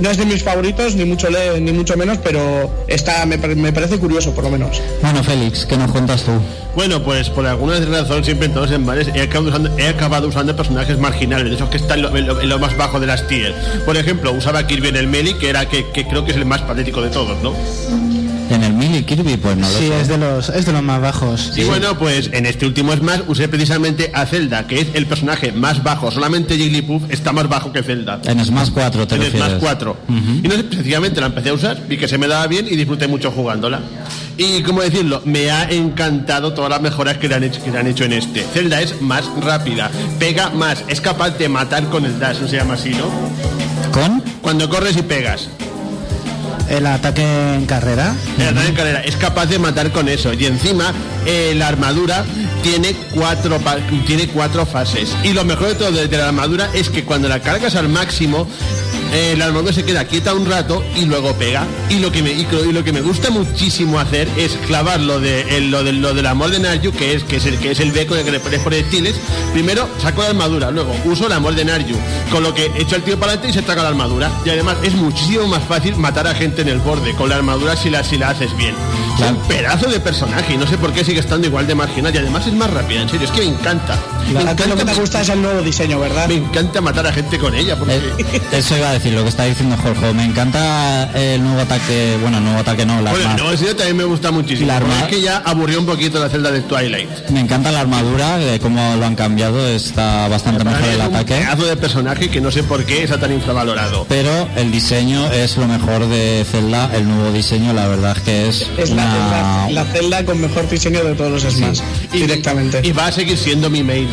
No 0.00 0.10
es 0.10 0.16
de 0.16 0.24
mis 0.26 0.42
favoritos, 0.42 0.94
ni 0.94 1.04
mucho 1.04 1.28
le- 1.30 1.60
ni 1.60 1.72
mucho 1.72 1.96
menos, 1.96 2.18
pero 2.22 2.70
está, 2.88 3.24
me, 3.26 3.36
me 3.36 3.72
parece 3.72 3.98
curioso 3.98 4.32
por 4.34 4.44
lo 4.44 4.50
menos. 4.50 4.80
Bueno, 5.02 5.22
Félix, 5.22 5.66
¿qué 5.66 5.76
nos 5.76 5.90
cuentas 5.90 6.22
tú? 6.22 6.32
Bueno, 6.74 7.02
pues 7.02 7.28
por 7.30 7.46
alguna 7.46 7.78
razón, 7.80 8.24
siempre 8.24 8.46
en 8.46 8.54
todos 8.54 8.70
los 8.70 8.76
embares, 8.76 9.08
he 9.14 9.20
acabado 9.22 9.48
usando, 9.50 9.78
he 9.78 9.88
acabado 9.88 10.28
usando 10.28 10.54
personajes 10.56 10.98
marginales, 10.98 11.48
de 11.50 11.56
esos 11.56 11.68
que 11.68 11.76
están 11.78 11.98
en 11.98 12.02
lo, 12.04 12.16
en 12.16 12.26
lo- 12.26 12.40
en 12.40 12.48
lo 12.48 12.58
más 12.58 12.76
bajo 12.76 13.00
de 13.00 13.06
las 13.06 13.26
tier. 13.26 13.54
Por 13.84 13.96
ejemplo, 13.96 14.32
usaba 14.32 14.66
Kirby 14.66 14.88
en 14.88 14.96
el 14.96 15.06
Melee, 15.06 15.36
que 15.36 15.48
era 15.50 15.66
que, 15.68 15.86
que 15.90 16.06
creo 16.06 16.24
que 16.24 16.30
es 16.30 16.36
el 16.36 16.46
más 16.46 16.60
patético 16.62 17.02
de 17.02 17.10
todos, 17.10 17.36
¿no? 17.42 17.52
En 18.50 18.64
el 18.64 18.72
Mili 18.72 19.04
Kirby, 19.04 19.36
pues 19.36 19.56
no 19.56 19.68
lo 19.68 19.78
Sí, 19.78 19.86
sé. 19.88 20.00
es 20.00 20.08
de 20.08 20.18
los, 20.18 20.48
es 20.48 20.66
de 20.66 20.72
los 20.72 20.82
más 20.82 21.00
bajos. 21.00 21.52
Y 21.56 21.64
bueno, 21.64 21.96
pues 21.98 22.30
en 22.32 22.46
este 22.46 22.66
último 22.66 22.92
Smash 22.94 23.20
usé 23.28 23.46
precisamente 23.48 24.10
a 24.12 24.26
Zelda, 24.26 24.66
que 24.66 24.80
es 24.80 24.88
el 24.94 25.06
personaje 25.06 25.52
más 25.52 25.82
bajo. 25.84 26.10
Solamente 26.10 26.56
Jigglypuff 26.56 27.04
está 27.10 27.32
más 27.32 27.48
bajo 27.48 27.72
que 27.72 27.82
Zelda. 27.84 28.20
En 28.24 28.44
Smash 28.44 28.70
4 28.74 29.06
te 29.06 29.14
En 29.14 29.20
refieres. 29.22 29.48
Smash 29.48 29.60
4. 29.60 29.96
Y 30.42 30.48
no 30.48 30.54
sé, 30.56 30.64
sencillamente 30.72 31.20
la 31.20 31.26
empecé 31.28 31.50
a 31.50 31.54
usar, 31.54 31.86
vi 31.86 31.96
que 31.96 32.08
se 32.08 32.18
me 32.18 32.26
daba 32.26 32.46
bien 32.48 32.66
y 32.68 32.74
disfruté 32.76 33.06
mucho 33.06 33.30
jugándola. 33.30 33.80
Y 34.36 34.62
como 34.62 34.82
decirlo, 34.82 35.22
me 35.24 35.50
ha 35.50 35.70
encantado 35.70 36.52
todas 36.52 36.70
las 36.70 36.80
mejoras 36.80 37.18
que 37.18 37.28
le 37.28 37.34
han 37.36 37.44
hecho, 37.44 37.62
que 37.62 37.70
le 37.70 37.78
han 37.78 37.86
hecho 37.86 38.04
en 38.04 38.14
este. 38.14 38.42
Zelda 38.52 38.80
es 38.80 39.00
más 39.00 39.24
rápida, 39.40 39.90
pega 40.18 40.50
más, 40.50 40.82
es 40.88 41.00
capaz 41.00 41.30
de 41.38 41.48
matar 41.48 41.84
con 41.90 42.04
el 42.04 42.18
dash, 42.18 42.40
no 42.40 42.48
se 42.48 42.56
llama 42.56 42.74
así, 42.74 42.90
¿no? 42.90 43.04
¿Con? 43.92 44.20
Cuando 44.40 44.68
corres 44.68 44.96
y 44.96 45.02
pegas. 45.02 45.48
El 46.70 46.86
ataque 46.86 47.22
en 47.54 47.66
carrera. 47.66 48.14
El 48.38 48.48
ataque 48.48 48.68
en 48.68 48.74
carrera. 48.74 49.00
Es 49.02 49.16
capaz 49.16 49.46
de 49.46 49.58
matar 49.58 49.90
con 49.90 50.08
eso. 50.08 50.32
Y 50.32 50.46
encima 50.46 50.94
eh, 51.26 51.52
la 51.56 51.68
armadura 51.68 52.24
tiene 52.62 52.94
cuatro 53.12 53.58
tiene 54.06 54.28
cuatro 54.28 54.64
fases. 54.64 55.14
Y 55.24 55.32
lo 55.32 55.44
mejor 55.44 55.68
de 55.68 55.74
todo 55.74 55.90
de 55.90 56.08
la 56.16 56.28
armadura 56.28 56.70
es 56.72 56.88
que 56.88 57.04
cuando 57.04 57.28
la 57.28 57.40
cargas 57.40 57.74
al 57.74 57.88
máximo 57.88 58.48
eh, 59.12 59.34
la 59.36 59.46
armadura 59.46 59.72
se 59.72 59.84
queda 59.84 60.04
quieta 60.04 60.34
un 60.34 60.46
rato 60.46 60.84
y 60.96 61.04
luego 61.04 61.34
pega. 61.34 61.66
Y 61.88 61.98
lo 61.98 62.10
que 62.12 62.22
me 62.22 62.30
y, 62.32 62.46
lo- 62.50 62.64
y 62.64 62.72
lo 62.72 62.84
que 62.84 62.92
me 62.92 63.00
gusta 63.00 63.30
muchísimo 63.30 63.98
hacer 63.98 64.28
es 64.36 64.52
clavar 64.66 65.00
lo 65.00 65.20
de 65.20 65.42
el- 65.56 65.70
lo 65.70 65.82
de 65.84 65.92
lo 65.92 66.14
del 66.14 66.26
amor 66.26 66.50
de 66.50 66.58
Narju 66.60 66.92
que 66.92 67.14
es 67.14 67.24
que 67.24 67.36
es 67.36 67.46
el 67.46 67.58
que 67.58 67.72
es 67.72 67.80
el 67.80 67.92
beco 67.92 68.14
en 68.14 68.20
el 68.20 68.26
que 68.26 68.32
le 68.32 68.40
pones 68.40 68.60
proyectiles 68.60 69.16
primero 69.52 69.88
saco 70.00 70.22
la 70.22 70.28
armadura 70.28 70.70
luego 70.70 70.94
uso 71.04 71.26
el 71.26 71.32
amor 71.32 71.54
de 71.54 71.64
Narju 71.64 71.96
con 72.30 72.42
lo 72.42 72.54
que 72.54 72.70
echo 72.76 72.96
el 72.96 73.02
tío 73.02 73.18
para 73.18 73.32
adelante 73.32 73.50
y 73.50 73.52
se 73.60 73.62
traga 73.62 73.82
la 73.82 73.88
armadura. 73.88 74.30
Y 74.44 74.50
además 74.50 74.76
es 74.82 74.94
muchísimo 74.94 75.46
más 75.46 75.62
fácil 75.64 75.96
matar 75.96 76.26
a 76.26 76.34
gente 76.34 76.62
en 76.62 76.68
el 76.68 76.78
borde 76.78 77.14
con 77.14 77.28
la 77.28 77.36
armadura 77.36 77.76
si 77.76 77.90
la 77.90 78.04
si 78.04 78.16
la 78.18 78.30
haces 78.30 78.56
bien. 78.56 78.74
Es 79.18 79.28
un 79.30 79.36
pedazo 79.48 79.88
de 79.90 80.00
personaje 80.00 80.54
y 80.54 80.56
no 80.56 80.66
sé 80.66 80.78
por 80.78 80.92
qué 80.92 81.04
sigue 81.04 81.20
estando 81.20 81.46
igual 81.46 81.66
de 81.66 81.74
marginal. 81.74 82.14
Y 82.14 82.18
además 82.18 82.46
es 82.46 82.54
más 82.54 82.70
rápida 82.70 83.02
en 83.02 83.08
serio 83.08 83.26
es 83.26 83.32
que 83.32 83.40
me 83.40 83.48
encanta. 83.48 83.98
Me 84.32 84.40
ti 84.54 84.62
lo 84.68 84.76
que 84.76 84.82
encanta, 84.82 84.94
gusta 84.94 85.20
es 85.20 85.28
el 85.28 85.42
nuevo 85.42 85.60
diseño, 85.62 85.98
¿verdad? 86.00 86.28
me 86.28 86.34
encanta 86.36 86.80
matar 86.80 87.06
a 87.06 87.12
gente 87.12 87.38
con 87.38 87.54
ella 87.54 87.76
porque 87.76 87.96
Eh, 87.96 88.40
eso 88.52 88.76
iba 88.76 88.88
a 88.88 88.92
decir 88.92 88.99
lo 89.08 89.22
que 89.22 89.28
está 89.30 89.44
diciendo 89.44 89.76
Jorge. 89.82 90.12
Me 90.12 90.24
encanta 90.24 91.10
el 91.14 91.42
nuevo 91.42 91.60
ataque, 91.60 92.18
bueno, 92.20 92.38
el 92.38 92.44
nuevo 92.44 92.58
ataque 92.60 92.84
no, 92.84 93.00
la 93.00 93.12
Bueno, 93.12 93.30
arma- 93.30 93.36
no, 93.42 93.74
también 93.76 93.96
me 93.96 94.04
gusta 94.04 94.30
muchísimo. 94.30 94.66
La 94.66 94.76
arma- 94.76 95.00
Es 95.02 95.08
que 95.08 95.20
ya 95.22 95.38
aburrió 95.38 95.80
un 95.80 95.86
poquito 95.86 96.18
la 96.18 96.28
celda 96.28 96.50
de 96.50 96.60
Twilight. 96.60 97.08
Me 97.30 97.40
encanta 97.40 97.70
la 97.72 97.80
armadura, 97.80 98.36
de 98.36 98.58
cómo 98.58 98.96
lo 98.96 99.06
han 99.06 99.14
cambiado, 99.14 99.66
está 99.68 100.28
bastante 100.28 100.64
mejor 100.64 100.84
el 100.88 100.96
un 100.96 101.02
ataque. 101.02 101.34
pedazo 101.36 101.66
de 101.66 101.76
personaje 101.76 102.28
que 102.28 102.40
no 102.40 102.50
sé 102.50 102.62
por 102.64 102.84
qué 102.84 103.04
está 103.04 103.18
tan 103.18 103.32
infravalorado. 103.32 104.04
Pero 104.08 104.48
el 104.56 104.70
diseño 104.70 105.30
es 105.32 105.56
lo 105.56 105.66
mejor 105.66 106.06
de 106.08 106.44
Zelda, 106.50 106.90
el 106.94 107.06
nuevo 107.08 107.30
diseño, 107.32 107.72
la 107.72 107.86
verdad 107.86 108.16
es 108.16 108.22
que 108.22 108.48
es, 108.48 108.66
Es 108.76 108.90
la, 108.90 109.04
una... 109.04 109.66
es 109.68 109.74
la- 109.74 109.84
la 109.84 109.92
celda 109.92 110.24
con 110.24 110.40
mejor 110.40 110.68
diseño 110.68 111.02
de 111.04 111.14
todos 111.14 111.42
los 111.44 111.54
Smash, 111.54 111.80
Y- 112.12 112.18
directamente. 112.18 112.80
Y 112.82 112.92
va 112.92 113.06
a 113.06 113.12
seguir 113.12 113.38
siendo 113.38 113.70
mi 113.70 113.82
main. 113.82 114.08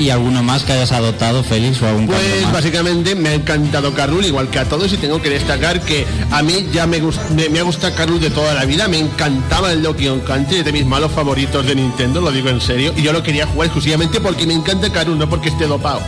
¿Y 0.00 0.08
alguno 0.08 0.42
más 0.42 0.62
que 0.62 0.72
hayas 0.72 0.92
adoptado, 0.92 1.44
Félix, 1.44 1.82
o 1.82 1.86
algún 1.86 2.06
Pues 2.06 2.18
más? 2.44 2.54
básicamente 2.54 3.14
me 3.14 3.28
ha 3.28 3.34
encantado 3.34 3.92
Carul 3.92 4.24
igual 4.24 4.48
que 4.48 4.58
a 4.58 4.64
todos 4.64 4.90
y 4.94 4.96
tengo 4.96 5.20
que 5.20 5.28
destacar 5.28 5.82
que 5.82 6.06
a 6.30 6.42
mí 6.42 6.66
ya 6.72 6.86
me, 6.86 7.02
me, 7.34 7.50
me 7.50 7.58
ha 7.58 7.62
gustado 7.62 7.94
Carul 7.94 8.18
de 8.18 8.30
toda 8.30 8.54
la 8.54 8.64
vida, 8.64 8.88
me 8.88 8.98
encantaba 8.98 9.70
el 9.72 9.82
Donkey 9.82 10.08
Kong 10.08 10.22
Country, 10.24 10.58
es 10.60 10.64
de 10.64 10.72
mis 10.72 10.86
malos 10.86 11.12
favoritos 11.12 11.66
de 11.66 11.74
Nintendo, 11.74 12.22
lo 12.22 12.32
digo 12.32 12.48
en 12.48 12.62
serio, 12.62 12.94
y 12.96 13.02
yo 13.02 13.12
lo 13.12 13.22
quería 13.22 13.46
jugar 13.46 13.66
exclusivamente 13.66 14.20
porque 14.22 14.46
me 14.46 14.54
encanta 14.54 14.90
Carul, 14.90 15.18
no 15.18 15.28
porque 15.28 15.50
esté 15.50 15.66
dopado. 15.66 16.00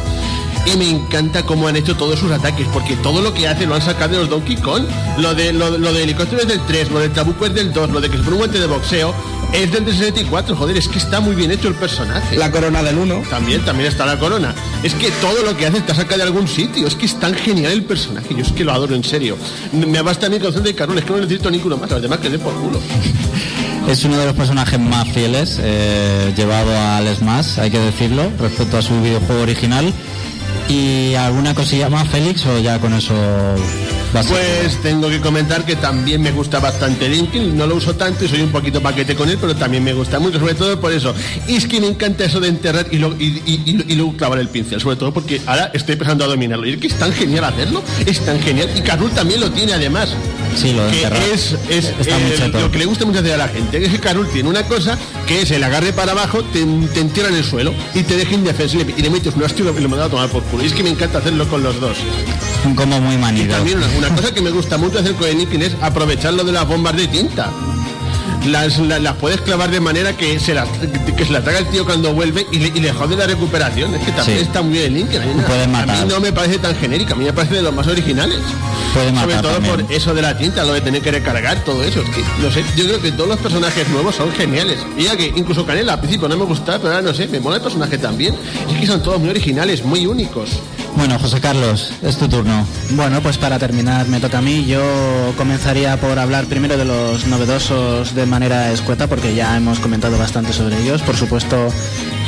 Y 0.64 0.76
me 0.76 0.88
encanta 0.88 1.44
cómo 1.44 1.68
han 1.68 1.76
hecho 1.76 1.96
todos 1.96 2.18
sus 2.18 2.30
ataques, 2.30 2.66
porque 2.72 2.96
todo 2.96 3.20
lo 3.20 3.34
que 3.34 3.48
hace 3.48 3.66
lo 3.66 3.74
han 3.74 3.82
sacado 3.82 4.12
de 4.12 4.18
los 4.18 4.30
Donkey 4.30 4.56
Kong. 4.56 4.84
Lo 5.18 5.34
de, 5.34 5.52
lo, 5.52 5.76
lo 5.76 5.92
de 5.92 6.04
helicóptero 6.04 6.42
es 6.42 6.48
del 6.48 6.60
3, 6.66 6.90
lo 6.90 7.00
del 7.00 7.12
trabuco 7.12 7.46
es 7.46 7.54
del 7.54 7.72
2, 7.72 7.90
lo 7.90 8.00
de 8.00 8.08
que 8.08 8.16
se 8.16 8.22
pone 8.22 8.36
un 8.36 8.38
guante 8.38 8.60
de 8.60 8.66
boxeo 8.66 9.14
es 9.52 9.70
del 9.70 9.84
64. 9.84 10.56
Joder, 10.56 10.76
es 10.76 10.88
que 10.88 10.98
está 10.98 11.20
muy 11.20 11.34
bien 11.34 11.50
hecho 11.50 11.68
el 11.68 11.74
personaje. 11.74 12.36
La 12.36 12.50
corona 12.50 12.82
del 12.82 12.98
1. 12.98 13.24
También, 13.28 13.64
también 13.64 13.88
está 13.88 14.06
la 14.06 14.18
corona. 14.18 14.54
Es 14.82 14.94
que 14.94 15.10
todo 15.20 15.42
lo 15.42 15.56
que 15.56 15.66
hace 15.66 15.78
está 15.78 15.94
sacado 15.94 16.18
de 16.18 16.22
algún 16.24 16.48
sitio. 16.48 16.86
Es 16.86 16.94
que 16.94 17.06
es 17.06 17.18
tan 17.18 17.34
genial 17.34 17.72
el 17.72 17.84
personaje. 17.84 18.34
Yo 18.34 18.42
es 18.42 18.52
que 18.52 18.64
lo 18.64 18.72
adoro 18.72 18.94
en 18.94 19.04
serio. 19.04 19.36
Me 19.72 20.00
basta 20.02 20.26
a 20.26 20.30
mí 20.30 20.38
con 20.38 20.62
de 20.62 20.74
Carol, 20.74 20.98
es 20.98 21.04
que 21.04 21.12
no 21.12 21.18
necesito 21.18 21.50
ninguno 21.50 21.76
más. 21.76 21.90
Los 21.90 22.02
demás 22.02 22.18
que 22.18 22.30
den 22.30 22.40
por 22.40 22.54
culo. 22.54 22.80
Es 23.88 24.04
uno 24.04 24.16
de 24.16 24.26
los 24.26 24.36
personajes 24.36 24.78
más 24.78 25.08
fieles 25.08 25.58
eh, 25.60 26.32
llevado 26.36 26.70
al 26.78 27.16
Smash, 27.16 27.58
hay 27.58 27.68
que 27.68 27.80
decirlo, 27.80 28.30
respecto 28.38 28.78
a 28.78 28.82
su 28.82 28.94
videojuego 29.02 29.42
original. 29.42 29.92
¿Y 30.68 31.14
alguna 31.14 31.54
cosilla 31.54 31.88
más, 31.90 32.08
Félix, 32.08 32.46
o 32.46 32.58
ya 32.58 32.78
con 32.78 32.94
eso 32.94 33.12
Pues 34.12 34.80
tengo 34.82 35.08
que 35.08 35.20
comentar 35.20 35.64
que 35.64 35.76
también 35.76 36.22
me 36.22 36.30
gusta 36.32 36.60
bastante 36.60 37.08
Linkin. 37.08 37.56
No 37.56 37.66
lo 37.66 37.76
uso 37.76 37.94
tanto 37.94 38.24
y 38.24 38.28
soy 38.28 38.40
un 38.42 38.50
poquito 38.50 38.80
paquete 38.80 39.14
con 39.14 39.28
él, 39.28 39.38
pero 39.40 39.54
también 39.56 39.82
me 39.84 39.92
gusta 39.92 40.18
mucho, 40.18 40.38
sobre 40.38 40.54
todo 40.54 40.80
por 40.80 40.92
eso. 40.92 41.14
Es 41.48 41.66
que 41.66 41.80
me 41.80 41.88
encanta 41.88 42.24
eso 42.24 42.40
de 42.40 42.48
enterrar 42.48 42.86
y, 42.90 42.98
lo- 42.98 43.14
y- 43.18 43.42
y 43.88 43.94
luego 43.94 44.16
clavar 44.16 44.38
el 44.38 44.48
pincel, 44.48 44.80
sobre 44.80 44.96
todo 44.96 45.12
porque 45.12 45.40
ahora 45.46 45.70
estoy 45.74 45.94
empezando 45.94 46.24
a 46.24 46.28
dominarlo. 46.28 46.66
Y 46.66 46.72
es 46.74 46.78
que 46.80 46.86
es 46.86 46.94
tan 46.98 47.12
genial 47.12 47.44
hacerlo, 47.44 47.82
es 48.06 48.20
tan 48.20 48.40
genial. 48.40 48.68
Y 48.76 48.80
Carul 48.80 49.10
también 49.10 49.40
lo 49.40 49.50
tiene 49.50 49.72
además. 49.74 50.14
Sí, 50.56 50.72
lo 50.72 50.84
de 50.84 50.90
que 50.90 51.02
enterrar. 51.02 51.22
es, 51.28 51.56
es 51.68 51.92
lo 52.52 52.70
que 52.70 52.78
le 52.78 52.84
gusta 52.84 53.04
mucho 53.04 53.20
hacer 53.20 53.32
a 53.32 53.36
la 53.38 53.48
gente. 53.48 53.84
Es 53.84 53.90
que 53.90 54.00
Carul 54.00 54.28
tiene 54.28 54.48
una 54.48 54.62
cosa 54.64 54.98
que 55.26 55.42
es 55.42 55.50
el 55.50 55.62
agarre 55.64 55.92
para 55.92 56.12
abajo, 56.12 56.42
te, 56.44 56.64
te 56.92 57.00
entierra 57.00 57.28
en 57.30 57.36
el 57.36 57.44
suelo 57.44 57.74
y 57.94 58.02
te 58.02 58.16
deja 58.16 58.34
indefenso 58.34 58.76
y 58.78 58.84
le, 58.84 58.94
y 58.96 59.02
le 59.02 59.10
metes 59.10 59.34
un 59.34 59.42
y 59.42 59.62
lo, 59.62 59.78
y 59.78 59.88
mandas 59.88 60.06
a 60.06 60.10
tomar 60.10 60.28
por 60.28 60.42
culo. 60.44 60.62
Y 60.62 60.66
es 60.66 60.72
que 60.72 60.82
me 60.82 60.90
encanta 60.90 61.18
hacerlo 61.18 61.48
con 61.48 61.62
los 61.62 61.80
dos. 61.80 61.96
un 62.64 62.74
combo 62.74 63.00
muy 63.00 63.14
Y 63.14 63.18
manido. 63.18 63.54
también 63.56 63.78
una, 63.78 63.88
una 63.98 64.08
cosa 64.16 64.32
que 64.32 64.40
me 64.40 64.50
gusta 64.50 64.78
mucho 64.78 64.98
hacer 64.98 65.14
con 65.14 65.28
el 65.28 65.36
Nippin 65.38 65.62
es 65.62 65.72
aprovechar 65.80 66.34
lo 66.34 66.44
de 66.44 66.52
las 66.52 66.66
bombas 66.66 66.96
de 66.96 67.08
tinta. 67.08 67.50
Las, 68.46 68.78
la- 68.78 68.98
las 68.98 69.14
puedes 69.16 69.40
clavar 69.40 69.70
de 69.70 69.78
manera 69.80 70.16
que 70.16 70.40
se 70.40 70.52
las 70.52 70.68
que 71.16 71.24
se 71.24 71.32
la 71.32 71.42
traga 71.42 71.60
el 71.60 71.66
tío 71.68 71.84
cuando 71.84 72.12
vuelve 72.12 72.44
y 72.50 72.58
le, 72.58 72.68
y 72.74 72.80
le 72.80 72.92
jode 72.92 73.16
la 73.16 73.26
recuperación. 73.26 73.94
Es 73.94 74.04
que 74.04 74.10
también 74.12 74.38
Sí. 74.38 74.44
está 74.44 74.62
muy 74.62 74.72
bien 74.78 74.96
el. 74.96 75.02
A 75.02 75.24
mí, 75.24 75.42
Puede 75.46 75.64
a 75.64 75.68
matar. 75.68 75.98
mí 76.06 76.12
no 76.12 76.20
me 76.20 76.32
parece 76.32 76.58
tan 76.58 76.74
genérica, 76.74 77.14
a 77.14 77.16
mí 77.16 77.24
me 77.24 77.32
parece 77.32 77.54
de 77.54 77.62
los 77.62 77.72
más 77.74 77.86
originales. 77.86 78.38
Puede 78.94 79.14
Sobre 79.14 79.36
todo 79.36 79.52
también. 79.52 79.76
por 79.86 79.92
eso 79.92 80.12
de 80.14 80.22
la 80.22 80.36
tinta, 80.36 80.64
lo 80.64 80.72
de 80.74 80.80
tener 80.80 81.00
que 81.02 81.10
recargar, 81.12 81.62
todo 81.64 81.82
eso. 81.84 82.00
Es 82.02 82.08
que, 82.10 82.22
no 82.42 82.50
sé, 82.50 82.64
yo 82.76 82.84
creo 82.84 83.00
que 83.00 83.12
todos 83.12 83.28
los 83.28 83.38
personajes 83.38 83.88
nuevos 83.90 84.16
son 84.16 84.30
geniales. 84.32 84.78
Mira 84.96 85.16
que 85.16 85.32
incluso 85.36 85.64
Canela 85.64 85.94
al 85.94 86.00
principio 86.00 86.28
no 86.28 86.36
me 86.36 86.44
gustaba, 86.44 86.78
pero 86.78 86.94
ahora 86.94 87.02
no 87.02 87.14
sé, 87.14 87.28
me 87.28 87.38
mola 87.40 87.56
el 87.56 87.62
personaje 87.62 87.96
también. 87.96 88.34
Es 88.70 88.76
que 88.80 88.86
son 88.86 89.02
todos 89.02 89.20
muy 89.20 89.30
originales, 89.30 89.84
muy 89.84 90.04
únicos. 90.06 90.50
Bueno, 90.96 91.18
José 91.18 91.40
Carlos, 91.40 91.92
es 92.02 92.16
tu 92.16 92.28
turno. 92.28 92.66
Bueno, 92.90 93.20
pues 93.22 93.38
para 93.38 93.58
terminar 93.58 94.06
me 94.08 94.20
toca 94.20 94.38
a 94.38 94.42
mí. 94.42 94.66
Yo 94.66 94.82
comenzaría 95.36 95.96
por 95.98 96.18
hablar 96.18 96.44
primero 96.46 96.76
de 96.76 96.84
los 96.84 97.26
novedosos 97.26 98.14
de 98.14 98.26
manera 98.26 98.70
escueta, 98.72 99.06
porque 99.08 99.34
ya 99.34 99.56
hemos 99.56 99.80
comentado 99.80 100.18
bastante 100.18 100.52
sobre 100.52 100.80
ellos. 100.80 101.02
Por 101.02 101.16
supuesto, 101.16 101.68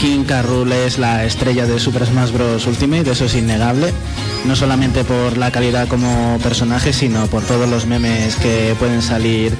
King. 0.00 0.24
Rool 0.42 0.72
es 0.72 0.98
la 0.98 1.24
estrella 1.24 1.66
de 1.66 1.78
Super 1.78 2.06
Smash 2.06 2.32
Bros. 2.32 2.66
Ultimate, 2.66 3.10
eso 3.10 3.24
es 3.24 3.34
innegable. 3.34 3.92
No 4.44 4.56
solamente 4.56 5.04
por 5.04 5.36
la 5.36 5.50
calidad 5.50 5.88
como 5.88 6.38
personaje, 6.42 6.92
sino 6.92 7.26
por 7.26 7.42
todos 7.44 7.68
los 7.68 7.86
memes 7.86 8.36
que 8.36 8.74
pueden 8.78 9.02
salir 9.02 9.56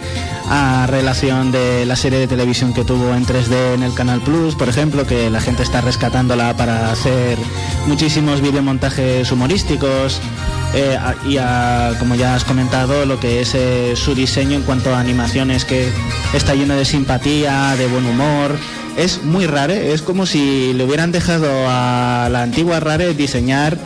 a 0.49 0.87
relación 0.87 1.53
de 1.53 1.87
la 1.87 1.97
serie 1.97 2.19
de 2.19 2.27
televisión 2.27 2.75
que 2.75 2.85
tuvo 2.85 3.15
en 3.15 3.25
3D 3.25 3.75
en 3.75 3.83
el 3.83 3.95
Canal 3.95 4.21
Plus, 4.21 4.55
por 4.55 4.69
ejemplo, 4.69 5.07
que 5.07 5.31
la 5.31 5.41
gente 5.41 5.63
está 5.63 5.81
rescatándola 5.81 6.57
para 6.57 6.93
hacer 6.93 7.39
muchísimos 7.87 8.41
videomontajes 8.41 9.31
humorísticos. 9.33 10.21
eh, 10.75 10.99
y 11.25 11.39
como 11.99 12.15
ya 12.17 12.35
has 12.35 12.45
comentado, 12.45 13.07
lo 13.07 13.21
que 13.21 13.41
es 13.41 13.55
eh, 13.55 13.95
su 13.97 14.15
diseño 14.15 14.57
en 14.57 14.63
cuanto 14.63 14.95
a 14.95 15.01
animaciones, 15.01 15.65
que 15.65 15.89
está 16.33 16.55
lleno 16.55 16.75
de 16.75 16.85
simpatía, 16.85 17.75
de 17.77 17.87
buen 17.87 18.07
humor. 18.07 18.59
Es 18.97 19.23
muy 19.23 19.47
rare, 19.47 19.93
es 19.93 20.03
como 20.03 20.25
si 20.27 20.73
le 20.73 20.85
hubieran 20.85 21.13
dejado 21.13 21.49
a 21.69 22.29
la 22.31 22.43
antigua 22.43 22.79
Rare 22.81 23.15
diseñar 23.15 23.77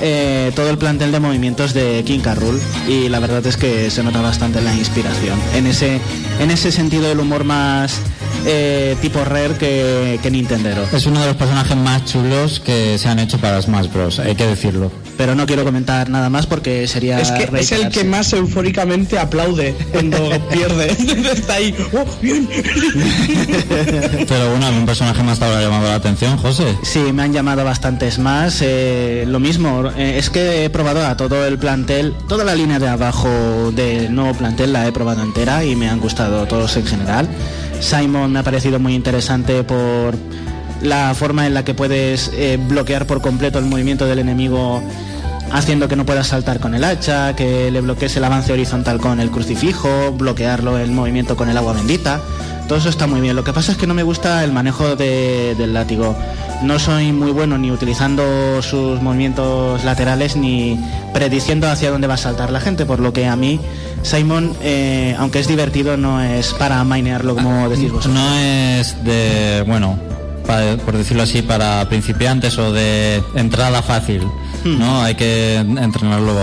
eh, 0.00 0.52
todo 0.54 0.70
el 0.70 0.78
plantel 0.78 1.10
de 1.10 1.20
movimientos 1.20 1.74
de 1.74 2.02
King. 2.04 2.20
Rool 2.22 2.60
y 2.86 3.08
la 3.08 3.18
verdad 3.18 3.44
es 3.46 3.56
que 3.56 3.90
se 3.90 4.02
nota 4.02 4.20
bastante 4.20 4.60
la 4.60 4.74
inspiración. 4.74 5.38
En 5.54 5.66
ese, 5.66 6.00
en 6.40 6.50
ese 6.50 6.70
sentido 6.70 7.10
el 7.10 7.18
humor 7.18 7.44
más 7.44 8.00
eh, 8.46 8.96
tipo 9.00 9.24
Rare 9.24 9.56
que, 9.58 10.20
que 10.22 10.30
Nintendero. 10.30 10.84
Es 10.92 11.06
uno 11.06 11.20
de 11.20 11.26
los 11.26 11.36
personajes 11.36 11.76
más 11.76 12.04
chulos 12.04 12.60
que 12.60 12.98
se 12.98 13.08
han 13.08 13.18
hecho 13.18 13.38
para 13.38 13.60
Smash 13.60 13.88
Bros, 13.90 14.18
hay 14.18 14.34
que 14.34 14.46
decirlo. 14.46 14.92
Pero 15.18 15.34
no 15.34 15.44
quiero 15.46 15.64
comentar 15.64 16.08
nada 16.08 16.30
más 16.30 16.46
porque 16.46 16.86
sería. 16.86 17.20
Es 17.20 17.32
que 17.32 17.50
es 17.58 17.72
el 17.72 17.88
que 17.90 18.04
más 18.04 18.32
eufóricamente 18.32 19.18
aplaude 19.18 19.74
cuando 19.92 20.16
pierde. 20.50 20.86
Está 21.32 21.54
ahí. 21.54 21.74
¡Oh, 21.92 22.04
bien! 22.22 22.48
Pero 24.28 24.50
bueno, 24.50 24.66
¿algún 24.66 24.86
personaje 24.86 25.22
más 25.24 25.38
te 25.38 25.44
habrá 25.44 25.60
llamado 25.60 25.88
la 25.88 25.96
atención, 25.96 26.36
José? 26.38 26.74
Sí, 26.82 27.00
me 27.12 27.24
han 27.24 27.32
llamado 27.32 27.64
bastantes 27.64 28.18
más. 28.18 28.60
eh, 28.62 29.24
lo 29.26 29.40
mismo, 29.40 29.90
eh, 29.96 30.18
es 30.18 30.30
que 30.30 30.64
he 30.64 30.70
probado 30.70 31.04
a 31.04 31.16
todo 31.16 31.44
el 31.46 31.58
plantel, 31.58 32.14
toda 32.28 32.44
la 32.44 32.54
línea 32.54 32.78
de 32.78 32.88
abajo 32.88 33.72
del 33.74 34.14
nuevo 34.14 34.34
plantel 34.34 34.72
la 34.72 34.86
he 34.86 34.92
probado 34.92 35.22
entera 35.22 35.64
y 35.64 35.74
me 35.74 35.88
han 35.88 35.98
gustado 36.00 36.46
todos 36.46 36.76
en 36.76 36.86
general. 36.86 37.28
Simon 37.80 38.32
me 38.32 38.38
ha 38.38 38.42
parecido 38.44 38.78
muy 38.78 38.94
interesante 38.94 39.64
por 39.64 40.14
la 40.82 41.12
forma 41.14 41.46
en 41.46 41.54
la 41.54 41.64
que 41.64 41.74
puedes 41.74 42.30
eh, 42.34 42.56
bloquear 42.68 43.06
por 43.06 43.20
completo 43.20 43.58
el 43.58 43.64
movimiento 43.64 44.06
del 44.06 44.20
enemigo 44.20 44.80
haciendo 45.52 45.88
que 45.88 45.96
no 45.96 46.04
pueda 46.06 46.24
saltar 46.24 46.60
con 46.60 46.74
el 46.74 46.84
hacha, 46.84 47.34
que 47.36 47.70
le 47.70 47.80
bloquees 47.80 48.16
el 48.16 48.24
avance 48.24 48.52
horizontal 48.52 48.98
con 49.00 49.20
el 49.20 49.30
crucifijo, 49.30 50.12
bloquearlo 50.12 50.78
el 50.78 50.90
movimiento 50.90 51.36
con 51.36 51.48
el 51.48 51.56
agua 51.56 51.72
bendita. 51.72 52.20
Todo 52.68 52.78
eso 52.78 52.90
está 52.90 53.06
muy 53.06 53.20
bien. 53.22 53.34
Lo 53.34 53.44
que 53.44 53.52
pasa 53.54 53.72
es 53.72 53.78
que 53.78 53.86
no 53.86 53.94
me 53.94 54.02
gusta 54.02 54.44
el 54.44 54.52
manejo 54.52 54.94
de- 54.94 55.54
del 55.56 55.72
látigo. 55.72 56.14
No 56.62 56.78
soy 56.78 57.12
muy 57.12 57.30
bueno 57.30 57.56
ni 57.56 57.70
utilizando 57.70 58.60
sus 58.60 59.00
movimientos 59.00 59.84
laterales 59.84 60.36
ni 60.36 60.78
prediciendo 61.14 61.70
hacia 61.70 61.90
dónde 61.90 62.08
va 62.08 62.14
a 62.14 62.18
saltar 62.18 62.50
la 62.50 62.60
gente, 62.60 62.84
por 62.84 63.00
lo 63.00 63.12
que 63.14 63.26
a 63.26 63.36
mí 63.36 63.58
Simon, 64.02 64.54
eh, 64.62 65.16
aunque 65.18 65.38
es 65.40 65.48
divertido, 65.48 65.96
no 65.96 66.20
es 66.20 66.52
para 66.54 66.82
mainearlo 66.84 67.34
como 67.36 67.68
decís 67.70 67.90
vosotros. 67.90 68.14
No 68.14 68.34
es 68.38 69.02
de, 69.04 69.64
bueno, 69.66 69.98
pa- 70.46 70.76
por 70.84 70.96
decirlo 70.96 71.22
así, 71.22 71.40
para 71.42 71.88
principiantes 71.88 72.58
o 72.58 72.70
de 72.72 73.22
entrada 73.34 73.80
fácil, 73.82 74.22
¿no? 74.64 75.02
Hay 75.02 75.14
que 75.14 75.56
entrenarlo 75.56 76.34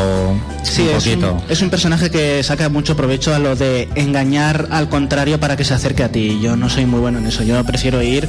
Sí, 0.64 0.82
un 0.84 0.90
es 0.90 1.04
poquito. 1.04 1.34
un, 1.34 1.44
es 1.52 1.62
un 1.62 1.70
personaje 1.70 2.10
que 2.10 2.42
saca 2.44 2.70
mucho 2.70 2.96
provecho 2.96 3.34
a 3.36 3.40
lo 3.40 3.56
de 3.56 3.88
engañar 3.96 4.68
al 4.72 4.90
contrario 4.90 5.40
para 5.40 5.56
que 5.58 5.64
se 5.64 5.74
acerque 5.74 6.04
a 6.04 6.12
ti. 6.12 6.40
Yo 6.42 6.56
no 6.56 6.70
soy 6.70 6.86
muy 6.86 7.00
bueno 7.00 7.20
en 7.20 7.28
eso. 7.28 7.44
Yo 7.44 7.64
prefiero 7.64 8.02
ir 8.02 8.28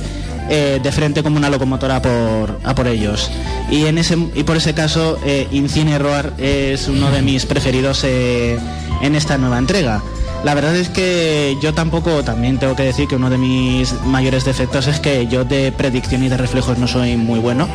eh, 0.48 0.80
de 0.82 0.92
frente 0.92 1.22
como 1.22 1.36
una 1.36 1.50
locomotora 1.50 1.96
a 1.96 2.02
por, 2.02 2.58
a 2.64 2.74
por 2.74 2.86
ellos. 2.88 3.30
Y, 3.70 3.86
en 3.86 3.98
ese, 3.98 4.16
y 4.34 4.42
por 4.44 4.56
ese 4.56 4.74
caso, 4.74 5.18
eh, 5.24 5.48
Incine 5.50 5.98
Roar 5.98 6.32
es 6.38 6.88
uno 6.88 7.10
de 7.10 7.22
mis 7.22 7.46
preferidos 7.46 8.02
eh, 8.04 8.58
en 9.02 9.14
esta 9.14 9.38
nueva 9.38 9.58
entrega. 9.58 10.02
La 10.46 10.54
verdad 10.54 10.76
es 10.76 10.88
que 10.88 11.56
yo 11.60 11.74
tampoco, 11.74 12.22
también 12.22 12.58
tengo 12.58 12.76
que 12.76 12.84
decir 12.84 13.08
que 13.08 13.16
uno 13.16 13.30
de 13.30 13.36
mis 13.36 13.92
mayores 14.04 14.44
defectos 14.44 14.86
es 14.86 15.00
que 15.00 15.26
yo 15.26 15.44
de 15.44 15.72
predicción 15.72 16.22
y 16.22 16.28
de 16.28 16.36
reflejos 16.36 16.78
no 16.78 16.86
soy 16.86 17.16
muy 17.16 17.40
bueno, 17.40 17.66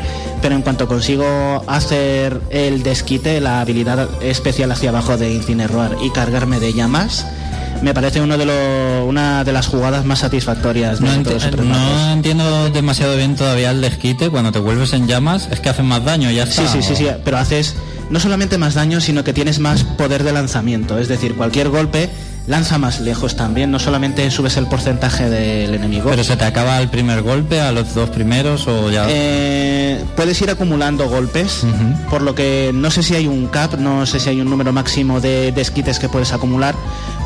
pero 0.41 0.55
en 0.55 0.61
cuanto 0.61 0.87
consigo 0.87 1.25
hacer 1.67 2.39
el 2.49 2.81
desquite, 2.81 3.41
la 3.41 3.59
habilidad 3.59 4.07
especial 4.23 4.71
hacia 4.71 4.87
abajo 4.91 5.17
de 5.17 5.33
Incineroar 5.33 5.97
y 6.01 6.11
cargarme 6.11 6.61
de 6.61 6.71
llamas, 6.71 7.25
me 7.81 7.93
parece 7.93 8.21
uno 8.21 8.37
de 8.37 8.45
lo- 8.45 9.05
una 9.05 9.43
de 9.43 9.51
las 9.51 9.67
jugadas 9.67 10.05
más 10.05 10.19
satisfactorias. 10.19 11.01
No, 11.01 11.07
enti- 11.31 11.39
no 11.73 12.13
entiendo 12.13 12.69
demasiado 12.69 13.17
bien 13.17 13.35
todavía 13.35 13.71
el 13.71 13.81
desquite. 13.81 14.29
Cuando 14.29 14.53
te 14.53 14.59
vuelves 14.59 14.93
en 14.93 15.07
llamas, 15.09 15.49
es 15.51 15.59
que 15.59 15.67
hacen 15.67 15.87
más 15.87 16.05
daño, 16.05 16.31
ya 16.31 16.43
está. 16.43 16.65
Sí, 16.67 16.81
sí, 16.81 16.87
sí, 16.87 16.95
sí, 16.95 17.07
pero 17.25 17.37
haces 17.37 17.75
no 18.09 18.21
solamente 18.21 18.57
más 18.57 18.75
daño, 18.75 19.01
sino 19.01 19.25
que 19.25 19.33
tienes 19.33 19.59
más 19.59 19.83
poder 19.83 20.23
de 20.23 20.31
lanzamiento. 20.31 20.97
Es 20.99 21.09
decir, 21.09 21.35
cualquier 21.35 21.67
golpe 21.67 22.09
lanza 22.47 22.77
más 22.77 22.99
lejos 22.99 23.35
también, 23.35 23.71
no 23.71 23.79
solamente 23.79 24.29
subes 24.31 24.57
el 24.57 24.65
porcentaje 24.67 25.29
del 25.29 25.73
enemigo. 25.75 26.09
Pero 26.09 26.23
se 26.23 26.35
te 26.35 26.43
acaba 26.43 26.79
el 26.81 26.89
primer 26.89 27.21
golpe, 27.21 27.61
a 27.61 27.71
los 27.71 27.93
dos 27.93 28.09
primeros 28.09 28.67
o 28.67 28.89
ya. 28.89 29.05
Eh, 29.09 30.03
puedes 30.15 30.41
ir 30.41 30.49
acumulando 30.49 31.07
golpes, 31.07 31.63
por 32.09 32.21
lo 32.21 32.33
que 32.35 32.71
no 32.73 32.89
sé 32.91 33.03
si 33.03 33.15
hay 33.15 33.27
un 33.27 33.47
cap, 33.47 33.75
no 33.75 34.05
sé 34.05 34.19
si 34.19 34.29
hay 34.29 34.41
un 34.41 34.49
número 34.49 34.73
máximo 34.73 35.21
de 35.21 35.51
desquites 35.51 35.99
que 35.99 36.09
puedes 36.09 36.33
acumular, 36.33 36.75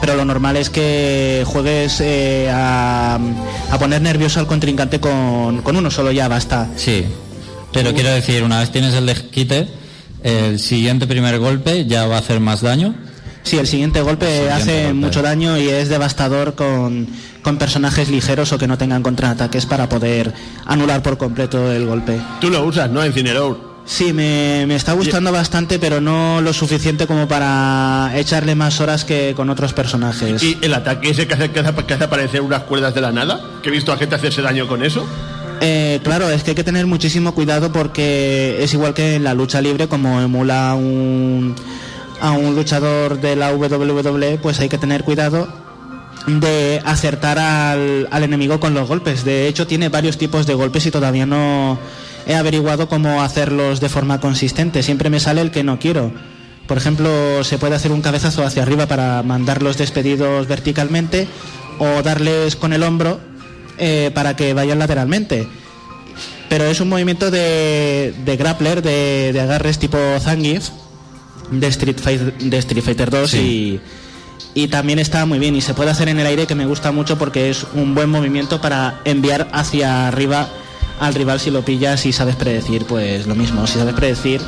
pero 0.01 0.15
lo 0.15 0.25
normal 0.25 0.57
es 0.57 0.69
que 0.69 1.43
juegues 1.47 2.01
eh, 2.01 2.49
a, 2.53 3.17
a 3.71 3.79
poner 3.79 4.01
nervioso 4.01 4.39
al 4.39 4.47
contrincante 4.47 4.99
con, 4.99 5.61
con 5.61 5.75
uno 5.77 5.89
solo 5.89 6.11
ya 6.11 6.27
basta. 6.27 6.67
Sí. 6.75 7.05
Pero 7.71 7.93
quiero 7.93 8.09
decir, 8.09 8.43
una 8.43 8.59
vez 8.59 8.71
tienes 8.71 8.93
el 8.93 9.05
desquite, 9.05 9.67
el 10.23 10.59
siguiente 10.59 11.07
primer 11.07 11.39
golpe 11.39 11.85
ya 11.85 12.05
va 12.07 12.15
a 12.15 12.19
hacer 12.19 12.39
más 12.39 12.61
daño. 12.61 12.95
Sí, 13.45 13.57
el 13.59 13.67
siguiente 13.67 14.01
golpe 14.01 14.25
siguiente 14.25 14.51
hace 14.53 14.83
golpe. 14.85 14.93
mucho 14.93 15.21
daño 15.21 15.57
y 15.57 15.69
es 15.69 15.87
devastador 15.87 16.55
con, 16.55 17.07
con 17.43 17.57
personajes 17.57 18.09
ligeros 18.09 18.51
o 18.51 18.57
que 18.57 18.67
no 18.67 18.77
tengan 18.77 19.03
contraataques 19.03 19.67
para 19.67 19.87
poder 19.87 20.33
anular 20.65 21.03
por 21.03 21.17
completo 21.17 21.71
el 21.71 21.85
golpe. 21.85 22.19
Tú 22.41 22.49
lo 22.49 22.65
usas, 22.65 22.89
¿no? 22.89 23.05
Incineroar. 23.05 23.75
Sí, 23.85 24.13
me, 24.13 24.65
me 24.65 24.75
está 24.75 24.93
gustando 24.93 25.31
bastante, 25.31 25.77
pero 25.77 26.01
no 26.01 26.41
lo 26.41 26.53
suficiente 26.53 27.05
como 27.05 27.27
para 27.27 28.11
echarle 28.15 28.55
más 28.55 28.81
horas 28.81 29.05
que 29.05 29.33
con 29.35 29.51
otros 29.51 29.73
personajes. 29.73 30.41
Y 30.41 30.57
el 30.63 30.73
ataque 30.73 31.11
ese 31.11 31.27
que 31.27 31.35
hace, 31.35 31.51
que 31.51 31.59
hace, 31.59 31.85
que 31.85 31.93
hace 31.93 32.03
aparecer 32.03 32.41
unas 32.41 32.63
cuerdas 32.63 32.95
de 32.95 33.01
la 33.01 33.11
nada, 33.11 33.41
que 33.61 33.69
he 33.69 33.71
visto 33.71 33.93
a 33.93 33.97
gente 33.97 34.15
hacerse 34.15 34.41
daño 34.41 34.67
con 34.67 34.83
eso. 34.83 35.05
Eh, 35.61 35.99
claro, 36.03 36.31
es 36.31 36.43
que 36.43 36.51
hay 36.51 36.55
que 36.55 36.63
tener 36.63 36.87
muchísimo 36.87 37.35
cuidado 37.35 37.71
porque 37.71 38.57
es 38.59 38.73
igual 38.73 38.95
que 38.95 39.15
en 39.15 39.23
la 39.23 39.35
lucha 39.35 39.61
libre, 39.61 39.87
como 39.87 40.19
emula 40.19 40.73
un, 40.73 41.55
a 42.21 42.31
un 42.31 42.55
luchador 42.55 43.19
de 43.19 43.35
la 43.35 43.53
WWE, 43.53 44.39
pues 44.41 44.59
hay 44.59 44.69
que 44.69 44.77
tener 44.77 45.03
cuidado 45.03 45.47
de 46.27 46.81
acertar 46.85 47.37
al, 47.37 48.07
al 48.11 48.23
enemigo 48.23 48.59
con 48.59 48.73
los 48.73 48.87
golpes. 48.87 49.23
De 49.23 49.47
hecho, 49.47 49.67
tiene 49.67 49.89
varios 49.89 50.17
tipos 50.17 50.47
de 50.47 50.53
golpes 50.53 50.85
y 50.85 50.91
todavía 50.91 51.25
no 51.25 51.77
he 52.25 52.35
averiguado 52.35 52.89
cómo 52.89 53.21
hacerlos 53.21 53.79
de 53.79 53.89
forma 53.89 54.19
consistente. 54.19 54.83
Siempre 54.83 55.09
me 55.09 55.19
sale 55.19 55.41
el 55.41 55.51
que 55.51 55.63
no 55.63 55.79
quiero. 55.79 56.11
Por 56.67 56.77
ejemplo, 56.77 57.43
se 57.43 57.57
puede 57.57 57.75
hacer 57.75 57.91
un 57.91 58.01
cabezazo 58.01 58.43
hacia 58.43 58.63
arriba 58.63 58.87
para 58.87 59.21
mandarlos 59.21 59.77
despedidos 59.77 60.47
verticalmente 60.47 61.27
o 61.77 62.01
darles 62.01 62.55
con 62.55 62.73
el 62.73 62.81
hombro 62.81 63.19
eh, 63.77 64.09
para 64.13 64.35
que 64.35 64.53
vayan 64.53 64.79
lateralmente. 64.79 65.47
Pero 66.49 66.65
es 66.65 66.79
un 66.79 66.89
movimiento 66.89 67.29
de, 67.29 68.13
de 68.23 68.37
grappler, 68.37 68.81
de, 68.81 69.31
de 69.33 69.41
agarres 69.41 69.77
tipo 69.77 69.97
Zangief, 70.19 70.69
de 71.51 71.67
Street 71.67 71.99
Fighter, 71.99 72.33
de 72.37 72.57
Street 72.57 72.83
Fighter 72.83 73.09
2 73.09 73.33
y, 73.35 73.79
y 74.53 74.67
también 74.67 74.99
está 74.99 75.25
muy 75.25 75.39
bien 75.39 75.55
y 75.55 75.61
se 75.61 75.73
puede 75.73 75.91
hacer 75.91 76.09
en 76.09 76.19
el 76.19 76.27
aire 76.27 76.47
que 76.47 76.55
me 76.55 76.65
gusta 76.65 76.91
mucho 76.91 77.17
porque 77.17 77.49
es 77.49 77.65
un 77.73 77.95
buen 77.95 78.09
movimiento 78.09 78.61
para 78.61 79.01
enviar 79.05 79.47
hacia 79.51 80.07
arriba 80.07 80.47
al 80.99 81.13
rival 81.13 81.39
si 81.39 81.51
lo 81.51 81.63
pillas 81.63 82.05
y 82.05 82.13
sabes 82.13 82.35
predecir, 82.35 82.85
pues 82.85 83.27
lo 83.27 83.35
mismo, 83.35 83.67
si 83.67 83.77
sabes 83.77 83.93
predecir 83.93 84.41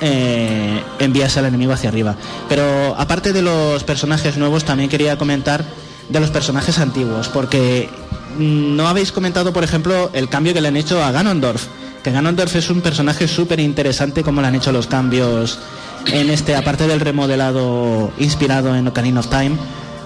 eh, 0.00 0.82
envías 0.98 1.36
al 1.36 1.46
enemigo 1.46 1.72
hacia 1.72 1.90
arriba. 1.90 2.16
Pero 2.48 2.94
aparte 2.98 3.32
de 3.32 3.42
los 3.42 3.84
personajes 3.84 4.36
nuevos, 4.36 4.64
también 4.64 4.88
quería 4.88 5.18
comentar 5.18 5.64
de 6.08 6.20
los 6.20 6.30
personajes 6.30 6.78
antiguos, 6.78 7.28
porque 7.28 7.88
mm, 8.38 8.76
no 8.76 8.88
habéis 8.88 9.12
comentado, 9.12 9.52
por 9.52 9.64
ejemplo, 9.64 10.10
el 10.12 10.28
cambio 10.28 10.54
que 10.54 10.60
le 10.60 10.68
han 10.68 10.76
hecho 10.76 11.02
a 11.02 11.12
Ganondorf. 11.12 11.66
Que 12.02 12.12
Ganondorf 12.12 12.56
es 12.56 12.70
un 12.70 12.80
personaje 12.80 13.28
súper 13.28 13.60
interesante 13.60 14.22
como 14.22 14.40
le 14.40 14.48
han 14.48 14.54
hecho 14.54 14.72
los 14.72 14.86
cambios 14.86 15.58
en 16.06 16.30
este, 16.30 16.56
aparte 16.56 16.86
del 16.86 17.00
remodelado 17.00 18.12
inspirado 18.18 18.74
en 18.74 18.86
Ocarina 18.88 19.20
of 19.20 19.28
Time. 19.28 19.56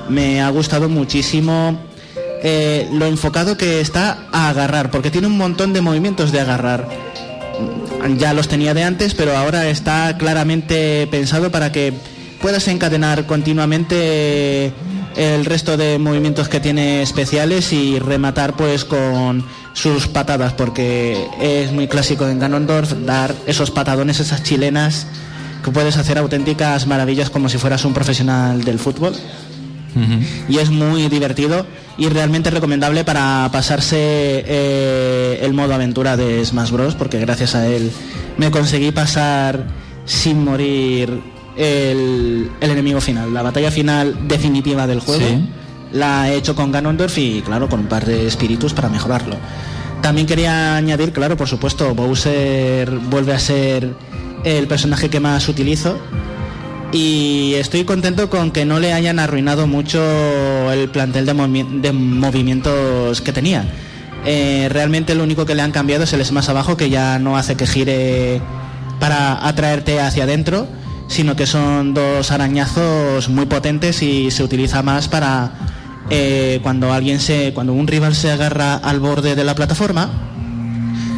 Me 0.08 0.42
ha 0.42 0.50
gustado 0.50 0.88
muchísimo 0.88 1.78
eh, 2.42 2.88
lo 2.92 3.06
enfocado 3.06 3.56
que 3.56 3.80
está 3.80 4.26
a 4.32 4.50
agarrar, 4.50 4.90
porque 4.90 5.10
tiene 5.10 5.26
un 5.26 5.38
montón 5.38 5.72
de 5.72 5.80
movimientos 5.80 6.30
de 6.32 6.40
agarrar 6.40 6.88
ya 8.18 8.34
los 8.34 8.48
tenía 8.48 8.74
de 8.74 8.84
antes, 8.84 9.14
pero 9.14 9.36
ahora 9.36 9.68
está 9.68 10.16
claramente 10.18 11.06
pensado 11.10 11.50
para 11.50 11.72
que 11.72 11.92
puedas 12.40 12.68
encadenar 12.68 13.26
continuamente 13.26 14.72
el 15.16 15.44
resto 15.44 15.76
de 15.76 15.98
movimientos 15.98 16.48
que 16.48 16.60
tiene 16.60 17.02
especiales 17.02 17.72
y 17.72 17.98
rematar 17.98 18.54
pues 18.56 18.84
con 18.84 19.44
sus 19.72 20.08
patadas, 20.08 20.52
porque 20.52 21.26
es 21.40 21.72
muy 21.72 21.88
clásico 21.88 22.28
en 22.28 22.38
Ganondorf 22.38 22.92
dar 23.06 23.34
esos 23.46 23.70
patadones, 23.70 24.20
esas 24.20 24.42
chilenas 24.42 25.06
que 25.64 25.70
puedes 25.70 25.96
hacer 25.96 26.18
auténticas 26.18 26.86
maravillas 26.86 27.30
como 27.30 27.48
si 27.48 27.56
fueras 27.58 27.84
un 27.84 27.94
profesional 27.94 28.62
del 28.64 28.78
fútbol 28.78 29.14
y 30.48 30.58
es 30.58 30.70
muy 30.70 31.08
divertido 31.08 31.66
y 31.96 32.08
realmente 32.08 32.50
recomendable 32.50 33.04
para 33.04 33.48
pasarse 33.52 33.96
eh, 33.96 35.38
el 35.40 35.54
modo 35.54 35.72
aventura 35.72 36.16
de 36.16 36.44
Smash 36.44 36.70
Bros. 36.70 36.94
porque 36.96 37.18
gracias 37.20 37.54
a 37.54 37.66
él 37.66 37.90
me 38.36 38.50
conseguí 38.50 38.90
pasar 38.90 39.64
sin 40.04 40.44
morir 40.44 41.20
el, 41.56 42.50
el 42.60 42.70
enemigo 42.70 43.00
final, 43.00 43.32
la 43.32 43.42
batalla 43.42 43.70
final 43.70 44.26
definitiva 44.28 44.86
del 44.86 45.00
juego. 45.00 45.26
Sí. 45.26 45.48
La 45.92 46.28
he 46.28 46.36
hecho 46.36 46.56
con 46.56 46.72
Ganondorf 46.72 47.16
y 47.18 47.40
claro, 47.40 47.68
con 47.68 47.80
un 47.80 47.86
par 47.86 48.04
de 48.04 48.26
espíritus 48.26 48.74
para 48.74 48.88
mejorarlo. 48.88 49.36
También 50.02 50.26
quería 50.26 50.74
añadir, 50.76 51.12
claro, 51.12 51.36
por 51.36 51.48
supuesto, 51.48 51.94
Bowser 51.94 52.90
vuelve 52.90 53.32
a 53.32 53.38
ser 53.38 53.94
el 54.44 54.66
personaje 54.66 55.08
que 55.10 55.20
más 55.20 55.48
utilizo 55.48 55.98
Y 56.92 57.54
estoy 57.54 57.84
contento 57.84 58.30
con 58.30 58.52
que 58.52 58.64
no 58.64 58.78
le 58.78 58.92
hayan 58.92 59.18
arruinado 59.18 59.66
mucho 59.66 60.00
el 60.72 60.88
plantel 60.90 61.26
de, 61.26 61.34
movi- 61.34 61.80
de 61.80 61.92
movimientos 61.92 63.20
que 63.20 63.32
tenía. 63.32 63.64
Eh, 64.24 64.68
realmente 64.70 65.14
lo 65.16 65.24
único 65.24 65.44
que 65.44 65.54
le 65.56 65.62
han 65.62 65.72
cambiado 65.72 66.04
es 66.04 66.12
el 66.12 66.22
más 66.32 66.48
abajo, 66.48 66.76
que 66.76 66.90
ya 66.90 67.18
no 67.18 67.36
hace 67.36 67.56
que 67.56 67.66
gire 67.66 68.40
para 69.00 69.46
atraerte 69.46 70.00
hacia 70.00 70.22
adentro, 70.24 70.68
sino 71.08 71.34
que 71.34 71.46
son 71.46 71.94
dos 71.94 72.30
arañazos 72.30 73.28
muy 73.28 73.46
potentes 73.46 74.02
y 74.02 74.30
se 74.30 74.44
utiliza 74.44 74.82
más 74.82 75.08
para 75.08 75.50
eh, 76.10 76.60
cuando 76.62 76.92
alguien 76.92 77.18
se, 77.18 77.52
cuando 77.54 77.72
un 77.72 77.86
rival 77.86 78.14
se 78.14 78.30
agarra 78.30 78.76
al 78.76 79.00
borde 79.00 79.34
de 79.34 79.44
la 79.44 79.54
plataforma, 79.54 80.08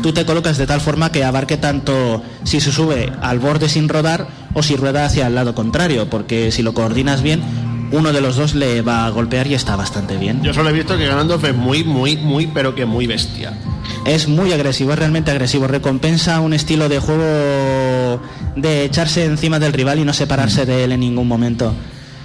tú 0.07 0.13
te 0.13 0.25
colocas 0.25 0.57
de 0.57 0.69
tal 0.69 0.81
forma 0.81 1.11
que 1.11 1.25
abarque 1.25 1.57
tanto 1.57 2.23
si 2.45 2.61
se 2.61 2.71
sube 2.71 3.13
al 3.23 3.41
borde 3.41 3.69
sin 3.69 3.89
rodar 3.89 4.29
o 4.55 4.63
si 4.63 4.77
rueda 4.77 5.05
hacia 5.05 5.27
el 5.27 5.35
lado 5.35 5.53
contrario, 5.53 6.09
porque 6.09 6.53
si 6.53 6.63
lo 6.63 6.75
coordinas 6.75 7.23
bien, 7.23 7.43
uno 7.91 8.13
de 8.13 8.21
los 8.21 8.37
dos 8.37 8.55
le 8.55 8.83
va 8.83 9.05
a 9.05 9.11
golpear 9.11 9.49
y 9.49 9.55
está 9.55 9.75
bastante 9.75 10.17
bien. 10.17 10.45
Yo 10.45 10.55
solo 10.55 10.69
he 10.69 10.73
visto 10.73 10.97
que 10.97 11.09
Ganondorf 11.09 11.43
es 11.43 11.57
muy, 11.57 11.83
muy, 11.83 12.17
muy, 12.17 12.47
pero 12.47 12.73
que 12.77 12.87
muy 12.87 13.09
bestia. 13.09 13.59
Es 14.05 14.29
muy 14.29 14.53
agresivo, 14.53 14.93
es 14.93 14.99
realmente 15.01 15.33
agresivo. 15.33 15.67
Recompensa 15.67 16.39
un 16.39 16.53
estilo 16.53 16.89
de 16.89 17.01
juego 17.01 18.21
de 18.55 18.85
echarse 18.85 19.25
encima 19.25 19.59
del 19.59 19.73
rival 19.73 19.99
y 19.99 20.05
no 20.05 20.13
separarse 20.13 20.67
de 20.67 20.85
él 20.85 20.93
en 20.93 21.01
ningún 21.01 21.27
momento. 21.27 21.75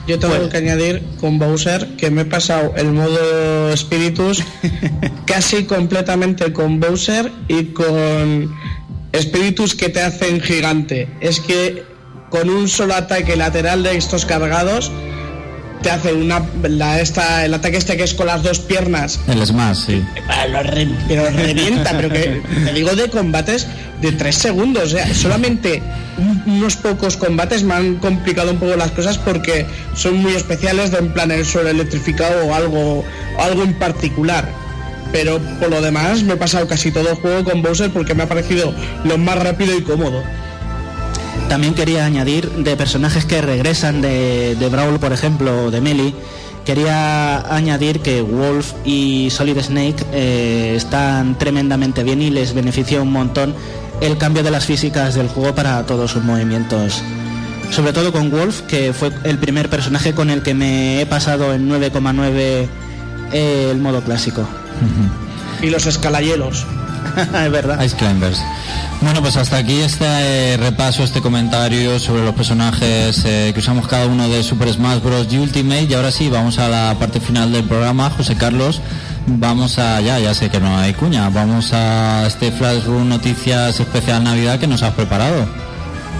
Yo 0.08 0.20
tengo 0.20 0.50
que 0.50 0.58
añadir 0.58 1.04
con 1.20 1.38
Bowser 1.38 1.96
que 1.96 2.10
me 2.10 2.22
he 2.22 2.26
pasado 2.26 2.74
el 2.76 2.92
modo 2.92 3.76
Spiritus 3.78 4.44
casi 5.26 5.66
completamente 5.66 6.52
con 6.52 6.80
Bowser 6.80 7.32
y 7.48 7.66
con 7.66 8.54
Spiritus 9.16 9.76
que 9.76 9.90
te 9.90 10.02
hacen 10.02 10.42
gigante. 10.42 11.08
Es 11.22 11.40
que 11.40 11.84
con 12.30 12.50
un 12.50 12.68
solo 12.68 12.96
ataque 12.96 13.36
lateral 13.36 13.84
de 13.84 13.98
estos 13.98 14.26
cargados 14.26 14.92
te 15.82 15.90
hace 15.90 16.14
una 16.14 16.44
la, 16.64 17.00
esta, 17.02 17.46
el 17.46 17.54
ataque 17.54 17.78
este 17.78 17.98
que 17.98 18.04
es 18.04 18.14
con 18.14 18.28
las 18.28 18.44
dos 18.44 18.60
piernas 18.60 19.20
El 19.28 19.46
Smash, 19.46 19.78
sí. 19.88 20.04
Lo 20.52 20.64
re- 20.64 20.88
pero 21.08 21.30
revienta, 21.30 21.92
pero 21.98 22.10
que 22.10 22.42
te 22.66 22.74
digo 22.74 22.96
de 22.96 23.10
combates 23.10 23.68
de 24.02 24.12
tres 24.14 24.36
segundos. 24.36 24.94
O 24.94 24.98
sea, 24.98 25.14
solamente 25.14 25.82
un- 26.18 26.44
unos 26.58 26.76
pocos 26.76 27.18
combates 27.18 27.64
me 27.64 27.74
han 27.74 27.96
complicado 27.98 28.52
un 28.52 28.58
poco 28.58 28.76
las 28.76 28.92
cosas 28.92 29.18
porque 29.18 29.66
son 29.96 30.18
muy 30.18 30.34
especiales 30.34 30.92
de 30.92 30.98
en 31.00 31.14
plan 31.14 31.32
el 31.32 31.46
suelo 31.46 31.70
electrificado 31.70 32.46
o 32.48 32.54
algo, 32.56 33.04
algo 33.40 33.64
en 33.64 33.74
particular. 33.74 34.48
Pero 35.12 35.40
por 35.60 35.70
lo 35.70 35.82
demás 35.82 36.24
me 36.24 36.34
he 36.34 36.38
pasado 36.38 36.68
casi 36.68 36.90
todo 36.92 37.10
el 37.10 37.16
juego 37.16 37.44
con 37.44 37.62
Bowser 37.62 37.90
porque 37.92 38.14
me 38.16 38.24
ha 38.24 38.30
parecido 38.30 38.74
lo 39.04 39.18
más 39.18 39.38
rápido 39.44 39.76
y 39.78 39.82
cómodo. 39.82 40.24
También 41.50 41.74
quería 41.74 42.06
añadir 42.06 42.50
de 42.50 42.78
personajes 42.78 43.26
que 43.26 43.42
regresan 43.42 44.02
de, 44.02 44.56
de 44.56 44.70
Brawl, 44.70 45.00
por 45.00 45.14
ejemplo, 45.14 45.70
de 45.70 45.82
Melee. 45.82 46.14
Quería 46.66 47.54
añadir 47.54 48.02
que 48.02 48.22
Wolf 48.22 48.74
y 48.86 49.30
Solid 49.32 49.60
Snake 49.60 50.06
eh, 50.14 50.74
están 50.76 51.38
tremendamente 51.38 52.04
bien 52.04 52.22
y 52.22 52.30
les 52.30 52.54
beneficia 52.54 53.02
un 53.02 53.12
montón 53.12 53.56
el 54.00 54.18
cambio 54.18 54.44
de 54.44 54.52
las 54.52 54.66
físicas 54.66 55.16
del 55.16 55.28
juego 55.28 55.56
para 55.56 55.86
todos 55.86 56.12
sus 56.12 56.24
movimientos. 56.24 57.02
Sobre 57.72 57.94
todo 57.94 58.12
con 58.12 58.30
Wolf, 58.30 58.62
que 58.62 58.94
fue 58.94 59.12
el 59.24 59.38
primer 59.38 59.70
personaje 59.70 60.14
con 60.14 60.30
el 60.30 60.44
que 60.44 60.54
me 60.54 61.02
he 61.02 61.06
pasado 61.06 61.54
en 61.54 61.70
9,9 61.70 62.68
eh, 63.32 63.70
el 63.72 63.78
modo 63.80 64.02
clásico. 64.02 64.48
Y 65.62 65.70
los 65.70 65.86
escalayelos. 65.86 66.66
es 67.46 67.52
verdad. 67.52 67.82
Ice 67.84 67.96
Climbers. 67.96 68.42
Bueno, 69.02 69.22
pues 69.22 69.36
hasta 69.36 69.58
aquí 69.58 69.82
este 69.82 70.06
eh, 70.06 70.58
repaso, 70.58 71.04
este 71.04 71.22
comentario 71.22 72.00
sobre 72.00 72.24
los 72.24 72.36
personajes 72.36 73.24
eh, 73.26 73.52
que 73.54 73.60
usamos 73.60 73.88
cada 73.88 74.06
uno 74.06 74.30
de 74.30 74.44
Super 74.44 74.72
Smash 74.72 75.02
Bros. 75.02 75.28
y 75.32 75.38
Ultimate. 75.38 75.84
Y 75.90 75.94
ahora 75.94 76.12
sí, 76.12 76.30
vamos 76.30 76.60
a 76.60 76.70
la 76.70 76.96
parte 77.00 77.20
final 77.20 77.52
del 77.52 77.64
programa. 77.64 78.10
José 78.12 78.36
Carlos, 78.36 78.82
vamos 79.28 79.80
a, 79.80 80.00
ya, 80.02 80.20
ya 80.20 80.34
sé 80.34 80.50
que 80.50 80.60
no 80.60 80.78
hay 80.78 80.94
cuña, 80.94 81.30
vamos 81.30 81.74
a 81.74 82.26
este 82.28 82.52
Flash 82.52 82.84
Room 82.84 83.10
Noticias 83.10 83.80
Especial 83.80 84.24
Navidad 84.24 84.60
que 84.60 84.68
nos 84.68 84.84
has 84.84 84.94
preparado. 84.94 85.48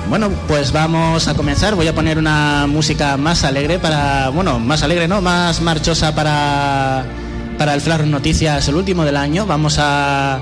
Bueno, 0.10 0.30
pues 0.48 0.72
vamos 0.72 1.28
a 1.28 1.36
comenzar. 1.36 1.76
Voy 1.76 1.88
a 1.88 1.94
poner 1.94 2.18
una 2.18 2.66
música 2.68 3.16
más 3.18 3.44
alegre 3.44 3.80
para, 3.80 4.30
bueno, 4.30 4.60
más 4.60 4.82
alegre, 4.84 5.08
¿no? 5.08 5.22
Más 5.22 5.62
marchosa 5.62 6.14
para 6.16 7.06
para 7.62 7.76
el 7.76 7.82
Flash 7.82 8.06
Noticias, 8.06 8.68
el 8.70 8.76
último 8.76 9.06
del 9.06 9.16
año. 9.16 9.46
Vamos 9.46 9.78
a 9.80 10.42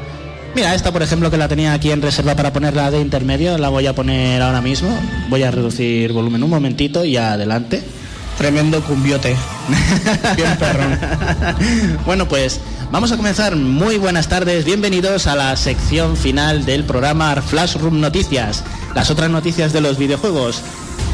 Mira, 0.55 0.73
esta 0.73 0.91
por 0.91 1.03
ejemplo 1.03 1.29
que 1.29 1.37
la 1.37 1.47
tenía 1.47 1.73
aquí 1.73 1.91
en 1.91 2.01
reserva 2.01 2.35
para 2.35 2.51
ponerla 2.51 2.89
de 2.91 2.99
intermedio, 2.99 3.57
la 3.57 3.69
voy 3.69 3.87
a 3.87 3.93
poner 3.93 4.41
ahora 4.41 4.61
mismo. 4.61 4.89
Voy 5.29 5.43
a 5.43 5.51
reducir 5.51 6.11
volumen 6.11 6.43
un 6.43 6.49
momentito 6.49 7.05
y 7.05 7.17
adelante. 7.17 7.83
Tremendo 8.37 8.81
cumbiote. 8.81 9.35
Bien 10.35 10.57
perrón. 10.57 10.97
bueno, 12.05 12.27
pues 12.27 12.59
vamos 12.91 13.11
a 13.11 13.17
comenzar. 13.17 13.55
Muy 13.55 13.97
buenas 13.97 14.27
tardes, 14.27 14.65
bienvenidos 14.65 15.27
a 15.27 15.35
la 15.35 15.55
sección 15.55 16.17
final 16.17 16.65
del 16.65 16.83
programa 16.83 17.35
Flash 17.41 17.75
Room 17.75 17.99
Noticias, 17.99 18.63
las 18.95 19.11
otras 19.11 19.29
noticias 19.29 19.71
de 19.71 19.81
los 19.81 19.97
videojuegos. 19.97 20.61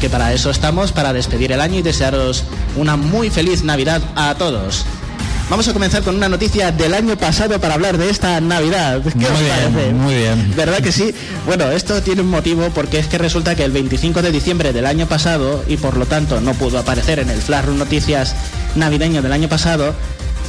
Que 0.00 0.08
para 0.08 0.32
eso 0.32 0.50
estamos, 0.50 0.92
para 0.92 1.12
despedir 1.12 1.52
el 1.52 1.60
año 1.60 1.78
y 1.78 1.82
desearos 1.82 2.44
una 2.76 2.96
muy 2.96 3.30
feliz 3.30 3.64
Navidad 3.64 4.02
a 4.14 4.34
todos. 4.36 4.86
Vamos 5.48 5.68
a 5.68 5.72
comenzar 5.72 6.02
con 6.02 6.16
una 6.16 6.28
noticia 6.28 6.72
del 6.72 6.92
año 6.92 7.16
pasado 7.16 7.60
para 7.60 7.74
hablar 7.74 7.98
de 7.98 8.10
esta 8.10 8.40
Navidad. 8.40 9.00
¿Qué 9.02 9.14
Muy 9.14 9.24
os 9.26 9.38
bien, 9.40 9.72
parece? 9.72 9.92
muy 9.92 10.14
bien. 10.16 10.52
¿Verdad 10.56 10.78
que 10.80 10.90
sí? 10.90 11.14
Bueno, 11.46 11.70
esto 11.70 12.02
tiene 12.02 12.22
un 12.22 12.30
motivo 12.30 12.70
porque 12.74 12.98
es 12.98 13.06
que 13.06 13.16
resulta 13.16 13.54
que 13.54 13.62
el 13.64 13.70
25 13.70 14.22
de 14.22 14.32
diciembre 14.32 14.72
del 14.72 14.86
año 14.86 15.06
pasado, 15.06 15.64
y 15.68 15.76
por 15.76 15.96
lo 15.96 16.06
tanto 16.06 16.40
no 16.40 16.52
pudo 16.54 16.80
aparecer 16.80 17.20
en 17.20 17.30
el 17.30 17.40
Flash 17.40 17.66
Noticias 17.66 18.34
navideño 18.74 19.22
del 19.22 19.32
año 19.32 19.48
pasado, 19.48 19.94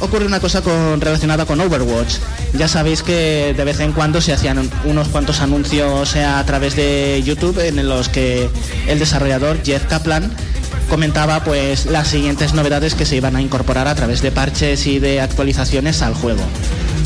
ocurre 0.00 0.26
una 0.26 0.40
cosa 0.40 0.62
con, 0.62 1.00
relacionada 1.00 1.46
con 1.46 1.60
Overwatch. 1.60 2.16
Ya 2.54 2.66
sabéis 2.66 3.04
que 3.04 3.54
de 3.56 3.64
vez 3.64 3.78
en 3.78 3.92
cuando 3.92 4.20
se 4.20 4.32
hacían 4.32 4.58
un- 4.58 4.70
unos 4.84 5.08
cuantos 5.08 5.40
anuncios 5.40 6.16
eh, 6.16 6.24
a 6.24 6.44
través 6.44 6.74
de 6.74 7.22
YouTube 7.24 7.58
en 7.60 7.88
los 7.88 8.08
que 8.08 8.48
el 8.88 8.98
desarrollador 8.98 9.58
Jeff 9.64 9.84
Kaplan 9.84 10.32
comentaba 10.88 11.44
pues 11.44 11.86
las 11.86 12.08
siguientes 12.08 12.54
novedades 12.54 12.94
que 12.94 13.04
se 13.04 13.16
iban 13.16 13.36
a 13.36 13.42
incorporar 13.42 13.88
a 13.88 13.94
través 13.94 14.22
de 14.22 14.30
parches 14.32 14.86
y 14.86 14.98
de 14.98 15.20
actualizaciones 15.20 16.02
al 16.02 16.14
juego. 16.14 16.42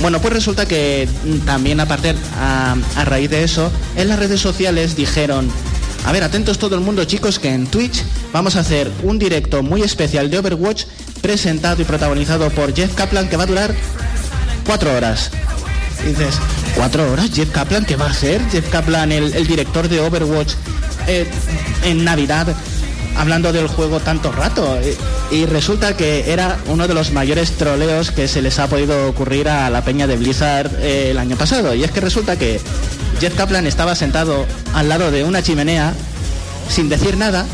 Bueno, 0.01 0.21
pues 0.21 0.33
resulta 0.35 0.67
que 0.67 1.09
también 1.45 1.81
aparte 1.81 2.15
a, 2.39 2.77
a 2.97 3.05
raíz 3.05 3.31
de 3.31 3.45
eso, 3.45 3.71
en 3.97 4.09
las 4.09 4.19
redes 4.19 4.41
sociales 4.41 4.97
dijeron, 4.97 5.49
a 6.05 6.13
ver, 6.13 6.25
atentos 6.25 6.59
todo 6.59 6.75
el 6.75 6.81
mundo 6.81 7.05
chicos, 7.05 7.39
que 7.39 7.53
en 7.53 7.67
Twitch 7.67 8.03
vamos 8.33 8.57
a 8.57 8.61
hacer 8.61 8.91
un 9.03 9.19
directo 9.19 9.63
muy 9.63 9.83
especial 9.83 10.31
de 10.31 10.39
Overwatch 10.39 10.85
presentado 11.21 11.81
y 11.83 11.85
protagonizado 11.85 12.51
por 12.51 12.75
Jeff 12.75 12.95
Kaplan 12.95 13.29
que 13.29 13.37
va 13.37 13.45
a 13.45 13.47
durar 13.47 13.75
cuatro 14.67 14.93
horas. 14.95 15.31
Dices, 16.05 16.35
¿cuatro 16.75 17.11
horas? 17.13 17.31
Jeff 17.33 17.51
Kaplan, 17.51 17.85
¿qué 17.85 17.95
va 17.95 18.07
a 18.07 18.11
hacer? 18.11 18.41
Jeff 18.51 18.69
Kaplan, 18.71 19.13
el, 19.13 19.33
el 19.35 19.47
director 19.47 19.89
de 19.89 20.01
Overwatch, 20.01 20.55
eh, 21.07 21.27
en 21.85 22.05
Navidad, 22.05 22.49
hablando 23.17 23.53
del 23.53 23.67
juego 23.67 24.01
tanto 24.01 24.33
rato. 24.33 24.79
Y, 25.31 25.37
y 25.37 25.47
resulta 25.47 25.97
que 25.97 26.33
era 26.33 26.59
uno 26.67 26.89
de 26.89 26.95
los 26.95 27.13
mayores 27.13 27.53
troleos 27.53 28.11
que 28.11 28.29
se 28.29 28.43
les 28.43 28.59
ha 28.59 28.69
podido 28.69 29.09
ocurrir 29.09 29.49
a 29.49 29.71
la 29.71 29.83
peña 29.85 30.07
de 30.07 30.17
Blizzard 30.17 30.71
eh, 30.81 31.11
el 31.11 31.19
año 31.19 31.37
pasado. 31.37 31.75
Y 31.75 31.85
es 31.85 31.91
que 31.91 32.01
resulta 32.01 32.39
que 32.39 32.61
Jeff 33.21 33.35
Kaplan 33.35 33.67
estaba 33.67 33.95
sentado 33.95 34.47
al 34.75 34.89
lado 34.89 35.11
de 35.11 35.25
una 35.25 35.43
chimenea, 35.43 35.95
sin 36.69 36.89
decir 36.89 37.17
nada, 37.17 37.47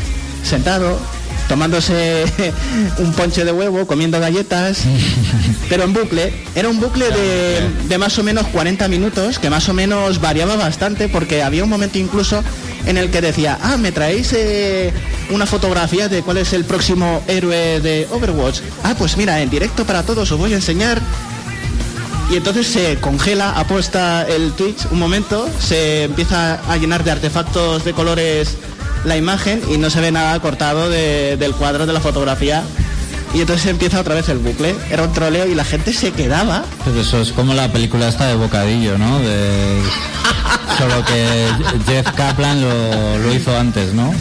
sentado, 0.43 0.97
tomándose 1.47 2.25
un 2.97 3.13
ponche 3.13 3.45
de 3.45 3.51
huevo, 3.51 3.85
comiendo 3.85 4.19
galletas, 4.19 4.83
pero 5.69 5.83
en 5.83 5.93
bucle. 5.93 6.33
Era 6.55 6.69
un 6.69 6.79
bucle 6.79 7.09
de, 7.09 7.69
de 7.87 7.97
más 7.97 8.17
o 8.17 8.23
menos 8.23 8.47
40 8.47 8.87
minutos, 8.87 9.39
que 9.39 9.49
más 9.49 9.69
o 9.69 9.73
menos 9.73 10.21
variaba 10.21 10.55
bastante, 10.55 11.07
porque 11.07 11.43
había 11.43 11.63
un 11.63 11.69
momento 11.69 11.97
incluso 11.97 12.43
en 12.85 12.97
el 12.97 13.09
que 13.11 13.21
decía, 13.21 13.57
ah, 13.61 13.77
¿me 13.77 13.91
traéis 13.91 14.31
eh, 14.33 14.91
una 15.29 15.45
fotografía 15.45 16.07
de 16.09 16.21
cuál 16.21 16.37
es 16.37 16.53
el 16.53 16.65
próximo 16.65 17.21
héroe 17.27 17.79
de 17.81 18.07
Overwatch? 18.11 18.59
Ah, 18.83 18.95
pues 18.97 19.17
mira, 19.17 19.41
en 19.41 19.49
directo 19.49 19.85
para 19.85 20.03
todos 20.03 20.31
os 20.31 20.37
voy 20.39 20.53
a 20.53 20.55
enseñar 20.55 20.99
y 22.31 22.37
entonces 22.37 22.67
se 22.67 22.97
congela, 22.97 23.51
apuesta 23.51 24.23
el 24.27 24.51
Twitch 24.53 24.85
un 24.91 24.99
momento, 24.99 25.49
se 25.59 26.03
empieza 26.03 26.59
a 26.71 26.77
llenar 26.77 27.03
de 27.03 27.11
artefactos 27.11 27.83
de 27.83 27.93
colores 27.93 28.55
la 29.03 29.17
imagen 29.17 29.61
y 29.71 29.77
no 29.77 29.89
se 29.89 29.99
ve 29.99 30.11
nada 30.11 30.39
cortado 30.39 30.89
de- 30.89 31.37
del 31.37 31.53
cuadro 31.53 31.85
de 31.85 31.93
la 31.93 31.99
fotografía. 32.01 32.63
Y 33.33 33.41
entonces 33.41 33.67
empieza 33.67 33.99
otra 33.99 34.15
vez 34.15 34.27
el 34.29 34.39
bucle. 34.39 34.75
Era 34.89 35.03
un 35.03 35.13
troleo 35.13 35.45
y 35.47 35.53
la 35.53 35.63
gente 35.63 35.93
se 35.93 36.11
quedaba. 36.11 36.65
Pues 36.83 36.95
eso 36.95 37.21
es 37.21 37.31
como 37.31 37.53
la 37.53 37.71
película 37.71 38.07
esta 38.09 38.25
de 38.25 38.35
Bocadillo, 38.35 38.97
¿no? 38.97 39.19
De... 39.19 39.79
Solo 40.77 41.03
que 41.05 41.47
Jeff 41.87 42.11
Kaplan 42.15 42.61
lo, 42.61 43.33
hizo 43.33 43.57
antes, 43.57 43.93
¿no? 43.93 44.13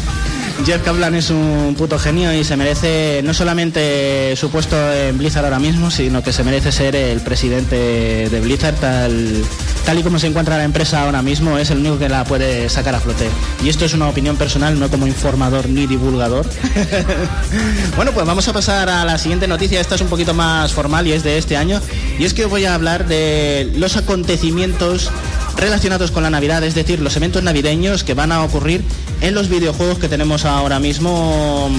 Jeff 0.64 0.82
Kaplan 0.82 1.14
es 1.14 1.30
un 1.30 1.74
puto 1.78 1.98
genio 1.98 2.32
y 2.32 2.42
se 2.42 2.56
merece 2.56 3.20
no 3.24 3.32
solamente 3.32 4.34
su 4.36 4.50
puesto 4.50 4.76
en 4.92 5.16
Blizzard 5.16 5.44
ahora 5.44 5.60
mismo, 5.60 5.90
sino 5.90 6.22
que 6.22 6.32
se 6.32 6.42
merece 6.42 6.72
ser 6.72 6.96
el 6.96 7.20
presidente 7.20 8.28
de 8.28 8.40
Blizzard 8.40 8.74
tal, 8.76 9.44
tal 9.88 9.98
y 10.00 10.02
como 10.02 10.18
se 10.18 10.26
encuentra 10.26 10.58
la 10.58 10.64
empresa 10.64 11.02
ahora 11.02 11.22
mismo, 11.22 11.56
es 11.56 11.70
el 11.70 11.78
único 11.78 11.98
que 11.98 12.10
la 12.10 12.22
puede 12.22 12.68
sacar 12.68 12.94
a 12.94 13.00
flote. 13.00 13.26
Y 13.64 13.70
esto 13.70 13.86
es 13.86 13.94
una 13.94 14.06
opinión 14.06 14.36
personal, 14.36 14.78
no 14.78 14.90
como 14.90 15.06
informador 15.06 15.66
ni 15.66 15.86
divulgador. 15.86 16.44
bueno, 17.96 18.12
pues 18.12 18.26
vamos 18.26 18.46
a 18.48 18.52
pasar 18.52 18.90
a 18.90 19.06
la 19.06 19.16
siguiente 19.16 19.48
noticia. 19.48 19.80
Esta 19.80 19.94
es 19.94 20.02
un 20.02 20.08
poquito 20.08 20.34
más 20.34 20.74
formal 20.74 21.06
y 21.06 21.12
es 21.12 21.22
de 21.22 21.38
este 21.38 21.56
año. 21.56 21.80
Y 22.18 22.26
es 22.26 22.34
que 22.34 22.44
voy 22.44 22.66
a 22.66 22.74
hablar 22.74 23.06
de 23.06 23.72
los 23.76 23.96
acontecimientos 23.96 25.10
relacionados 25.56 26.10
con 26.10 26.22
la 26.22 26.28
Navidad, 26.28 26.62
es 26.64 26.74
decir, 26.74 27.00
los 27.00 27.16
eventos 27.16 27.42
navideños 27.42 28.04
que 28.04 28.12
van 28.12 28.30
a 28.30 28.44
ocurrir 28.44 28.84
en 29.22 29.34
los 29.34 29.48
videojuegos 29.48 29.98
que 29.98 30.10
tenemos 30.10 30.44
ahora 30.44 30.80
mismo 30.80 31.70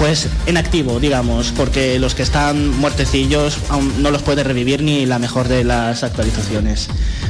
pues 0.00 0.28
en 0.46 0.56
activo, 0.56 0.98
digamos, 0.98 1.52
porque 1.54 1.98
los 1.98 2.14
que 2.14 2.22
están 2.22 2.70
muertecillos 2.78 3.58
aún 3.68 4.02
no 4.02 4.10
los 4.10 4.22
puede 4.22 4.42
revivir 4.42 4.82
ni 4.82 5.04
la 5.04 5.18
mejor 5.18 5.46
de 5.46 5.62
las 5.62 6.02
actualizaciones. 6.02 6.88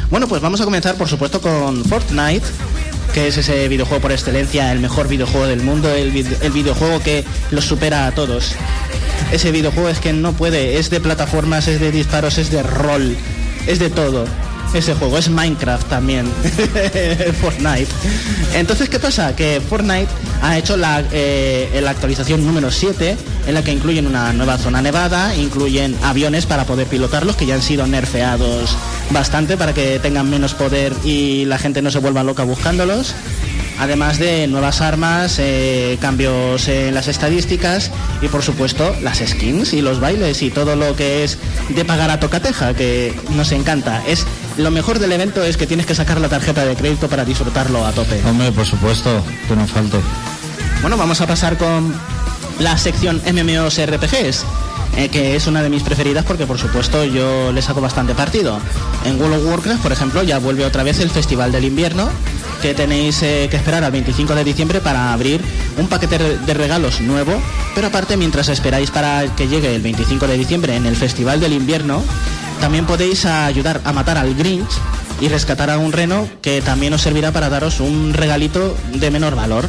Bueno, 0.08 0.28
pues 0.28 0.40
vamos 0.40 0.60
a 0.60 0.64
comenzar 0.64 0.94
por 0.94 1.08
supuesto 1.08 1.40
con 1.40 1.84
Fortnite, 1.84 2.46
que 3.12 3.26
es 3.26 3.36
ese 3.36 3.66
videojuego 3.66 4.00
por 4.00 4.12
excelencia, 4.12 4.70
el 4.70 4.78
mejor 4.78 5.08
videojuego 5.08 5.48
del 5.48 5.62
mundo, 5.62 5.92
el, 5.92 6.12
videojuego 6.12 7.02
que 7.02 7.24
los 7.50 7.64
supera 7.64 8.06
a 8.06 8.12
todos. 8.12 8.52
Ese 9.32 9.50
videojuego 9.50 9.88
es 9.88 9.98
que 9.98 10.12
no 10.12 10.32
puede, 10.34 10.78
es 10.78 10.90
de 10.90 11.00
plataformas, 11.00 11.66
es 11.66 11.80
de 11.80 11.90
disparos, 11.90 12.38
es 12.38 12.52
de 12.52 12.62
rol, 12.62 13.16
es 13.66 13.80
de 13.80 13.90
todo 13.90 14.26
ese 14.78 14.94
juego, 14.94 15.18
es 15.18 15.28
Minecraft 15.28 15.88
también, 15.88 16.26
Fortnite. 17.40 17.88
Entonces, 18.54 18.88
¿qué 18.88 18.98
pasa? 18.98 19.34
Que 19.34 19.60
Fortnite 19.60 20.08
ha 20.42 20.58
hecho 20.58 20.76
la, 20.76 21.02
eh, 21.12 21.80
la 21.82 21.90
actualización 21.90 22.46
número 22.46 22.70
7, 22.70 23.16
en 23.46 23.54
la 23.54 23.64
que 23.64 23.72
incluyen 23.72 24.06
una 24.06 24.32
nueva 24.32 24.58
zona 24.58 24.80
nevada, 24.82 25.34
incluyen 25.34 25.96
aviones 26.02 26.46
para 26.46 26.64
poder 26.64 26.86
pilotarlos, 26.86 27.36
que 27.36 27.46
ya 27.46 27.54
han 27.54 27.62
sido 27.62 27.86
nerfeados 27.86 28.76
bastante 29.10 29.56
para 29.56 29.74
que 29.74 29.98
tengan 29.98 30.30
menos 30.30 30.54
poder 30.54 30.92
y 31.04 31.44
la 31.46 31.58
gente 31.58 31.82
no 31.82 31.90
se 31.90 31.98
vuelva 31.98 32.22
loca 32.22 32.44
buscándolos 32.44 33.14
además 33.80 34.18
de 34.18 34.46
nuevas 34.46 34.82
armas, 34.82 35.38
eh, 35.38 35.96
cambios 36.00 36.68
en 36.68 36.94
las 36.94 37.08
estadísticas 37.08 37.90
y 38.20 38.28
por 38.28 38.42
supuesto 38.42 38.94
las 39.00 39.18
skins 39.18 39.72
y 39.72 39.80
los 39.80 40.00
bailes 40.00 40.42
y 40.42 40.50
todo 40.50 40.76
lo 40.76 40.94
que 40.94 41.24
es 41.24 41.38
de 41.70 41.84
pagar 41.86 42.10
a 42.10 42.20
tocateja, 42.20 42.74
que 42.74 43.14
nos 43.30 43.52
encanta. 43.52 44.02
Es 44.06 44.26
lo 44.56 44.70
mejor 44.70 44.98
del 44.98 45.12
evento 45.12 45.42
es 45.42 45.56
que 45.56 45.66
tienes 45.66 45.86
que 45.86 45.94
sacar 45.94 46.20
la 46.20 46.28
tarjeta 46.28 46.64
de 46.64 46.76
crédito 46.76 47.08
para 47.08 47.24
disfrutarlo 47.24 47.84
a 47.86 47.92
tope. 47.92 48.20
Hombre, 48.24 48.52
por 48.52 48.66
supuesto, 48.66 49.22
que 49.48 49.56
no 49.56 49.66
falta. 49.66 49.98
Bueno, 50.82 50.96
vamos 50.96 51.20
a 51.20 51.26
pasar 51.26 51.56
con 51.56 51.94
la 52.58 52.76
sección 52.78 53.20
MMOs 53.26 53.80
RPGs. 53.84 54.44
Eh, 54.96 55.08
que 55.08 55.36
es 55.36 55.46
una 55.46 55.62
de 55.62 55.70
mis 55.70 55.84
preferidas 55.84 56.24
porque 56.24 56.46
por 56.46 56.58
supuesto 56.58 57.04
yo 57.04 57.52
le 57.52 57.62
saco 57.62 57.80
bastante 57.80 58.14
partido. 58.14 58.58
En 59.04 59.20
World 59.20 59.36
of 59.36 59.46
Warcraft, 59.46 59.82
por 59.82 59.92
ejemplo, 59.92 60.22
ya 60.22 60.38
vuelve 60.38 60.64
otra 60.64 60.82
vez 60.82 60.98
el 60.98 61.10
Festival 61.10 61.52
del 61.52 61.64
Invierno, 61.64 62.08
que 62.60 62.74
tenéis 62.74 63.22
eh, 63.22 63.46
que 63.50 63.56
esperar 63.56 63.84
al 63.84 63.92
25 63.92 64.34
de 64.34 64.44
diciembre 64.44 64.80
para 64.80 65.12
abrir 65.12 65.40
un 65.78 65.86
paquete 65.86 66.38
de 66.38 66.54
regalos 66.54 67.00
nuevo, 67.00 67.40
pero 67.74 67.86
aparte 67.86 68.16
mientras 68.16 68.48
esperáis 68.48 68.90
para 68.90 69.24
que 69.36 69.46
llegue 69.46 69.74
el 69.74 69.80
25 69.80 70.26
de 70.26 70.36
diciembre 70.36 70.74
en 70.74 70.86
el 70.86 70.96
Festival 70.96 71.38
del 71.38 71.52
Invierno, 71.52 72.02
también 72.60 72.84
podéis 72.84 73.24
ayudar 73.24 73.80
a 73.84 73.92
matar 73.92 74.18
al 74.18 74.34
Grinch 74.34 74.70
y 75.20 75.28
rescatar 75.28 75.70
a 75.70 75.78
un 75.78 75.92
reno 75.92 76.28
que 76.42 76.60
también 76.60 76.92
os 76.92 77.00
servirá 77.00 77.32
para 77.32 77.48
daros 77.48 77.80
un 77.80 78.12
regalito 78.12 78.76
de 78.94 79.10
menor 79.10 79.34
valor. 79.34 79.68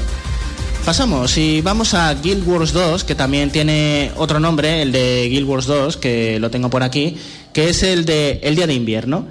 Pasamos 0.86 1.38
y 1.38 1.62
vamos 1.62 1.94
a 1.94 2.14
Guild 2.16 2.48
Wars 2.48 2.74
2, 2.74 3.04
que 3.04 3.16
también 3.16 3.50
tiene 3.50 4.12
otro 4.18 4.40
nombre, 4.40 4.82
el 4.82 4.92
de 4.92 5.28
Guild 5.30 5.48
Wars 5.48 5.66
2, 5.68 5.98
que 5.98 6.40
lo 6.40 6.52
tengo 6.52 6.70
por 6.70 6.84
aquí, 6.84 7.18
que 7.54 7.70
es 7.70 7.84
el 7.84 8.04
de 8.06 8.40
el 8.44 8.56
día 8.56 8.68
de 8.68 8.74
invierno. 8.74 9.28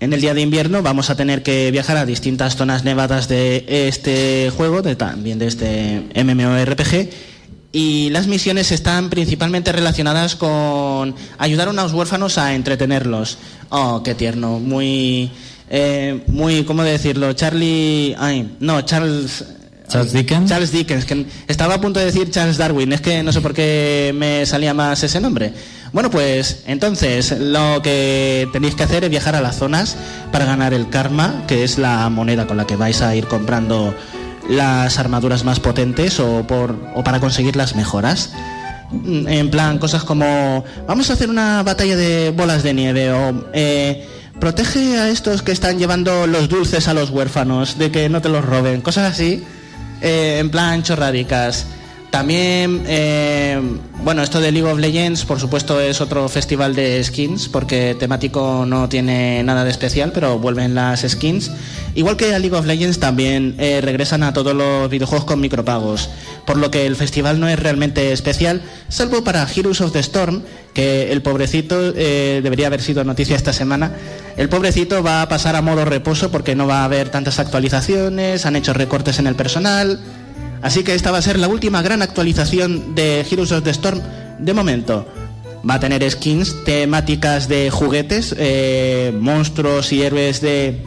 En 0.00 0.12
el 0.12 0.20
día 0.20 0.32
de 0.32 0.40
invierno 0.40 0.82
vamos 0.82 1.10
a 1.10 1.16
tener 1.16 1.42
que 1.42 1.70
viajar 1.70 1.96
a 1.96 2.06
distintas 2.06 2.56
zonas 2.56 2.84
nevadas 2.84 3.28
de 3.28 3.64
este 3.88 4.50
juego, 4.56 4.80
de, 4.80 4.96
también 4.96 5.38
de 5.38 5.48
este 5.48 6.02
MMORPG, 6.14 7.10
y 7.72 8.10
las 8.10 8.26
misiones 8.26 8.70
están 8.70 9.08
principalmente 9.08 9.72
relacionadas 9.72 10.36
con 10.36 11.14
ayudar 11.38 11.68
a 11.68 11.70
unos 11.70 11.92
huérfanos 11.92 12.36
a 12.36 12.54
entretenerlos. 12.54 13.38
Oh, 13.70 14.02
qué 14.02 14.14
tierno, 14.14 14.60
muy, 14.60 15.30
eh, 15.70 16.22
muy, 16.26 16.64
¿cómo 16.64 16.82
decirlo? 16.82 17.32
Charlie, 17.32 18.14
ay, 18.18 18.56
no, 18.60 18.82
Charles. 18.82 19.44
Charles 19.88 20.12
Dickens. 20.12 20.48
Charles 20.48 20.72
Dickens, 20.72 21.04
que 21.04 21.26
estaba 21.48 21.74
a 21.74 21.80
punto 21.80 22.00
de 22.00 22.06
decir 22.06 22.30
Charles 22.30 22.56
Darwin, 22.56 22.92
es 22.92 23.00
que 23.02 23.22
no 23.22 23.32
sé 23.32 23.42
por 23.42 23.52
qué 23.52 24.12
me 24.14 24.46
salía 24.46 24.72
más 24.72 25.02
ese 25.02 25.20
nombre. 25.20 25.52
Bueno, 25.92 26.10
pues 26.10 26.62
entonces 26.66 27.38
lo 27.38 27.82
que 27.82 28.48
tenéis 28.52 28.74
que 28.74 28.84
hacer 28.84 29.04
es 29.04 29.10
viajar 29.10 29.34
a 29.34 29.42
las 29.42 29.56
zonas 29.56 29.96
para 30.30 30.46
ganar 30.46 30.72
el 30.72 30.88
karma, 30.88 31.44
que 31.46 31.64
es 31.64 31.76
la 31.76 32.08
moneda 32.08 32.46
con 32.46 32.56
la 32.56 32.66
que 32.66 32.76
vais 32.76 33.02
a 33.02 33.14
ir 33.14 33.26
comprando 33.26 33.94
las 34.48 34.98
armaduras 34.98 35.44
más 35.44 35.60
potentes 35.60 36.20
o, 36.20 36.46
por, 36.46 36.76
o 36.94 37.04
para 37.04 37.20
conseguir 37.20 37.56
las 37.56 37.74
mejoras. 37.74 38.32
Mm, 38.90 39.28
en 39.28 39.50
plan, 39.50 39.78
cosas 39.78 40.04
como, 40.04 40.64
vamos 40.86 41.10
a 41.10 41.14
hacer 41.14 41.30
una 41.30 41.62
batalla 41.62 41.96
de 41.96 42.30
bolas 42.30 42.62
de 42.62 42.74
nieve 42.74 43.12
o... 43.12 43.48
Eh, 43.52 44.08
protege 44.42 44.98
a 44.98 45.08
estos 45.08 45.42
que 45.42 45.52
están 45.52 45.78
llevando 45.78 46.26
los 46.26 46.48
dulces 46.48 46.88
a 46.88 46.94
los 46.94 47.10
huérfanos, 47.10 47.78
de 47.78 47.92
que 47.92 48.08
no 48.08 48.20
te 48.20 48.28
los 48.28 48.44
roben, 48.44 48.80
cosas 48.80 49.12
así, 49.12 49.44
eh, 50.00 50.38
en 50.40 50.50
plan 50.50 50.82
chorradicas. 50.82 51.66
También, 52.12 52.84
eh, 52.88 53.58
bueno, 54.04 54.22
esto 54.22 54.38
de 54.38 54.52
League 54.52 54.70
of 54.70 54.78
Legends, 54.78 55.24
por 55.24 55.40
supuesto, 55.40 55.80
es 55.80 56.02
otro 56.02 56.28
festival 56.28 56.74
de 56.74 57.02
skins, 57.02 57.48
porque 57.48 57.96
temático 57.98 58.66
no 58.66 58.86
tiene 58.90 59.42
nada 59.42 59.64
de 59.64 59.70
especial, 59.70 60.12
pero 60.12 60.38
vuelven 60.38 60.74
las 60.74 61.00
skins. 61.08 61.50
Igual 61.94 62.18
que 62.18 62.34
a 62.34 62.38
League 62.38 62.54
of 62.54 62.66
Legends, 62.66 63.00
también 63.00 63.54
eh, 63.58 63.80
regresan 63.80 64.24
a 64.24 64.34
todos 64.34 64.54
los 64.54 64.90
videojuegos 64.90 65.24
con 65.24 65.40
micropagos, 65.40 66.10
por 66.46 66.58
lo 66.58 66.70
que 66.70 66.84
el 66.84 66.96
festival 66.96 67.40
no 67.40 67.48
es 67.48 67.58
realmente 67.58 68.12
especial, 68.12 68.60
salvo 68.90 69.24
para 69.24 69.48
Heroes 69.48 69.80
of 69.80 69.92
the 69.92 70.00
Storm, 70.00 70.42
que 70.74 71.12
el 71.12 71.22
pobrecito 71.22 71.94
eh, 71.96 72.40
debería 72.42 72.66
haber 72.66 72.82
sido 72.82 73.04
noticia 73.04 73.36
esta 73.36 73.54
semana. 73.54 73.90
El 74.36 74.50
pobrecito 74.50 75.02
va 75.02 75.22
a 75.22 75.28
pasar 75.30 75.56
a 75.56 75.62
modo 75.62 75.86
reposo 75.86 76.30
porque 76.30 76.54
no 76.54 76.66
va 76.66 76.82
a 76.82 76.84
haber 76.84 77.08
tantas 77.08 77.38
actualizaciones, 77.38 78.44
han 78.44 78.56
hecho 78.56 78.74
recortes 78.74 79.18
en 79.18 79.26
el 79.26 79.34
personal 79.34 79.98
Así 80.62 80.84
que 80.84 80.94
esta 80.94 81.10
va 81.10 81.18
a 81.18 81.22
ser 81.22 81.38
la 81.38 81.48
última 81.48 81.82
gran 81.82 82.02
actualización 82.02 82.94
de 82.94 83.26
Heroes 83.28 83.52
of 83.52 83.64
the 83.64 83.70
Storm 83.70 84.00
de 84.38 84.54
momento. 84.54 85.06
Va 85.68 85.74
a 85.74 85.80
tener 85.80 86.08
skins 86.10 86.64
temáticas 86.64 87.48
de 87.48 87.70
juguetes, 87.70 88.34
eh, 88.38 89.12
monstruos 89.18 89.92
y 89.92 90.02
héroes 90.02 90.40
de 90.40 90.82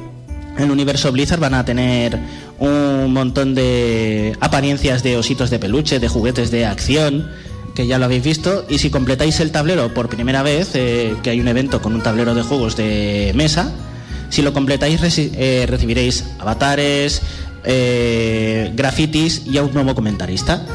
universo 0.58 1.12
Blizzard 1.12 1.40
van 1.40 1.54
a 1.54 1.66
tener 1.66 2.18
un 2.60 3.12
montón 3.12 3.56
de 3.56 4.36
apariencias 4.40 5.04
de 5.04 5.18
ositos 5.18 5.50
de 5.50 5.60
peluche, 5.60 6.00
de 6.00 6.08
juguetes 6.08 6.52
de 6.52 6.66
acción, 6.66 7.30
que 7.76 7.88
ya 7.88 8.00
lo 8.00 8.06
habéis 8.06 8.24
visto. 8.24 8.66
Y 8.70 8.80
si 8.80 8.90
completáis 8.90 9.40
el 9.40 9.52
tablero 9.52 9.94
por 9.94 10.10
primera 10.10 10.44
vez, 10.44 10.72
eh, 10.74 11.16
que 11.24 11.32
hay 11.32 11.40
un 11.40 11.48
evento 11.48 11.82
con 11.82 11.94
un 11.94 12.02
tablero 12.02 12.34
de 12.34 12.42
juegos 12.42 12.76
de 12.76 13.34
mesa, 13.36 13.72
si 14.30 14.42
lo 14.42 14.54
completáis 14.54 15.02
eh, 15.18 15.66
recibiréis 15.68 16.26
avatares, 16.40 17.22
eh, 17.66 18.72
grafitis 18.76 19.44
y 19.46 19.58
a 19.58 19.64
un 19.64 19.74
nuevo 19.74 19.96
comentarista. 19.96 20.66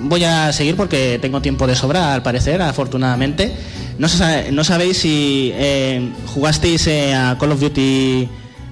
voy 0.00 0.24
a 0.24 0.52
seguir 0.52 0.76
porque 0.76 1.18
tengo 1.20 1.40
tiempo 1.40 1.66
de 1.66 1.74
sobra, 1.74 2.12
al 2.12 2.22
parecer, 2.22 2.60
afortunadamente. 2.60 3.52
No, 3.98 4.08
sabéis 4.08 4.98
si 4.98 5.52
eh, 5.54 6.10
jugasteis 6.26 6.86
eh, 6.86 7.14
a 7.14 7.36
Call 7.38 7.52
of 7.52 7.60
Duty 7.60 8.28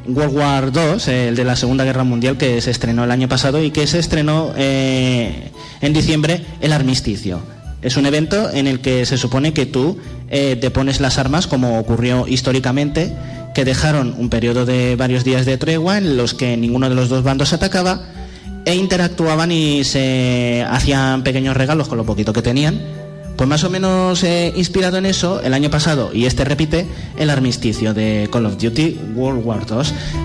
World 0.09 0.36
War 0.36 0.72
II, 0.74 1.12
el 1.12 1.36
de 1.36 1.45
la 1.45 1.57
Segunda 1.57 1.84
Guerra 1.84 2.05
Mundial, 2.05 2.36
que 2.36 2.61
se 2.61 2.70
estrenó 2.70 3.05
el 3.05 3.11
año 3.11 3.28
pasado 3.28 3.62
y 3.62 3.70
que 3.70 3.86
se 3.86 3.99
estrenó 3.99 4.53
en 4.57 5.93
diciembre 5.93 6.45
el 6.61 6.72
armisticio. 6.72 7.41
Es 7.80 7.97
un 7.97 8.07
evento 8.07 8.51
en 8.53 8.66
el 8.66 8.80
que 8.80 9.07
se 9.07 9.16
supone 9.16 9.53
que 9.53 9.66
tú 9.66 9.99
te 10.28 10.70
pones 10.70 11.01
las 11.01 11.18
armas 11.18 11.47
como 11.47 11.78
ocurrió 11.78 12.26
históricamente 12.26 13.12
que 13.55 13.64
dejaron 13.64 14.14
un 14.18 14.28
periodo 14.28 14.64
de 14.66 14.96
varios 14.96 15.24
días 15.24 15.46
de 15.46 15.59
tregua 15.59 15.98
en 15.98 16.16
los 16.16 16.34
que 16.34 16.57
ninguno 16.57 16.88
de 16.88 16.94
los 16.94 17.09
dos 17.09 17.22
bandos 17.22 17.53
atacaba 17.53 18.03
e 18.64 18.74
interactuaban 18.74 19.53
y 19.53 19.84
se 19.84 20.64
hacían 20.68 21.22
pequeños 21.22 21.57
regalos 21.57 21.88
con 21.88 21.98
lo 21.98 22.05
poquito 22.05 22.32
que 22.32 22.42
tenían. 22.42 22.80
Pues 23.36 23.48
más 23.48 23.64
o 23.64 23.70
menos 23.70 24.22
eh, 24.22 24.53
inspirado 24.55 24.98
en 24.98 25.07
eso, 25.07 25.40
el 25.40 25.55
año 25.55 25.70
pasado, 25.70 26.11
y 26.12 26.26
este 26.26 26.44
repite, 26.44 26.86
el 27.18 27.30
armisticio 27.30 27.94
de 27.94 28.28
Call 28.30 28.44
of 28.44 28.59
Duty 28.59 28.98
World 29.14 29.46
War 29.46 29.66
II, 29.66 29.78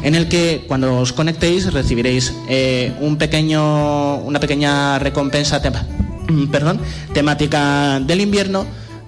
en 0.03 0.15
el 0.15 0.27
que 0.27 0.65
cuando 0.67 0.97
os 0.97 1.13
conectéis 1.13 1.71
recibiréis 1.71 2.33
eh, 2.49 2.91
un 2.99 3.15
pequeño, 3.15 4.17
una 4.17 4.41
pequeña 4.41 4.99
recompensa 4.99 5.61
perdón, 6.51 6.81
temática 7.13 8.01
del 8.01 8.19
invierno, 8.19 8.65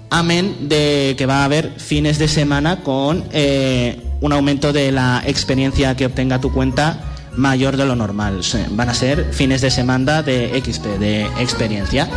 amén 0.09 0.69
de 0.69 1.15
que 1.17 1.25
va 1.25 1.41
a 1.41 1.45
haber 1.45 1.73
fines 1.77 2.17
de 2.17 2.29
semana 2.29 2.83
con 2.83 3.25
eh, 3.33 4.06
un 4.21 4.33
aumento 4.33 4.73
de 4.73 4.91
la 4.91 5.21
experiencia 5.25 5.95
que 5.95 6.05
obtenga 6.05 6.39
tu 6.39 6.51
cuenta 6.51 6.99
mayor 7.35 7.77
de 7.77 7.85
lo 7.85 7.95
normal. 7.95 8.41
Van 8.71 8.89
a 8.89 8.93
ser 8.93 9.33
fines 9.33 9.61
de 9.61 9.71
semana 9.71 10.23
de 10.23 10.61
XP, 10.63 10.85
de 10.99 11.23
experiencia. 11.39 12.07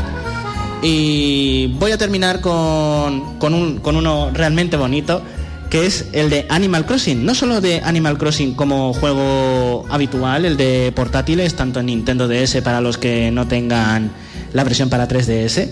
Y 0.82 1.66
voy 1.78 1.92
a 1.92 1.98
terminar 1.98 2.40
con, 2.40 3.38
con, 3.38 3.52
un, 3.52 3.78
con 3.80 3.96
uno 3.96 4.30
realmente 4.32 4.76
bonito, 4.78 5.22
que 5.68 5.86
es 5.86 6.06
el 6.12 6.30
de 6.30 6.46
Animal 6.48 6.86
Crossing. 6.86 7.24
No 7.24 7.34
solo 7.34 7.60
de 7.60 7.82
Animal 7.84 8.16
Crossing 8.16 8.54
como 8.54 8.94
juego 8.94 9.84
habitual, 9.90 10.46
el 10.46 10.56
de 10.56 10.90
portátiles, 10.96 11.54
tanto 11.54 11.80
en 11.80 11.86
Nintendo 11.86 12.28
DS 12.28 12.62
para 12.62 12.80
los 12.80 12.96
que 12.96 13.30
no 13.30 13.46
tengan 13.46 14.10
la 14.52 14.64
versión 14.64 14.88
para 14.88 15.06
3DS, 15.06 15.68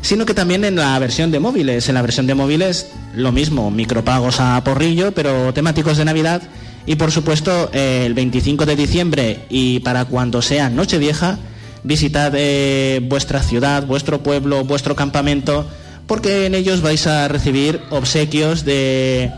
sino 0.00 0.26
que 0.26 0.34
también 0.34 0.64
en 0.64 0.76
la 0.76 0.98
versión 0.98 1.30
de 1.30 1.40
móviles. 1.40 1.88
En 1.88 1.94
la 1.94 2.02
versión 2.02 2.26
de 2.26 2.34
móviles 2.34 2.88
lo 3.14 3.32
mismo, 3.32 3.70
micropagos 3.70 4.40
a 4.40 4.62
porrillo, 4.64 5.12
pero 5.12 5.52
temáticos 5.52 5.96
de 5.96 6.04
Navidad. 6.04 6.42
Y 6.86 6.96
por 6.96 7.10
supuesto, 7.12 7.70
eh, 7.72 8.04
el 8.06 8.14
25 8.14 8.64
de 8.64 8.76
diciembre 8.76 9.40
y 9.50 9.80
para 9.80 10.06
cuando 10.06 10.40
sea 10.40 10.70
Nochevieja, 10.70 11.38
visitad 11.82 12.32
eh, 12.34 13.00
vuestra 13.02 13.42
ciudad, 13.42 13.86
vuestro 13.86 14.22
pueblo, 14.22 14.64
vuestro 14.64 14.96
campamento, 14.96 15.66
porque 16.06 16.46
en 16.46 16.54
ellos 16.54 16.80
vais 16.80 17.06
a 17.06 17.28
recibir 17.28 17.80
obsequios 17.90 18.64
de 18.64 19.30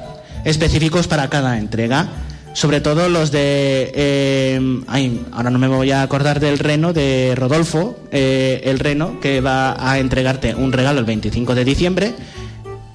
específicos 0.44 1.08
para 1.08 1.28
cada 1.28 1.58
entrega. 1.58 2.08
Sobre 2.52 2.80
todo 2.80 3.08
los 3.08 3.30
de... 3.30 3.92
eh, 3.94 5.20
ahora 5.32 5.50
no 5.50 5.58
me 5.58 5.68
voy 5.68 5.92
a 5.92 6.02
acordar 6.02 6.40
del 6.40 6.58
reno 6.58 6.92
de 6.92 7.34
Rodolfo, 7.36 7.96
eh, 8.10 8.62
el 8.64 8.78
reno 8.78 9.20
que 9.20 9.40
va 9.40 9.76
a 9.78 9.98
entregarte 9.98 10.54
un 10.54 10.72
regalo 10.72 10.98
el 10.98 11.06
25 11.06 11.54
de 11.54 11.64
diciembre. 11.64 12.14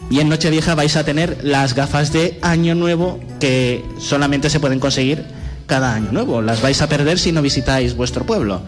Y 0.09 0.19
en 0.19 0.29
Nochevieja 0.29 0.75
vais 0.75 0.95
a 0.97 1.03
tener 1.05 1.37
las 1.43 1.73
gafas 1.73 2.11
de 2.11 2.37
Año 2.41 2.75
Nuevo 2.75 3.19
que 3.39 3.83
solamente 3.97 4.49
se 4.49 4.59
pueden 4.59 4.79
conseguir 4.79 5.23
cada 5.65 5.95
Año 5.95 6.11
Nuevo. 6.11 6.41
Las 6.41 6.61
vais 6.61 6.81
a 6.81 6.89
perder 6.89 7.17
si 7.17 7.31
no 7.31 7.41
visitáis 7.41 7.95
vuestro 7.95 8.25
pueblo. 8.25 8.61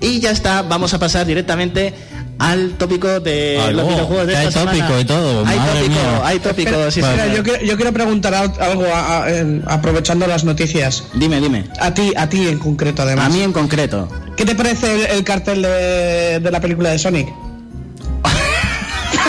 Y 0.00 0.20
ya 0.20 0.32
está, 0.32 0.62
vamos 0.62 0.92
a 0.92 0.98
pasar 0.98 1.26
directamente 1.26 1.94
al 2.38 2.70
tópico 2.78 3.20
de 3.20 3.58
los 3.72 3.88
videojuegos 3.88 4.26
de 4.26 4.36
hay 4.36 4.46
esta 4.48 4.60
tópico 4.64 4.76
semana. 4.86 5.00
y 5.00 5.04
todo, 5.04 5.46
Hay 5.46 5.58
madre 5.58 5.72
tópico, 5.80 5.94
mía. 5.94 6.20
hay 6.24 6.38
tópico, 6.38 6.90
sí, 6.90 7.00
Espera, 7.00 7.24
sí. 7.26 7.36
yo, 7.36 7.42
quiero, 7.42 7.64
yo 7.64 7.76
quiero 7.76 7.92
preguntar 7.92 8.34
al- 8.34 8.52
algo 8.60 8.84
a- 8.86 9.24
a- 9.24 9.30
en- 9.30 9.62
aprovechando 9.66 10.26
las 10.26 10.44
noticias. 10.44 11.04
Dime, 11.14 11.40
dime. 11.40 11.64
A 11.80 11.94
ti, 11.94 12.12
a 12.16 12.28
ti 12.28 12.48
en 12.48 12.58
concreto, 12.58 13.02
además. 13.02 13.26
A 13.26 13.28
mí 13.30 13.42
en 13.42 13.52
concreto. 13.52 14.08
¿Qué 14.36 14.44
te 14.44 14.54
parece 14.54 14.94
el, 14.94 15.06
el 15.18 15.24
cartel 15.24 15.62
de, 15.62 16.40
de 16.40 16.50
la 16.50 16.60
película 16.60 16.90
de 16.90 16.98
Sonic? 16.98 17.28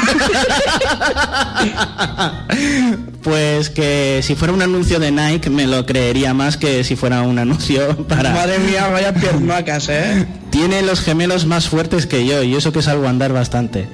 Pues 3.24 3.70
que 3.70 4.22
si 4.24 4.36
fuera 4.36 4.54
un 4.54 4.62
anuncio 4.62 5.00
de 5.00 5.12
Nike 5.12 5.50
me 5.50 5.68
lo 5.68 5.86
creería 5.86 6.34
más 6.34 6.56
que 6.56 6.86
si 6.86 6.96
fuera 6.96 7.24
un 7.24 7.38
anuncio 7.38 8.08
para... 8.08 8.32
Madre 8.32 8.58
mía, 8.60 8.88
vaya 8.88 9.14
piernacas, 9.14 9.90
¿eh? 9.90 10.26
Tiene 10.50 10.82
los 10.82 11.02
gemelos 11.02 11.46
más 11.46 11.68
fuertes 11.68 12.08
que 12.08 12.26
yo 12.26 12.42
y 12.44 12.56
eso 12.56 12.72
que 12.72 12.82
salgo 12.82 13.06
a 13.06 13.10
andar 13.10 13.34
bastante. 13.34 13.86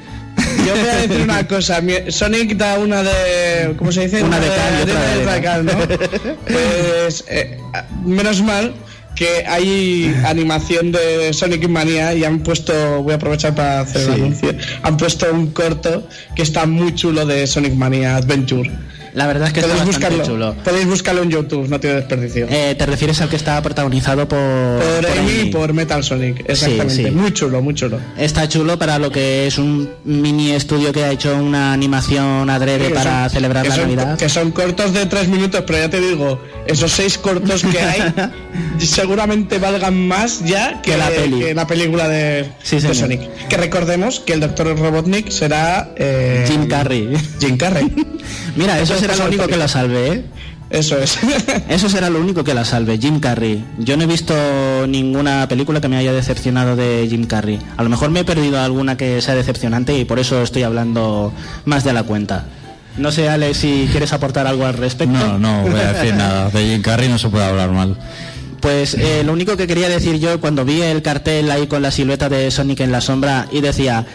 Yo 0.66 0.76
voy 0.76 0.90
a 0.90 0.96
decir 0.96 1.22
una 1.22 1.48
cosa. 1.48 1.80
Sonic 2.10 2.56
da 2.56 2.80
una 2.80 3.04
de. 3.04 3.76
¿Cómo 3.78 3.92
se 3.92 4.08
dice? 4.08 4.24
Una 4.24 4.40
de 4.40 4.48
cal 4.48 4.80
y 4.80 4.82
otra 4.82 5.36
de 5.36 5.42
cal, 5.42 5.66
¿no? 5.66 5.74
Pues. 6.48 7.24
eh, 7.28 7.60
menos 8.06 8.42
mal 8.42 8.74
que 9.16 9.46
hay 9.48 10.14
animación 10.26 10.92
de 10.92 11.32
Sonic 11.34 11.68
Mania 11.68 12.14
y 12.14 12.24
han 12.24 12.40
puesto. 12.40 13.02
Voy 13.04 13.14
a 13.14 13.16
aprovechar 13.16 13.54
para 13.56 13.82
hacer 13.82 14.02
el 14.02 14.08
Sí. 14.08 14.14
anuncio. 14.22 14.56
Han 14.82 14.98
puesto 14.98 15.32
un 15.32 15.52
corto 15.52 16.08
que 16.36 16.42
está 16.44 16.66
muy 16.66 16.96
chulo 16.96 17.26
de 17.26 17.46
Sonic 17.48 17.74
Mania 17.74 18.16
Adventure. 18.18 18.70
La 19.14 19.28
verdad 19.28 19.48
es 19.48 19.54
que 19.54 19.60
está 19.60 19.74
bastante 19.74 19.98
buscarlo, 19.98 20.24
chulo. 20.26 20.56
podéis 20.64 20.88
buscarlo 20.88 21.22
en 21.24 21.30
YouTube, 21.30 21.68
no 21.70 21.80
tiene 21.80 21.98
desperdicio. 21.98 22.48
Eh, 22.50 22.76
¿Te 22.78 22.86
refieres 22.86 23.22
al 23.22 23.30
que 23.30 23.36
está 23.36 23.62
protagonizado 23.62 24.28
por... 24.28 24.40
por 24.40 25.06
por 25.06 25.12
Amy 25.20 25.20
Amy? 25.20 25.40
y 25.42 25.52
por 25.52 25.72
Metal 25.74 26.04
Sonic, 26.04 26.44
exactamente. 26.50 26.96
sí. 26.96 27.12
Muy 27.12 27.32
chulo, 27.34 27.62
muy 27.62 27.74
chulo. 27.76 28.00
Está 28.18 28.48
chulo 28.50 28.80
para 28.80 28.98
lo 29.00 29.12
que 29.12 29.46
es 29.48 29.58
un 29.58 29.90
mini 30.04 30.52
estudio 30.52 30.92
que 30.92 31.04
ha 31.04 31.12
hecho 31.12 31.36
una 31.38 31.74
animación 31.74 32.50
adrede 32.50 32.90
para 32.90 33.24
son- 33.30 33.30
celebrar 33.36 33.68
la 33.68 33.76
son- 33.76 33.84
Navidad. 33.84 34.18
Que 34.18 34.30
son 34.30 34.52
cortos 34.52 34.94
de 34.94 35.06
tres 35.06 35.28
minutos, 35.28 35.64
pero 35.68 35.80
ya 35.80 35.90
te 35.90 36.00
digo, 36.00 36.42
esos 36.66 36.92
seis 36.92 37.18
cortos 37.18 37.64
que 37.64 37.80
hay 37.80 38.14
seguramente 38.80 39.58
valgan 39.60 40.08
más 40.08 40.44
ya 40.44 40.82
que, 40.82 40.92
Que 40.92 40.98
la 40.98 41.10
peli. 41.10 41.40
que 41.40 41.54
la 41.54 41.68
película 41.68 42.08
de. 42.08 42.50
Sonic. 42.64 43.22
Que 43.48 43.58
recordemos 43.58 44.20
que 44.20 44.34
el 44.34 44.40
Dr. 44.40 44.78
Robotnik 44.78 45.30
será 45.30 45.92
eh, 45.96 46.46
Jim 46.48 46.68
Carrey. 46.68 47.10
Jim 47.40 47.58
Carrey. 47.58 47.92
Mira, 48.56 48.80
eso 48.80 48.94
Eso 48.96 49.03
será 49.04 49.18
lo 49.18 49.26
único 49.26 49.48
que 49.48 49.58
la 49.58 49.68
salve, 49.68 50.08
¿eh? 50.08 50.24
Eso 50.70 50.98
es. 50.98 51.20
Eso 51.70 51.90
será 51.90 52.10
lo 52.10 52.20
único 52.20 52.44
que 52.44 52.54
la 52.54 52.64
salve, 52.64 52.98
Jim 52.98 53.20
Carrey. 53.20 53.64
Yo 53.78 53.98
no 53.98 54.04
he 54.04 54.08
visto 54.08 54.34
ninguna 54.88 55.48
película 55.48 55.82
que 55.82 55.90
me 55.90 55.98
haya 55.98 56.14
decepcionado 56.14 56.76
de 56.76 57.06
Jim 57.10 57.26
Carrey. 57.26 57.60
A 57.78 57.84
lo 57.84 57.90
mejor 57.90 58.10
me 58.12 58.22
he 58.22 58.24
perdido 58.24 58.60
alguna 58.60 58.96
que 58.98 59.22
sea 59.22 59.36
decepcionante 59.36 59.98
y 59.98 60.06
por 60.06 60.20
eso 60.20 60.42
estoy 60.42 60.64
hablando 60.64 61.34
más 61.66 61.84
de 61.84 61.94
la 61.94 62.04
cuenta. 62.04 62.46
No 62.98 63.12
sé, 63.12 63.28
Ale, 63.28 63.54
si 63.54 63.88
quieres 63.92 64.14
aportar 64.14 64.48
algo 64.48 64.66
al 64.66 64.76
respecto. 64.76 65.18
No, 65.18 65.38
no 65.38 65.64
voy 65.64 65.80
a 65.80 65.94
decir 65.94 66.16
nada. 66.16 66.50
De 66.50 66.64
Jim 66.64 66.82
Carrey 66.82 67.10
no 67.10 67.20
se 67.20 67.28
puede 67.30 67.46
hablar 67.46 67.72
mal. 67.72 67.98
Pues 68.62 68.94
eh, 68.94 69.24
lo 69.26 69.34
único 69.34 69.58
que 69.58 69.68
quería 69.68 69.90
decir 69.90 70.20
yo 70.20 70.40
cuando 70.40 70.64
vi 70.64 70.82
el 70.82 71.02
cartel 71.02 71.52
ahí 71.52 71.68
con 71.68 71.82
la 71.82 71.92
silueta 71.92 72.30
de 72.30 72.50
Sonic 72.50 72.80
en 72.80 72.94
la 72.94 73.02
sombra 73.02 73.48
y 73.52 73.60
decía 73.60 74.06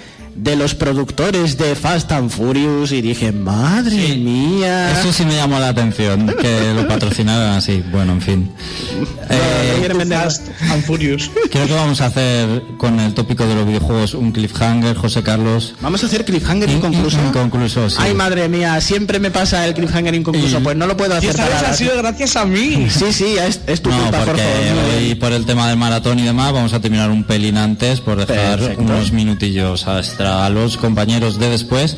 de 0.41 0.55
los 0.57 0.75
productores 0.75 1.59
de 1.59 1.75
Fast 1.75 2.13
and 2.13 2.31
Furious 2.31 2.93
y 2.93 3.03
dije, 3.03 3.33
madre 3.33 3.91
Sí. 3.91 4.17
mía. 4.19 4.93
Eso 4.93 5.13
sí 5.13 5.25
me 5.25 5.35
llamó 5.35 5.59
la 5.59 5.69
atención, 5.69 6.27
que 6.41 6.73
lo 6.75 6.87
patrocinaran 6.87 7.57
así. 7.57 7.83
Bueno, 7.91 8.13
en 8.13 8.21
fin. 8.23 8.51
Eh, 9.31 9.89
Fast 10.09 10.49
and 10.71 10.85
Furious. 10.85 11.31
creo 11.51 11.67
que 11.67 11.75
vamos 11.75 12.01
a 12.01 12.07
hacer 12.07 12.63
con 12.77 12.99
el 13.01 13.15
tópico 13.15 13.47
de 13.47 13.55
los 13.55 13.67
videojuegos 13.67 14.15
un 14.15 14.33
cliffhanger, 14.33 14.97
José 14.97 15.23
Carlos. 15.23 15.75
Vamos 15.81 16.03
a 16.03 16.07
hacer 16.07 16.25
cliffhanger 16.25 16.69
In- 16.71 16.77
inconcluso. 16.77 17.19
in- 17.19 17.27
inconcluso, 17.27 17.91
sí. 17.91 17.97
Ay, 17.99 18.15
madre 18.15 18.49
mía, 18.49 18.81
siempre 18.81 19.19
me 19.19 19.31
pasa 19.31 19.67
el 19.67 19.75
cliffhanger 19.75 20.15
inconcluso. 20.15 20.59
Y- 20.59 20.63
Pues 20.63 20.77
no 20.77 20.87
lo 20.87 20.97
puedo 20.97 21.15
Y 21.15 21.19
hacer 21.19 21.31
esta 21.31 21.47
para 21.47 21.61
vez 21.63 21.71
ha 21.71 21.75
sido 21.75 21.97
gracias 21.99 22.37
a 22.37 22.45
mí. 22.45 22.87
Sí, 22.91 23.13
sí, 23.13 23.37
es, 23.39 23.61
es 23.67 23.83
tu 23.83 23.91
No, 23.91 23.99
culpa, 24.03 24.25
porque 24.25 24.43
hoy 24.99 25.15
por 25.17 25.33
el 25.33 25.45
tema 25.47 25.69
del 25.69 25.77
maratón 25.79 26.19
y 26.19 26.23
demás 26.25 26.53
vamos 26.53 26.73
a 26.73 26.81
terminar 26.81 27.11
un 27.11 27.25
pelín 27.25 27.57
antes 27.57 28.01
por 28.01 28.25
dejar 28.25 28.59
Perfecto. 28.59 28.83
unos 28.83 29.13
minutillos 29.13 29.85
extra 29.89 30.28
a 30.29 30.49
los 30.51 30.77
compañeros 30.77 31.39
de 31.39 31.49
después. 31.51 31.97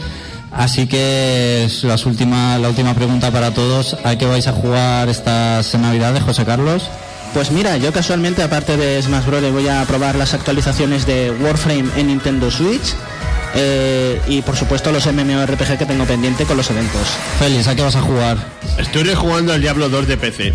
Así 0.53 0.87
que 0.87 1.65
es 1.65 1.85
las 1.85 2.07
última, 2.07 2.59
la 2.59 2.69
última 2.69 2.95
pregunta 2.95 3.31
para 3.31 3.53
todos. 3.53 3.97
¿A 4.05 4.17
qué 4.17 4.27
vais 4.27 4.47
a 4.49 4.53
jugar 4.53 5.09
estas 5.09 5.75
navidades, 5.77 6.23
José 6.23 6.45
Carlos? 6.45 6.89
Pues 7.35 7.53
mira, 7.53 7.77
yo 7.77 7.93
casualmente, 7.93 8.43
aparte 8.43 8.77
de 8.77 9.01
Smash 9.01 9.25
Bros., 9.27 9.53
voy 9.53 9.69
a 9.69 9.85
probar 9.85 10.17
las 10.17 10.35
actualizaciones 10.35 11.07
de 11.07 11.31
Warframe 11.41 11.89
en 11.97 12.09
Nintendo 12.09 12.51
Switch. 12.51 12.95
eh, 13.55 14.21
y 14.29 14.43
por 14.43 14.57
supuesto 14.57 14.93
los 14.93 15.07
MMORPG 15.07 15.77
que 15.79 15.87
tengo 15.87 16.05
pendiente 16.05 16.45
con 16.45 16.57
los 16.57 16.71
eventos. 16.71 17.09
Félix, 17.39 17.67
¿a 17.69 17.75
qué 17.75 17.83
vas 17.83 17.97
a 17.97 18.01
jugar? 18.01 18.37
Estoy 18.79 19.03
rejugando 19.05 19.53
al 19.53 19.61
Diablo 19.61 19.89
2 19.89 20.07
de 20.07 20.17
PC. 20.17 20.55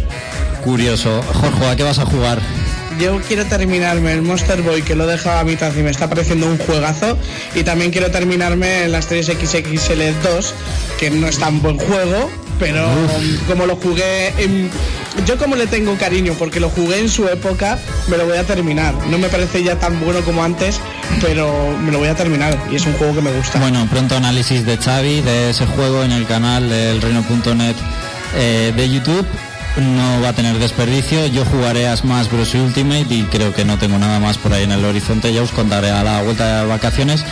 Curioso. 0.64 1.22
Jorge, 1.34 1.68
¿a 1.68 1.76
qué 1.76 1.84
vas 1.84 2.00
a 2.00 2.06
jugar? 2.06 2.40
Yo 3.00 3.20
quiero 3.28 3.46
terminarme 3.46 4.14
el 4.14 4.22
Monster 4.22 4.62
Boy 4.62 4.82
que 4.82 4.96
lo 4.96 5.04
he 5.10 5.12
dejado 5.14 5.40
a 5.40 5.44
mitad 5.44 5.74
y 5.76 5.82
me 5.84 5.90
está 5.92 6.08
pareciendo 6.10 6.48
un 6.48 6.58
juegazo. 6.58 7.18
Y 7.54 7.64
también 7.64 7.92
quiero 7.92 8.10
terminarme 8.12 8.86
el 8.86 8.96
Asterix 8.96 9.28
XXL 9.28 10.02
2, 10.24 10.54
que 11.00 11.10
no 11.10 11.28
es 11.28 11.38
tan 11.38 11.62
buen 11.62 11.78
juego, 11.78 12.30
pero 12.60 12.88
como 13.48 13.66
lo 13.66 13.76
jugué 13.76 14.30
en- 14.38 14.70
Yo 15.26 15.38
como 15.38 15.56
le 15.56 15.66
tengo 15.68 15.96
cariño 15.98 16.34
porque 16.38 16.60
lo 16.60 16.70
jugué 16.70 17.00
en 17.00 17.08
su 17.10 17.28
época, 17.30 17.80
me 18.10 18.18
lo 18.18 18.26
voy 18.26 18.38
a 18.38 18.44
terminar. 18.44 18.94
No 19.10 19.18
me 19.18 19.30
parece 19.30 19.64
ya 19.64 19.80
tan 19.80 20.00
bueno 20.02 20.20
como 20.22 20.44
antes, 20.44 20.80
pero 21.22 21.74
me 21.82 21.92
lo 21.92 22.00
voy 22.00 22.10
a 22.10 22.16
terminar 22.16 22.58
y 22.72 22.76
es 22.76 22.86
un 22.86 22.94
juego 22.94 23.16
que 23.16 23.22
me 23.22 23.32
gusta. 23.32 23.58
Bueno, 23.60 23.88
pronto 23.90 24.16
análisis 24.18 24.66
de 24.66 24.78
Xavi 24.78 25.22
de 25.22 25.52
ese 25.52 25.66
juego 25.68 26.04
en 26.04 26.12
el 26.12 26.26
canal 26.28 26.68
del 26.70 27.02
reino.net 27.02 27.76
eh, 28.38 28.74
de 28.76 28.90
YouTube. 28.90 29.26
No 29.78 30.22
va 30.22 30.30
a 30.30 30.34
tener 30.34 30.58
desperdicio. 30.58 31.26
Yo 31.28 31.44
jugaré 31.46 31.88
a 31.88 31.98
Smash 31.98 32.30
Bros. 32.30 32.54
Ultimate 32.56 33.14
y 33.14 33.24
creo 33.24 33.54
que 33.54 33.66
no 33.66 33.78
tengo 33.78 33.98
nada 33.98 34.20
más 34.20 34.38
por 34.38 34.54
ahí 34.54 34.64
en 34.64 34.72
el 34.72 34.86
horizonte. 34.86 35.34
Ya 35.34 35.42
os 35.42 35.52
contaré 35.52 35.92
a 35.92 36.04
la 36.04 36.22
vuelta 36.22 36.62
de 36.62 36.68
vacaciones. 36.68 37.26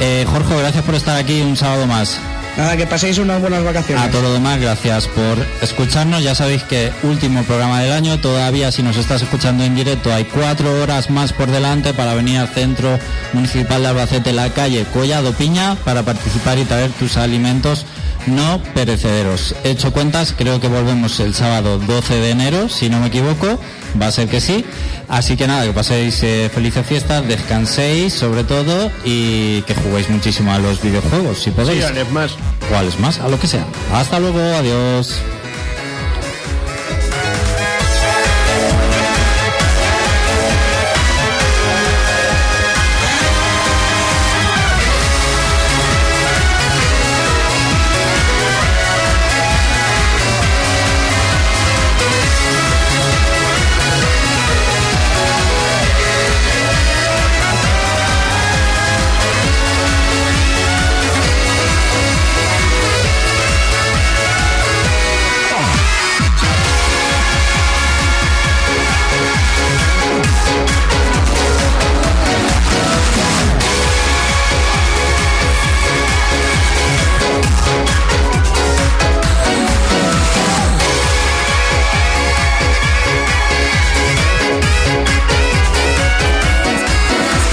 Eh, 0.00 0.24
Jorge, 0.30 0.56
gracias 0.56 0.84
por 0.84 0.94
estar 0.94 1.16
aquí 1.16 1.40
un 1.40 1.56
sábado 1.56 1.86
más. 1.86 2.20
Nada, 2.56 2.76
que 2.76 2.86
paséis 2.88 3.18
unas 3.18 3.40
buenas 3.40 3.62
vacaciones. 3.62 4.04
A 4.04 4.10
todo 4.10 4.22
lo 4.22 4.32
demás, 4.32 4.60
gracias 4.60 5.06
por 5.06 5.38
escucharnos. 5.62 6.24
Ya 6.24 6.34
sabéis 6.34 6.64
que 6.64 6.92
último 7.04 7.44
programa 7.44 7.80
del 7.80 7.92
año. 7.92 8.18
Todavía, 8.18 8.72
si 8.72 8.82
nos 8.82 8.96
estás 8.96 9.22
escuchando 9.22 9.62
en 9.62 9.76
directo, 9.76 10.12
hay 10.12 10.24
cuatro 10.24 10.82
horas 10.82 11.08
más 11.08 11.32
por 11.32 11.48
delante 11.50 11.94
para 11.94 12.14
venir 12.14 12.38
al 12.38 12.48
centro 12.48 12.98
municipal 13.32 13.82
de 13.82 13.88
Albacete, 13.88 14.32
la 14.32 14.50
calle 14.50 14.84
Collado 14.92 15.32
Piña, 15.32 15.76
para 15.84 16.02
participar 16.02 16.58
y 16.58 16.64
traer 16.64 16.90
tus 16.90 17.16
alimentos 17.16 17.84
no 18.26 18.62
perecederos. 18.74 19.54
He 19.64 19.70
hecho 19.70 19.92
cuentas, 19.92 20.34
creo 20.36 20.60
que 20.60 20.68
volvemos 20.68 21.18
el 21.20 21.34
sábado 21.34 21.78
12 21.78 22.20
de 22.20 22.30
enero, 22.30 22.68
si 22.68 22.88
no 22.88 23.00
me 23.00 23.08
equivoco. 23.08 23.58
Va 24.00 24.08
a 24.08 24.12
ser 24.12 24.28
que 24.28 24.40
sí. 24.40 24.64
Así 25.08 25.36
que 25.36 25.46
nada, 25.46 25.64
que 25.64 25.72
paséis 25.72 26.22
eh, 26.22 26.50
felices 26.52 26.86
fiestas, 26.86 27.26
descanséis 27.26 28.12
sobre 28.12 28.44
todo 28.44 28.90
y 29.04 29.62
que 29.62 29.74
juguéis 29.74 30.10
muchísimo 30.10 30.52
a 30.52 30.58
los 30.58 30.82
videojuegos, 30.82 31.38
si 31.38 31.50
podéis. 31.50 31.84
Sí, 31.84 31.98
al 31.98 32.10
más. 32.12 32.32
¿Cuáles 32.68 32.98
más? 33.00 33.18
A 33.20 33.28
lo 33.28 33.40
que 33.40 33.46
sea. 33.46 33.64
Hasta 33.92 34.20
luego, 34.20 34.38
adiós. 34.38 35.14